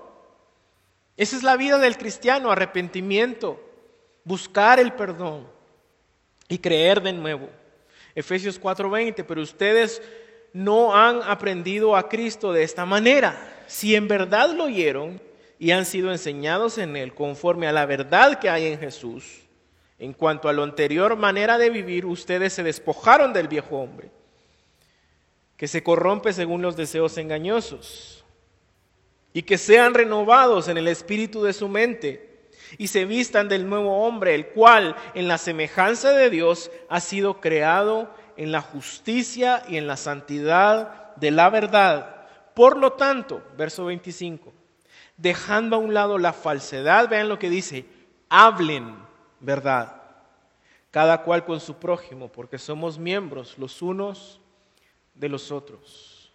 Esa 1.18 1.38
es 1.38 1.41
la 1.41 1.57
vida 1.57 1.80
del 1.80 1.97
cristiano, 1.97 2.51
arrepentimiento, 2.51 3.59
buscar 4.24 4.80
el 4.80 4.93
perdón 4.93 5.47
y 6.47 6.59
creer 6.59 7.01
de 7.01 7.13
nuevo. 7.13 7.49
Efesios 8.16 8.59
4:20, 8.59 9.26
pero 9.26 9.41
ustedes 9.41 10.01
no 10.53 10.95
han 10.95 11.22
aprendido 11.24 11.97
a 11.97 12.07
Cristo 12.07 12.53
de 12.53 12.63
esta 12.63 12.86
manera. 12.86 13.63
Si 13.68 13.93
en 13.93 14.07
verdad 14.07 14.51
lo 14.51 14.63
oyeron 14.63 15.22
y 15.59 15.72
han 15.72 15.86
sido 15.86 16.11
enseñados 16.11 16.78
en 16.78 16.95
Él 16.95 17.13
conforme 17.13 17.68
a 17.68 17.74
la 17.74 17.86
verdad 17.86 18.39
que 18.39 18.49
hay 18.49 18.68
en 18.68 18.80
Jesús, 18.80 19.41
en 19.99 20.13
cuanto 20.13 20.47
a 20.47 20.53
la 20.53 20.63
anterior 20.63 21.16
manera 21.18 21.57
de 21.57 21.70
vivir, 21.70 22.05
ustedes 22.05 22.53
se 22.53 22.63
despojaron 22.63 23.34
del 23.34 23.49
viejo 23.49 23.78
hombre, 23.78 24.09
que 25.57 25.68
se 25.68 25.84
corrompe 25.84 26.32
según 26.32 26.61
los 26.61 26.78
deseos 26.78 27.18
engañosos, 27.18 28.24
y 29.34 29.43
que 29.43 29.57
sean 29.57 29.93
renovados 29.93 30.70
en 30.70 30.78
el 30.78 30.88
espíritu 30.88 31.43
de 31.43 31.53
su 31.53 31.68
mente 31.68 32.35
y 32.78 32.88
se 32.88 33.05
vistan 33.05 33.47
del 33.47 33.68
nuevo 33.68 34.05
hombre, 34.05 34.36
el 34.36 34.47
cual 34.47 34.95
en 35.13 35.28
la 35.28 35.38
semejanza 35.38 36.11
de 36.11 36.30
Dios 36.30 36.72
ha 36.89 36.99
sido 36.99 37.39
creado 37.41 38.09
en 38.38 38.51
la 38.51 38.61
justicia 38.61 39.63
y 39.68 39.78
en 39.78 39.88
la 39.88 39.97
santidad 39.97 41.16
de 41.16 41.32
la 41.32 41.49
verdad. 41.49 42.28
Por 42.53 42.78
lo 42.78 42.93
tanto, 42.93 43.43
verso 43.57 43.86
25, 43.86 44.53
dejando 45.18 45.76
a 45.76 45.80
un 45.80 45.93
lado 45.93 46.18
la 46.18 46.34
falsedad, 46.34 47.09
vean 47.09 47.30
lo 47.30 47.39
que 47.39 47.49
dice, 47.49 47.86
hablen 48.30 48.95
verdad, 49.39 50.01
cada 50.91 51.24
cual 51.24 51.45
con 51.45 51.59
su 51.59 51.76
prójimo, 51.76 52.30
porque 52.30 52.57
somos 52.57 52.97
miembros 52.97 53.57
los 53.57 53.82
unos 53.82 54.39
de 55.13 55.30
los 55.30 55.51
otros. 55.51 56.32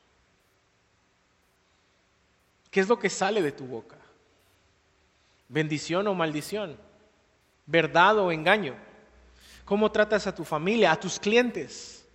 ¿Qué 2.70 2.81
es 2.81 2.89
lo 2.89 2.99
que 2.99 3.11
sale 3.11 3.43
de 3.43 3.53
tu 3.53 3.64
boca? 3.66 3.97
Bendición 5.51 6.07
o 6.07 6.15
maldición, 6.15 6.79
verdad 7.67 8.19
o 8.19 8.33
engaño. 8.33 8.75
¿Cómo 9.65 9.91
tratas 9.91 10.27
a 10.27 10.35
tu 10.35 10.45
familia, 10.45 10.93
a 10.93 10.99
tus 10.99 11.19
clientes, 11.19 12.09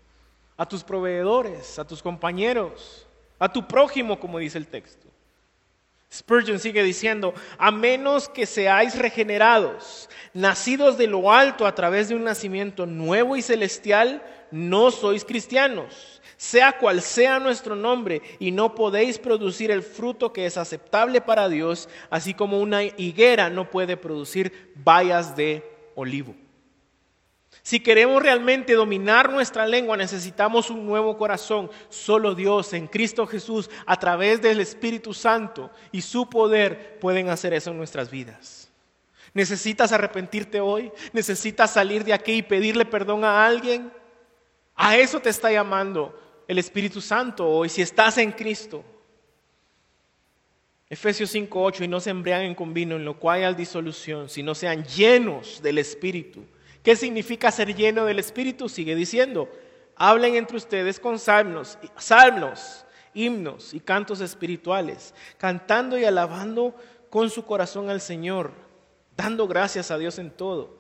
a 0.58 0.66
tus 0.66 0.84
proveedores, 0.84 1.78
a 1.78 1.86
tus 1.86 2.02
compañeros, 2.02 3.06
a 3.38 3.52
tu 3.52 3.68
prójimo, 3.68 4.20
como 4.20 4.40
dice 4.40 4.58
el 4.58 4.68
texto? 4.68 5.06
Spurgeon 6.12 6.60
sigue 6.60 6.82
diciendo, 6.82 7.34
a 7.58 7.72
menos 7.72 8.30
que 8.30 8.46
seáis 8.46 8.98
regenerados, 8.98 10.10
nacidos 10.34 10.98
de 10.98 11.08
lo 11.08 11.32
alto 11.32 11.68
a 11.68 11.76
través 11.76 12.08
de 12.08 12.16
un 12.16 12.24
nacimiento 12.24 12.86
nuevo 12.86 13.36
y 13.36 13.42
celestial, 13.42 14.24
no 14.50 14.92
sois 14.92 15.26
cristianos 15.26 16.15
sea 16.38 16.78
cual 16.78 17.02
sea 17.02 17.40
nuestro 17.40 17.76
nombre, 17.76 18.22
y 18.40 18.52
no 18.52 18.76
podéis 18.76 19.18
producir 19.18 19.72
el 19.72 19.84
fruto 19.84 20.34
que 20.34 20.46
es 20.46 20.58
aceptable 20.58 21.22
para 21.22 21.50
Dios, 21.50 21.90
así 22.10 22.34
como 22.34 22.60
una 22.60 22.84
higuera 22.84 23.50
no 23.50 23.70
puede 23.70 23.98
producir 23.98 24.74
bayas 24.76 25.36
de 25.36 25.64
olivo. 25.96 26.36
Si 27.64 27.80
queremos 27.80 28.22
realmente 28.22 28.74
dominar 28.74 29.32
nuestra 29.32 29.66
lengua, 29.66 29.98
necesitamos 29.98 30.70
un 30.70 30.86
nuevo 30.86 31.18
corazón. 31.18 31.72
Solo 31.90 32.36
Dios 32.36 32.74
en 32.74 32.86
Cristo 32.86 33.26
Jesús, 33.26 33.70
a 33.88 33.98
través 33.98 34.42
del 34.42 34.60
Espíritu 34.60 35.14
Santo 35.14 35.72
y 35.92 36.02
su 36.02 36.30
poder, 36.30 37.00
pueden 37.00 37.30
hacer 37.30 37.54
eso 37.54 37.72
en 37.72 37.78
nuestras 37.78 38.12
vidas. 38.12 38.70
¿Necesitas 39.34 39.92
arrepentirte 39.92 40.62
hoy? 40.62 40.92
¿Necesitas 41.12 41.74
salir 41.74 42.04
de 42.04 42.14
aquí 42.14 42.34
y 42.34 42.42
pedirle 42.44 42.86
perdón 42.86 43.24
a 43.24 43.46
alguien? 43.46 43.92
A 44.76 44.98
eso 44.98 45.20
te 45.20 45.30
está 45.30 45.52
llamando 45.52 46.18
el 46.48 46.58
Espíritu 46.58 47.02
Santo 47.02 47.48
hoy, 47.48 47.70
si 47.70 47.82
estás 47.82 48.18
en 48.18 48.32
Cristo. 48.32 48.84
Efesios 50.90 51.34
5:8, 51.34 51.84
y 51.84 51.88
no 51.88 52.00
se 52.00 52.12
embriaguen 52.12 52.56
con 52.56 52.74
vino, 52.74 52.96
en 52.96 53.06
lo 53.06 53.20
cual 53.20 53.44
hay 53.44 53.56
disolución, 53.56 54.30
sino 54.30 54.54
sean 54.54 54.84
llenos 54.86 55.62
del 55.62 55.80
Espíritu 55.80 56.44
¿Qué 56.86 56.96
significa 56.96 57.52
ser 57.52 57.76
lleno 57.76 58.06
del 58.06 58.20
Espíritu? 58.20 58.70
Sigue 58.70 58.94
diciendo, 58.94 59.52
hablen 59.96 60.36
entre 60.36 60.58
ustedes 60.58 61.00
con 61.00 61.18
salmos, 61.18 61.80
salmos, 61.98 62.86
himnos 63.16 63.74
y 63.74 63.80
cantos 63.80 64.22
espirituales, 64.22 65.16
cantando 65.40 65.98
y 65.98 66.06
alabando 66.06 66.76
con 67.10 67.32
su 67.32 67.44
corazón 67.44 67.90
al 67.90 68.02
Señor, 68.02 68.52
dando 69.18 69.48
gracias 69.48 69.90
a 69.90 69.98
Dios 69.98 70.20
en 70.20 70.30
todo, 70.30 70.78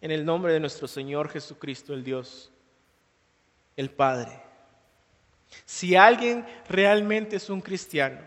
en 0.00 0.12
el 0.12 0.24
nombre 0.24 0.54
de 0.54 0.60
nuestro 0.60 0.88
Señor 0.88 1.28
Jesucristo, 1.28 1.92
el 1.92 2.04
Dios, 2.04 2.50
el 3.76 3.90
Padre. 3.90 4.43
Si 5.64 5.96
alguien 5.96 6.46
realmente 6.68 7.36
es 7.36 7.50
un 7.50 7.60
cristiano, 7.60 8.20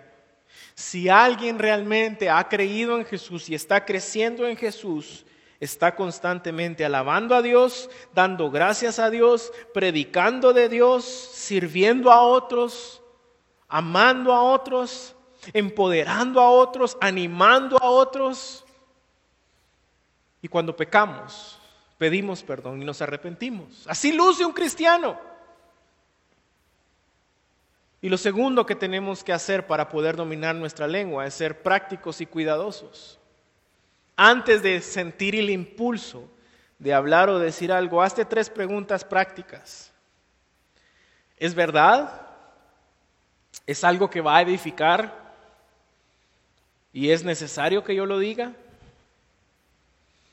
si 0.76 1.10
alguien 1.10 1.58
realmente 1.58 2.30
ha 2.30 2.48
creído 2.48 2.98
en 2.98 3.06
Jesús 3.06 3.50
y 3.50 3.56
está 3.56 3.84
creciendo 3.84 4.48
en 4.48 4.56
Jesús, 4.56 5.26
está 5.60 5.96
constantemente 5.96 6.86
alabando 6.86 7.36
a 7.36 7.42
Dios, 7.42 7.90
dando 8.14 8.52
gracias 8.52 9.00
a 9.00 9.10
Dios, 9.10 9.52
predicando 9.74 10.54
de 10.54 10.70
Dios, 10.70 11.04
sirviendo 11.04 12.12
a 12.12 12.22
otros, 12.22 13.02
amando 13.68 14.34
a 14.34 14.42
otros, 14.44 15.16
empoderando 15.54 16.40
a 16.42 16.52
otros, 16.52 16.98
animando 17.02 17.78
a 17.82 17.90
otros. 17.90 18.64
Y 20.42 20.48
cuando 20.48 20.76
pecamos, 20.76 21.60
pedimos 21.98 22.44
perdón 22.44 22.82
y 22.82 22.86
nos 22.86 23.02
arrepentimos. 23.02 23.86
Así 23.88 24.14
luce 24.14 24.46
un 24.46 24.54
cristiano. 24.54 25.20
Y 28.02 28.10
lo 28.10 28.18
segundo 28.18 28.66
que 28.66 28.76
tenemos 28.76 29.24
que 29.24 29.34
hacer 29.34 29.66
para 29.66 29.90
poder 29.90 30.16
dominar 30.16 30.56
nuestra 30.56 30.88
lengua 30.88 31.26
es 31.26 31.34
ser 31.34 31.62
prácticos 31.62 32.22
y 32.22 32.26
cuidadosos 32.26 33.20
antes 34.18 34.64
de 34.64 34.82
sentir 34.82 35.36
el 35.36 35.52
impulso 35.52 36.28
de 36.80 36.94
hablar 36.94 37.30
o 37.30 37.40
decir 37.40 37.72
algo, 37.72 38.02
hazte 38.02 38.26
tres 38.26 38.50
preguntas 38.50 39.06
prácticas. 39.06 39.94
¿Es 41.38 41.54
verdad? 41.54 42.28
¿Es 43.68 43.84
algo 43.84 44.10
que 44.10 44.22
va 44.22 44.38
a 44.38 44.42
edificar? 44.42 45.28
¿Y 46.92 47.12
es 47.12 47.24
necesario 47.24 47.84
que 47.84 47.96
yo 47.96 48.08
lo 48.08 48.18
diga? 48.18 48.54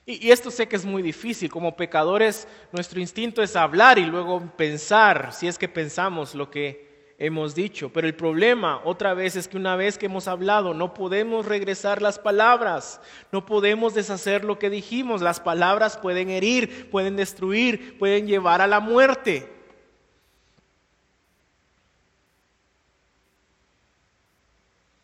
Y, 0.07 0.31
esto 0.31 0.51
sé 0.51 0.67
que 0.67 0.77
es 0.77 0.85
muy 0.85 1.03
difícil. 1.03 1.51
Como 1.51 1.77
pecadores, 1.77 2.49
nuestro 2.73 3.01
instinto 3.01 3.43
es 3.43 3.55
hablar 3.55 3.99
y 3.99 4.05
luego 4.05 4.51
pensar, 4.57 5.33
si 5.33 5.47
es 5.47 5.59
que 5.59 5.69
pensamos 5.69 6.35
lo 6.35 6.51
que 6.51 6.94
hemos 7.19 7.55
dicho. 7.55 7.91
Pero 7.93 8.07
el 8.07 8.15
problema 8.15 8.81
otra 8.85 9.15
vez 9.15 9.37
es 9.37 9.49
que 9.49 9.57
una 9.57 9.77
vez 9.77 9.99
que 9.99 10.07
hemos 10.07 10.29
hablado 10.29 10.75
no 10.75 10.95
podemos 10.95 11.47
regresar 11.47 12.03
las 12.03 12.19
palabras, 12.19 13.01
no 13.33 13.47
podemos 13.47 13.95
deshacer 13.95 14.45
lo 14.45 14.59
que 14.59 14.71
dijimos. 14.71 15.23
Las 15.23 15.41
palabras 15.41 15.97
pueden 15.97 16.31
herir, 16.31 16.91
pueden 16.91 17.17
destruir, 17.17 17.99
pueden 17.99 18.27
llevar 18.27 18.61
a 18.61 18.67
la 18.67 18.81
muerte. 18.81 19.51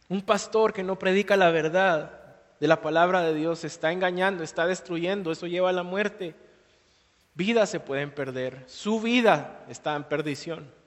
Un 0.08 0.22
pastor 0.22 0.72
que 0.72 0.82
no 0.82 0.98
predica 0.98 1.36
la 1.36 1.50
verdad 1.50 2.20
de 2.58 2.66
la 2.66 2.82
palabra 2.82 3.22
de 3.22 3.32
Dios 3.32 3.64
está 3.64 3.92
engañando, 3.92 4.42
está 4.42 4.66
destruyendo, 4.66 5.30
eso 5.30 5.46
lleva 5.46 5.70
a 5.70 5.72
la 5.72 5.84
muerte. 5.84 6.34
Vidas 7.34 7.70
se 7.70 7.78
pueden 7.78 8.10
perder, 8.10 8.64
su 8.66 9.00
vida 9.00 9.64
está 9.68 9.94
en 9.94 10.04
perdición. 10.04 10.79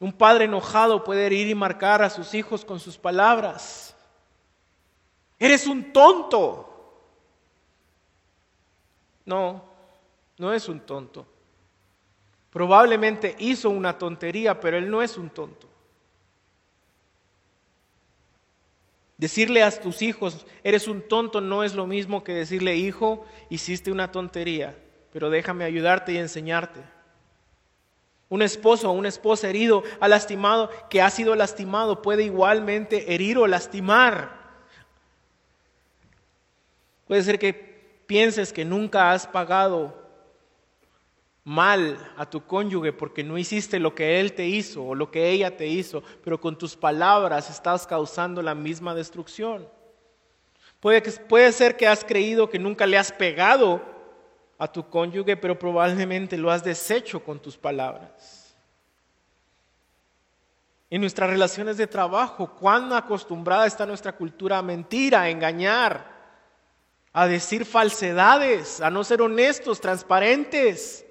Un 0.00 0.12
padre 0.12 0.46
enojado 0.46 1.04
puede 1.04 1.32
ir 1.32 1.48
y 1.48 1.54
marcar 1.54 2.02
a 2.02 2.08
sus 2.10 2.32
hijos 2.34 2.64
con 2.64 2.80
sus 2.80 2.96
palabras. 2.96 3.94
Eres 5.38 5.66
un 5.66 5.92
tonto. 5.92 6.66
No, 9.26 9.62
no 10.38 10.52
es 10.54 10.68
un 10.68 10.80
tonto. 10.80 11.26
Probablemente 12.50 13.36
hizo 13.38 13.68
una 13.70 13.96
tontería, 13.98 14.58
pero 14.58 14.78
él 14.78 14.90
no 14.90 15.02
es 15.02 15.18
un 15.18 15.28
tonto. 15.28 15.68
Decirle 19.18 19.62
a 19.62 19.70
tus 19.70 20.00
hijos, 20.00 20.46
eres 20.64 20.88
un 20.88 21.02
tonto, 21.06 21.42
no 21.42 21.62
es 21.62 21.74
lo 21.74 21.86
mismo 21.86 22.24
que 22.24 22.32
decirle, 22.32 22.76
hijo, 22.76 23.26
hiciste 23.50 23.92
una 23.92 24.10
tontería, 24.10 24.74
pero 25.12 25.28
déjame 25.28 25.64
ayudarte 25.64 26.12
y 26.14 26.16
enseñarte. 26.16 26.80
Un 28.30 28.40
esposo 28.42 28.88
o 28.88 28.92
una 28.92 29.08
esposa 29.08 29.48
herido, 29.48 29.82
ha 30.00 30.08
lastimado, 30.08 30.70
que 30.88 31.02
ha 31.02 31.10
sido 31.10 31.34
lastimado, 31.34 32.00
puede 32.00 32.22
igualmente 32.22 33.12
herir 33.12 33.36
o 33.36 33.46
lastimar. 33.46 34.38
Puede 37.06 37.22
ser 37.24 37.38
que 37.38 37.52
pienses 38.06 38.52
que 38.52 38.64
nunca 38.64 39.10
has 39.12 39.26
pagado 39.26 40.00
mal 41.44 41.98
a 42.16 42.30
tu 42.30 42.46
cónyuge 42.46 42.92
porque 42.92 43.24
no 43.24 43.36
hiciste 43.36 43.80
lo 43.80 43.96
que 43.96 44.20
él 44.20 44.32
te 44.32 44.46
hizo 44.46 44.84
o 44.84 44.94
lo 44.94 45.10
que 45.10 45.30
ella 45.30 45.56
te 45.56 45.66
hizo, 45.66 46.04
pero 46.22 46.40
con 46.40 46.56
tus 46.56 46.76
palabras 46.76 47.50
estás 47.50 47.86
causando 47.86 48.42
la 48.42 48.54
misma 48.54 48.94
destrucción. 48.94 49.68
Puede, 50.78 51.02
puede 51.02 51.50
ser 51.50 51.76
que 51.76 51.88
has 51.88 52.04
creído 52.04 52.48
que 52.48 52.60
nunca 52.60 52.86
le 52.86 52.96
has 52.96 53.10
pegado 53.10 53.82
a 54.60 54.70
tu 54.70 54.86
cónyuge, 54.90 55.38
pero 55.38 55.58
probablemente 55.58 56.36
lo 56.36 56.50
has 56.50 56.62
deshecho 56.62 57.24
con 57.24 57.40
tus 57.40 57.56
palabras. 57.56 58.54
En 60.90 61.00
nuestras 61.00 61.30
relaciones 61.30 61.78
de 61.78 61.86
trabajo, 61.86 62.54
cuán 62.54 62.92
acostumbrada 62.92 63.66
está 63.66 63.86
nuestra 63.86 64.12
cultura 64.12 64.58
a 64.58 64.62
mentir, 64.62 65.16
a 65.16 65.30
engañar, 65.30 66.04
a 67.14 67.26
decir 67.26 67.64
falsedades, 67.64 68.82
a 68.82 68.90
no 68.90 69.02
ser 69.02 69.22
honestos, 69.22 69.80
transparentes. 69.80 71.06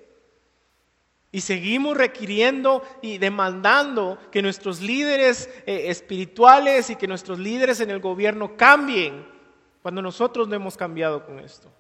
Y 1.32 1.42
seguimos 1.42 1.98
requiriendo 1.98 2.84
y 3.02 3.18
demandando 3.18 4.20
que 4.32 4.44
nuestros 4.44 4.80
líderes 4.80 5.50
eh, 5.66 5.86
espirituales 5.90 6.92
y 6.92 6.96
que 6.98 7.08
nuestros 7.08 7.40
líderes 7.40 7.80
en 7.80 7.90
el 7.90 8.00
gobierno 8.00 8.56
cambien 8.56 9.28
cuando 9.82 10.04
nosotros 10.04 10.48
no 10.48 10.56
hemos 10.56 10.78
cambiado 10.78 11.26
con 11.26 11.40
esto. 11.40 11.72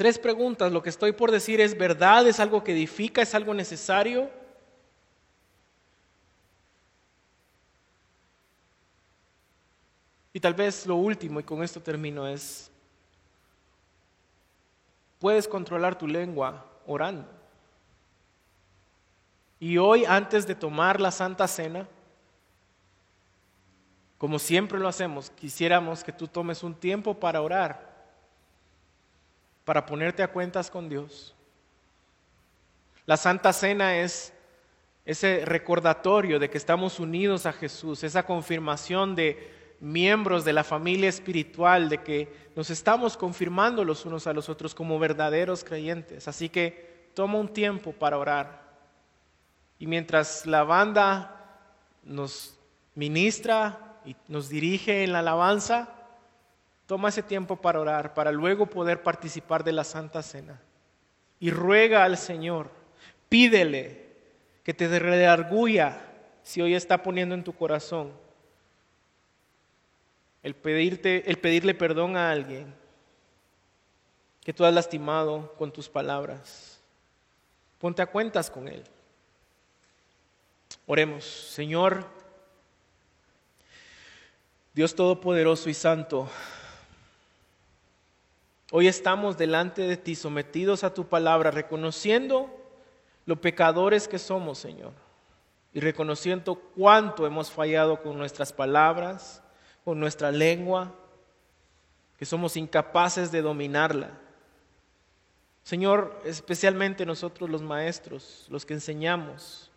Tres 0.00 0.18
preguntas. 0.18 0.72
Lo 0.72 0.82
que 0.82 0.88
estoy 0.88 1.12
por 1.12 1.30
decir 1.30 1.60
es 1.60 1.76
verdad, 1.76 2.26
es 2.26 2.40
algo 2.40 2.64
que 2.64 2.72
edifica, 2.72 3.20
es 3.20 3.34
algo 3.34 3.52
necesario. 3.52 4.30
Y 10.32 10.40
tal 10.40 10.54
vez 10.54 10.86
lo 10.86 10.96
último, 10.96 11.38
y 11.38 11.42
con 11.42 11.62
esto 11.62 11.82
termino, 11.82 12.26
es, 12.26 12.70
puedes 15.18 15.46
controlar 15.46 15.98
tu 15.98 16.08
lengua 16.08 16.64
orando. 16.86 17.28
Y 19.58 19.76
hoy, 19.76 20.06
antes 20.06 20.46
de 20.46 20.54
tomar 20.54 20.98
la 20.98 21.10
Santa 21.10 21.46
Cena, 21.46 21.86
como 24.16 24.38
siempre 24.38 24.78
lo 24.78 24.88
hacemos, 24.88 25.28
quisiéramos 25.28 26.02
que 26.02 26.12
tú 26.12 26.26
tomes 26.26 26.62
un 26.62 26.74
tiempo 26.74 27.12
para 27.12 27.42
orar 27.42 27.89
para 29.64 29.86
ponerte 29.86 30.22
a 30.22 30.28
cuentas 30.28 30.70
con 30.70 30.88
Dios. 30.88 31.34
La 33.06 33.16
Santa 33.16 33.52
Cena 33.52 33.98
es 33.98 34.32
ese 35.04 35.44
recordatorio 35.44 36.38
de 36.38 36.50
que 36.50 36.58
estamos 36.58 37.00
unidos 37.00 37.46
a 37.46 37.52
Jesús, 37.52 38.04
esa 38.04 38.24
confirmación 38.24 39.14
de 39.14 39.52
miembros 39.80 40.44
de 40.44 40.52
la 40.52 40.62
familia 40.62 41.08
espiritual, 41.08 41.88
de 41.88 42.02
que 42.02 42.50
nos 42.54 42.70
estamos 42.70 43.16
confirmando 43.16 43.84
los 43.84 44.04
unos 44.04 44.26
a 44.26 44.32
los 44.32 44.48
otros 44.48 44.74
como 44.74 44.98
verdaderos 44.98 45.64
creyentes. 45.64 46.28
Así 46.28 46.48
que 46.48 47.10
toma 47.14 47.38
un 47.38 47.48
tiempo 47.48 47.92
para 47.92 48.18
orar. 48.18 48.62
Y 49.78 49.86
mientras 49.86 50.46
la 50.46 50.62
banda 50.62 51.58
nos 52.04 52.58
ministra 52.94 53.98
y 54.04 54.14
nos 54.28 54.48
dirige 54.48 55.02
en 55.02 55.12
la 55.12 55.20
alabanza, 55.20 55.88
Toma 56.90 57.10
ese 57.10 57.22
tiempo 57.22 57.54
para 57.54 57.78
orar, 57.78 58.14
para 58.14 58.32
luego 58.32 58.66
poder 58.66 59.04
participar 59.04 59.62
de 59.62 59.70
la 59.70 59.84
Santa 59.84 60.24
Cena. 60.24 60.60
Y 61.38 61.52
ruega 61.52 62.02
al 62.02 62.18
Señor, 62.18 62.68
pídele 63.28 64.08
que 64.64 64.74
te 64.74 64.98
redarguya 64.98 66.02
si 66.42 66.60
hoy 66.60 66.74
está 66.74 67.00
poniendo 67.00 67.36
en 67.36 67.44
tu 67.44 67.52
corazón 67.52 68.10
el, 70.42 70.56
pedirte, 70.56 71.30
el 71.30 71.38
pedirle 71.38 71.74
perdón 71.74 72.16
a 72.16 72.32
alguien. 72.32 72.74
que 74.42 74.52
tú 74.52 74.64
has 74.64 74.74
lastimado 74.74 75.54
con 75.56 75.70
tus 75.70 75.88
palabras. 75.88 76.80
Ponte 77.78 78.02
a 78.02 78.06
cuentas 78.06 78.50
con 78.50 78.66
Él. 78.66 78.82
Oremos, 80.86 81.24
Señor, 81.24 82.04
Dios 84.74 84.92
Todopoderoso 84.96 85.70
y 85.70 85.74
Santo, 85.74 86.28
hoy 88.70 88.88
estamos 88.88 89.36
delante 89.36 89.82
de 89.82 89.96
ti 89.96 90.14
sometidos 90.14 90.84
a 90.84 90.94
tu 90.94 91.06
palabra, 91.06 91.50
reconociendo 91.50 92.50
lo 93.26 93.40
pecadores 93.40 94.08
que 94.08 94.18
somos, 94.18 94.58
Señor, 94.58 94.92
y 95.72 95.80
reconociendo 95.80 96.56
cuánto 96.56 97.26
hemos 97.26 97.50
fallado 97.50 98.02
con 98.02 98.18
nuestras 98.18 98.52
palabras, 98.52 99.42
con 99.84 100.00
nuestra 100.00 100.30
lengua, 100.30 100.94
que 102.18 102.26
somos 102.26 102.56
incapaces 102.56 103.32
de 103.32 103.42
dominarla. 103.42 104.10
Señor, 105.62 106.20
especialmente 106.24 107.06
nosotros 107.06 107.48
los 107.48 107.62
maestros, 107.62 108.46
los 108.48 108.66
que 108.66 108.74
enseñamos, 108.74 109.70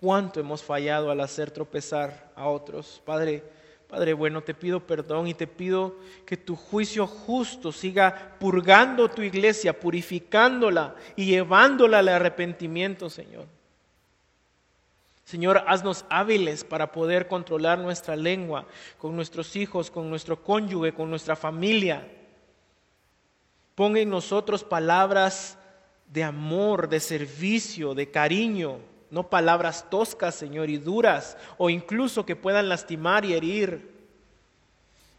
cuánto 0.00 0.40
hemos 0.40 0.62
fallado 0.62 1.10
al 1.10 1.20
hacer 1.20 1.50
tropezar 1.50 2.32
a 2.34 2.48
otros. 2.48 3.02
Padre, 3.04 3.44
Padre 3.88 4.12
bueno, 4.12 4.42
te 4.42 4.52
pido 4.52 4.80
perdón 4.80 5.28
y 5.28 5.34
te 5.34 5.46
pido 5.46 5.96
que 6.26 6.36
tu 6.36 6.56
juicio 6.56 7.06
justo 7.06 7.72
siga 7.72 8.36
purgando 8.38 9.08
tu 9.08 9.22
iglesia, 9.22 9.80
purificándola 9.80 10.94
y 11.16 11.24
llevándola 11.24 12.00
al 12.00 12.08
arrepentimiento, 12.08 13.08
Señor. 13.08 13.46
Señor, 15.24 15.64
haznos 15.66 16.04
hábiles 16.10 16.64
para 16.64 16.92
poder 16.92 17.28
controlar 17.28 17.78
nuestra 17.78 18.14
lengua 18.14 18.66
con 18.98 19.16
nuestros 19.16 19.56
hijos, 19.56 19.90
con 19.90 20.10
nuestro 20.10 20.42
cónyuge, 20.42 20.92
con 20.92 21.08
nuestra 21.08 21.34
familia. 21.34 22.06
Ponga 23.74 24.00
en 24.00 24.10
nosotros 24.10 24.64
palabras 24.64 25.58
de 26.12 26.24
amor, 26.24 26.88
de 26.88 27.00
servicio, 27.00 27.94
de 27.94 28.10
cariño, 28.10 28.80
no 29.10 29.28
palabras 29.28 29.88
toscas, 29.90 30.34
Señor, 30.34 30.70
y 30.70 30.78
duras, 30.78 31.36
o 31.56 31.70
incluso 31.70 32.26
que 32.26 32.36
puedan 32.36 32.68
lastimar 32.68 33.24
y 33.24 33.34
herir. 33.34 33.98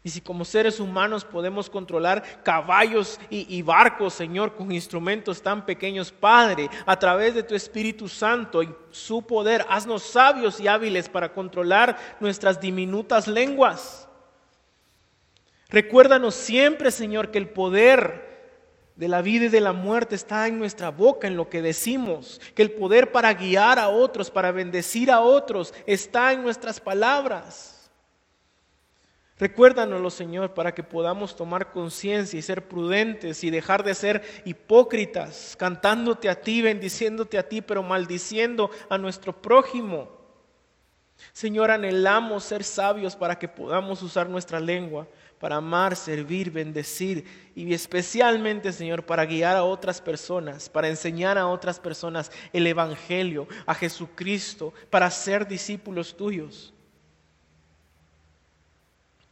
Y 0.02 0.08
si 0.08 0.22
como 0.22 0.46
seres 0.46 0.80
humanos 0.80 1.26
podemos 1.26 1.68
controlar 1.68 2.42
caballos 2.42 3.20
y, 3.28 3.60
barcos, 3.60 4.14
Señor, 4.14 4.54
con 4.54 4.72
instrumentos 4.72 5.42
tan 5.42 5.66
pequeños, 5.66 6.10
Padre, 6.10 6.70
a 6.86 6.98
través 6.98 7.34
de 7.34 7.42
tu 7.42 7.54
Espíritu 7.54 8.08
Santo 8.08 8.62
y 8.62 8.74
su 8.90 9.20
poder, 9.22 9.66
haznos 9.68 10.02
sabios 10.02 10.58
y 10.58 10.68
hábiles 10.68 11.10
para 11.10 11.34
controlar 11.34 11.98
nuestras 12.18 12.60
diminutas 12.60 13.28
lenguas. 13.28 14.08
Recuérdanos 15.68 16.34
siempre, 16.34 16.90
Señor, 16.90 17.30
que 17.30 17.38
el 17.38 17.50
poder 17.50 18.29
de 19.00 19.08
la 19.08 19.22
vida 19.22 19.46
y 19.46 19.48
de 19.48 19.62
la 19.62 19.72
muerte 19.72 20.14
está 20.14 20.46
en 20.46 20.58
nuestra 20.58 20.90
boca, 20.90 21.26
en 21.26 21.34
lo 21.34 21.48
que 21.48 21.62
decimos, 21.62 22.38
que 22.54 22.60
el 22.60 22.72
poder 22.72 23.12
para 23.12 23.32
guiar 23.32 23.78
a 23.78 23.88
otros, 23.88 24.30
para 24.30 24.52
bendecir 24.52 25.10
a 25.10 25.20
otros, 25.20 25.72
está 25.86 26.34
en 26.34 26.42
nuestras 26.42 26.80
palabras. 26.80 27.90
Recuérdanoslo, 29.38 30.10
Señor, 30.10 30.52
para 30.52 30.74
que 30.74 30.82
podamos 30.82 31.34
tomar 31.34 31.72
conciencia 31.72 32.38
y 32.38 32.42
ser 32.42 32.68
prudentes 32.68 33.42
y 33.42 33.48
dejar 33.48 33.84
de 33.84 33.94
ser 33.94 34.22
hipócritas, 34.44 35.56
cantándote 35.58 36.28
a 36.28 36.38
ti, 36.38 36.60
bendiciéndote 36.60 37.38
a 37.38 37.48
ti, 37.48 37.62
pero 37.62 37.82
maldiciendo 37.82 38.70
a 38.90 38.98
nuestro 38.98 39.32
prójimo. 39.40 40.10
Señor, 41.32 41.70
anhelamos 41.70 42.44
ser 42.44 42.64
sabios 42.64 43.16
para 43.16 43.38
que 43.38 43.48
podamos 43.48 44.02
usar 44.02 44.28
nuestra 44.28 44.60
lengua 44.60 45.06
para 45.40 45.56
amar, 45.56 45.96
servir, 45.96 46.50
bendecir 46.50 47.24
y 47.54 47.72
especialmente, 47.72 48.72
Señor, 48.72 49.06
para 49.06 49.24
guiar 49.24 49.56
a 49.56 49.64
otras 49.64 49.98
personas, 50.02 50.68
para 50.68 50.88
enseñar 50.88 51.38
a 51.38 51.46
otras 51.46 51.80
personas 51.80 52.30
el 52.52 52.66
Evangelio, 52.66 53.48
a 53.64 53.74
Jesucristo, 53.74 54.74
para 54.90 55.10
ser 55.10 55.48
discípulos 55.48 56.14
tuyos. 56.14 56.74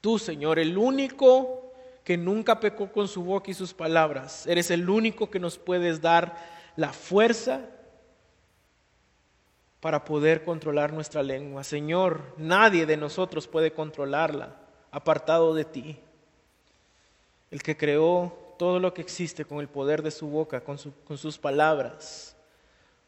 Tú, 0.01 0.19
Señor, 0.19 0.59
el 0.59 0.79
único 0.79 1.73
que 2.03 2.17
nunca 2.17 2.59
pecó 2.59 2.91
con 2.91 3.07
su 3.07 3.23
boca 3.23 3.51
y 3.51 3.55
sus 3.55 3.75
palabras, 3.75 4.47
eres 4.47 4.71
el 4.71 4.89
único 4.89 5.29
que 5.29 5.39
nos 5.39 5.59
puedes 5.59 6.01
dar 6.01 6.37
la 6.75 6.91
fuerza 6.91 7.67
para 9.81 10.07
poder 10.07 10.43
controlar 10.43 10.91
nuestra 10.91 11.23
lengua. 11.23 11.65
Señor, 11.65 12.35
nadie 12.39 12.87
de 12.87 12.97
nosotros 12.97 13.47
puede 13.47 13.75
controlarla 13.75 14.68
apartado 14.91 15.55
de 15.55 15.65
ti. 15.65 15.99
El 17.51 17.63
que 17.63 17.77
creó 17.77 18.55
todo 18.59 18.79
lo 18.79 18.93
que 18.93 19.03
existe 19.03 19.45
con 19.45 19.61
el 19.61 19.69
poder 19.69 20.03
de 20.03 20.11
su 20.11 20.29
boca, 20.29 20.61
con, 20.61 20.79
con 21.05 21.17
sus 21.17 21.39
palabras, 21.39 22.37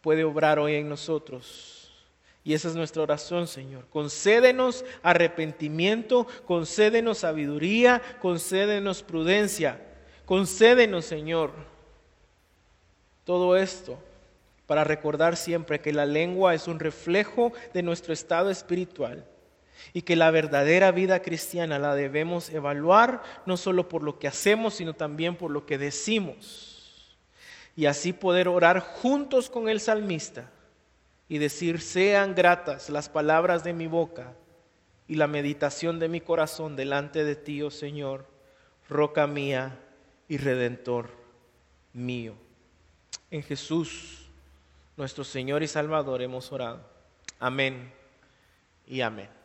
puede 0.01 0.25
obrar 0.25 0.59
hoy 0.59 0.75
en 0.75 0.89
nosotros 0.89 1.81
y 2.43 2.55
esa 2.55 2.69
es 2.69 2.75
nuestra 2.75 3.03
oración, 3.03 3.47
Señor. 3.47 3.87
Concédenos 3.91 4.85
arrepentimiento, 5.03 6.27
concédenos 6.47 7.19
sabiduría, 7.19 8.01
concédenos 8.21 9.03
prudencia. 9.03 9.81
Concédenos, 10.25 11.05
Señor, 11.05 11.51
todo 13.25 13.57
esto 13.57 13.99
para 14.67 14.85
recordar 14.85 15.37
siempre 15.37 15.81
que 15.81 15.93
la 15.93 16.07
lengua 16.07 16.55
es 16.55 16.69
un 16.69 16.79
reflejo 16.79 17.53
de 17.75 17.83
nuestro 17.83 18.13
estado 18.13 18.51
espiritual 18.51 19.25
y 19.93 20.03
que 20.03 20.17
la 20.17 20.31
verdadera 20.31 20.91
vida 20.93 21.23
cristiana 21.23 21.79
la 21.79 21.95
debemos 21.95 22.51
evaluar 22.51 23.23
no 23.47 23.57
solo 23.57 23.89
por 23.89 24.03
lo 24.03 24.19
que 24.19 24.29
hacemos, 24.29 24.75
sino 24.75 24.95
también 24.95 25.37
por 25.37 25.51
lo 25.51 25.67
que 25.67 25.79
decimos. 25.79 27.17
Y 27.77 27.87
así 27.87 28.13
poder 28.13 28.49
orar 28.49 28.81
juntos 28.81 29.49
con 29.49 29.69
el 29.69 29.81
salmista 29.81 30.51
y 31.29 31.39
decir, 31.39 31.81
sean 31.81 32.35
gratas 32.35 32.91
las 32.91 33.09
palabras 33.09 33.63
de 33.65 33.73
mi 33.73 33.87
boca 33.87 34.35
y 35.07 35.15
la 35.15 35.27
meditación 35.27 35.99
de 35.99 36.09
mi 36.09 36.21
corazón 36.21 36.77
delante 36.77 37.25
de 37.25 37.37
ti, 37.37 37.63
oh 37.63 37.71
Señor, 37.71 38.27
roca 38.89 39.27
mía 39.27 39.79
y 40.29 40.37
redentor 40.37 41.11
mío. 41.93 42.35
En 43.31 43.43
Jesús, 43.43 44.29
nuestro 44.97 45.25
Señor 45.25 45.63
y 45.63 45.69
Salvador, 45.69 46.23
hemos 46.23 46.51
orado. 46.53 46.81
Amén 47.39 47.93
y 48.87 49.01
amén. 49.01 49.40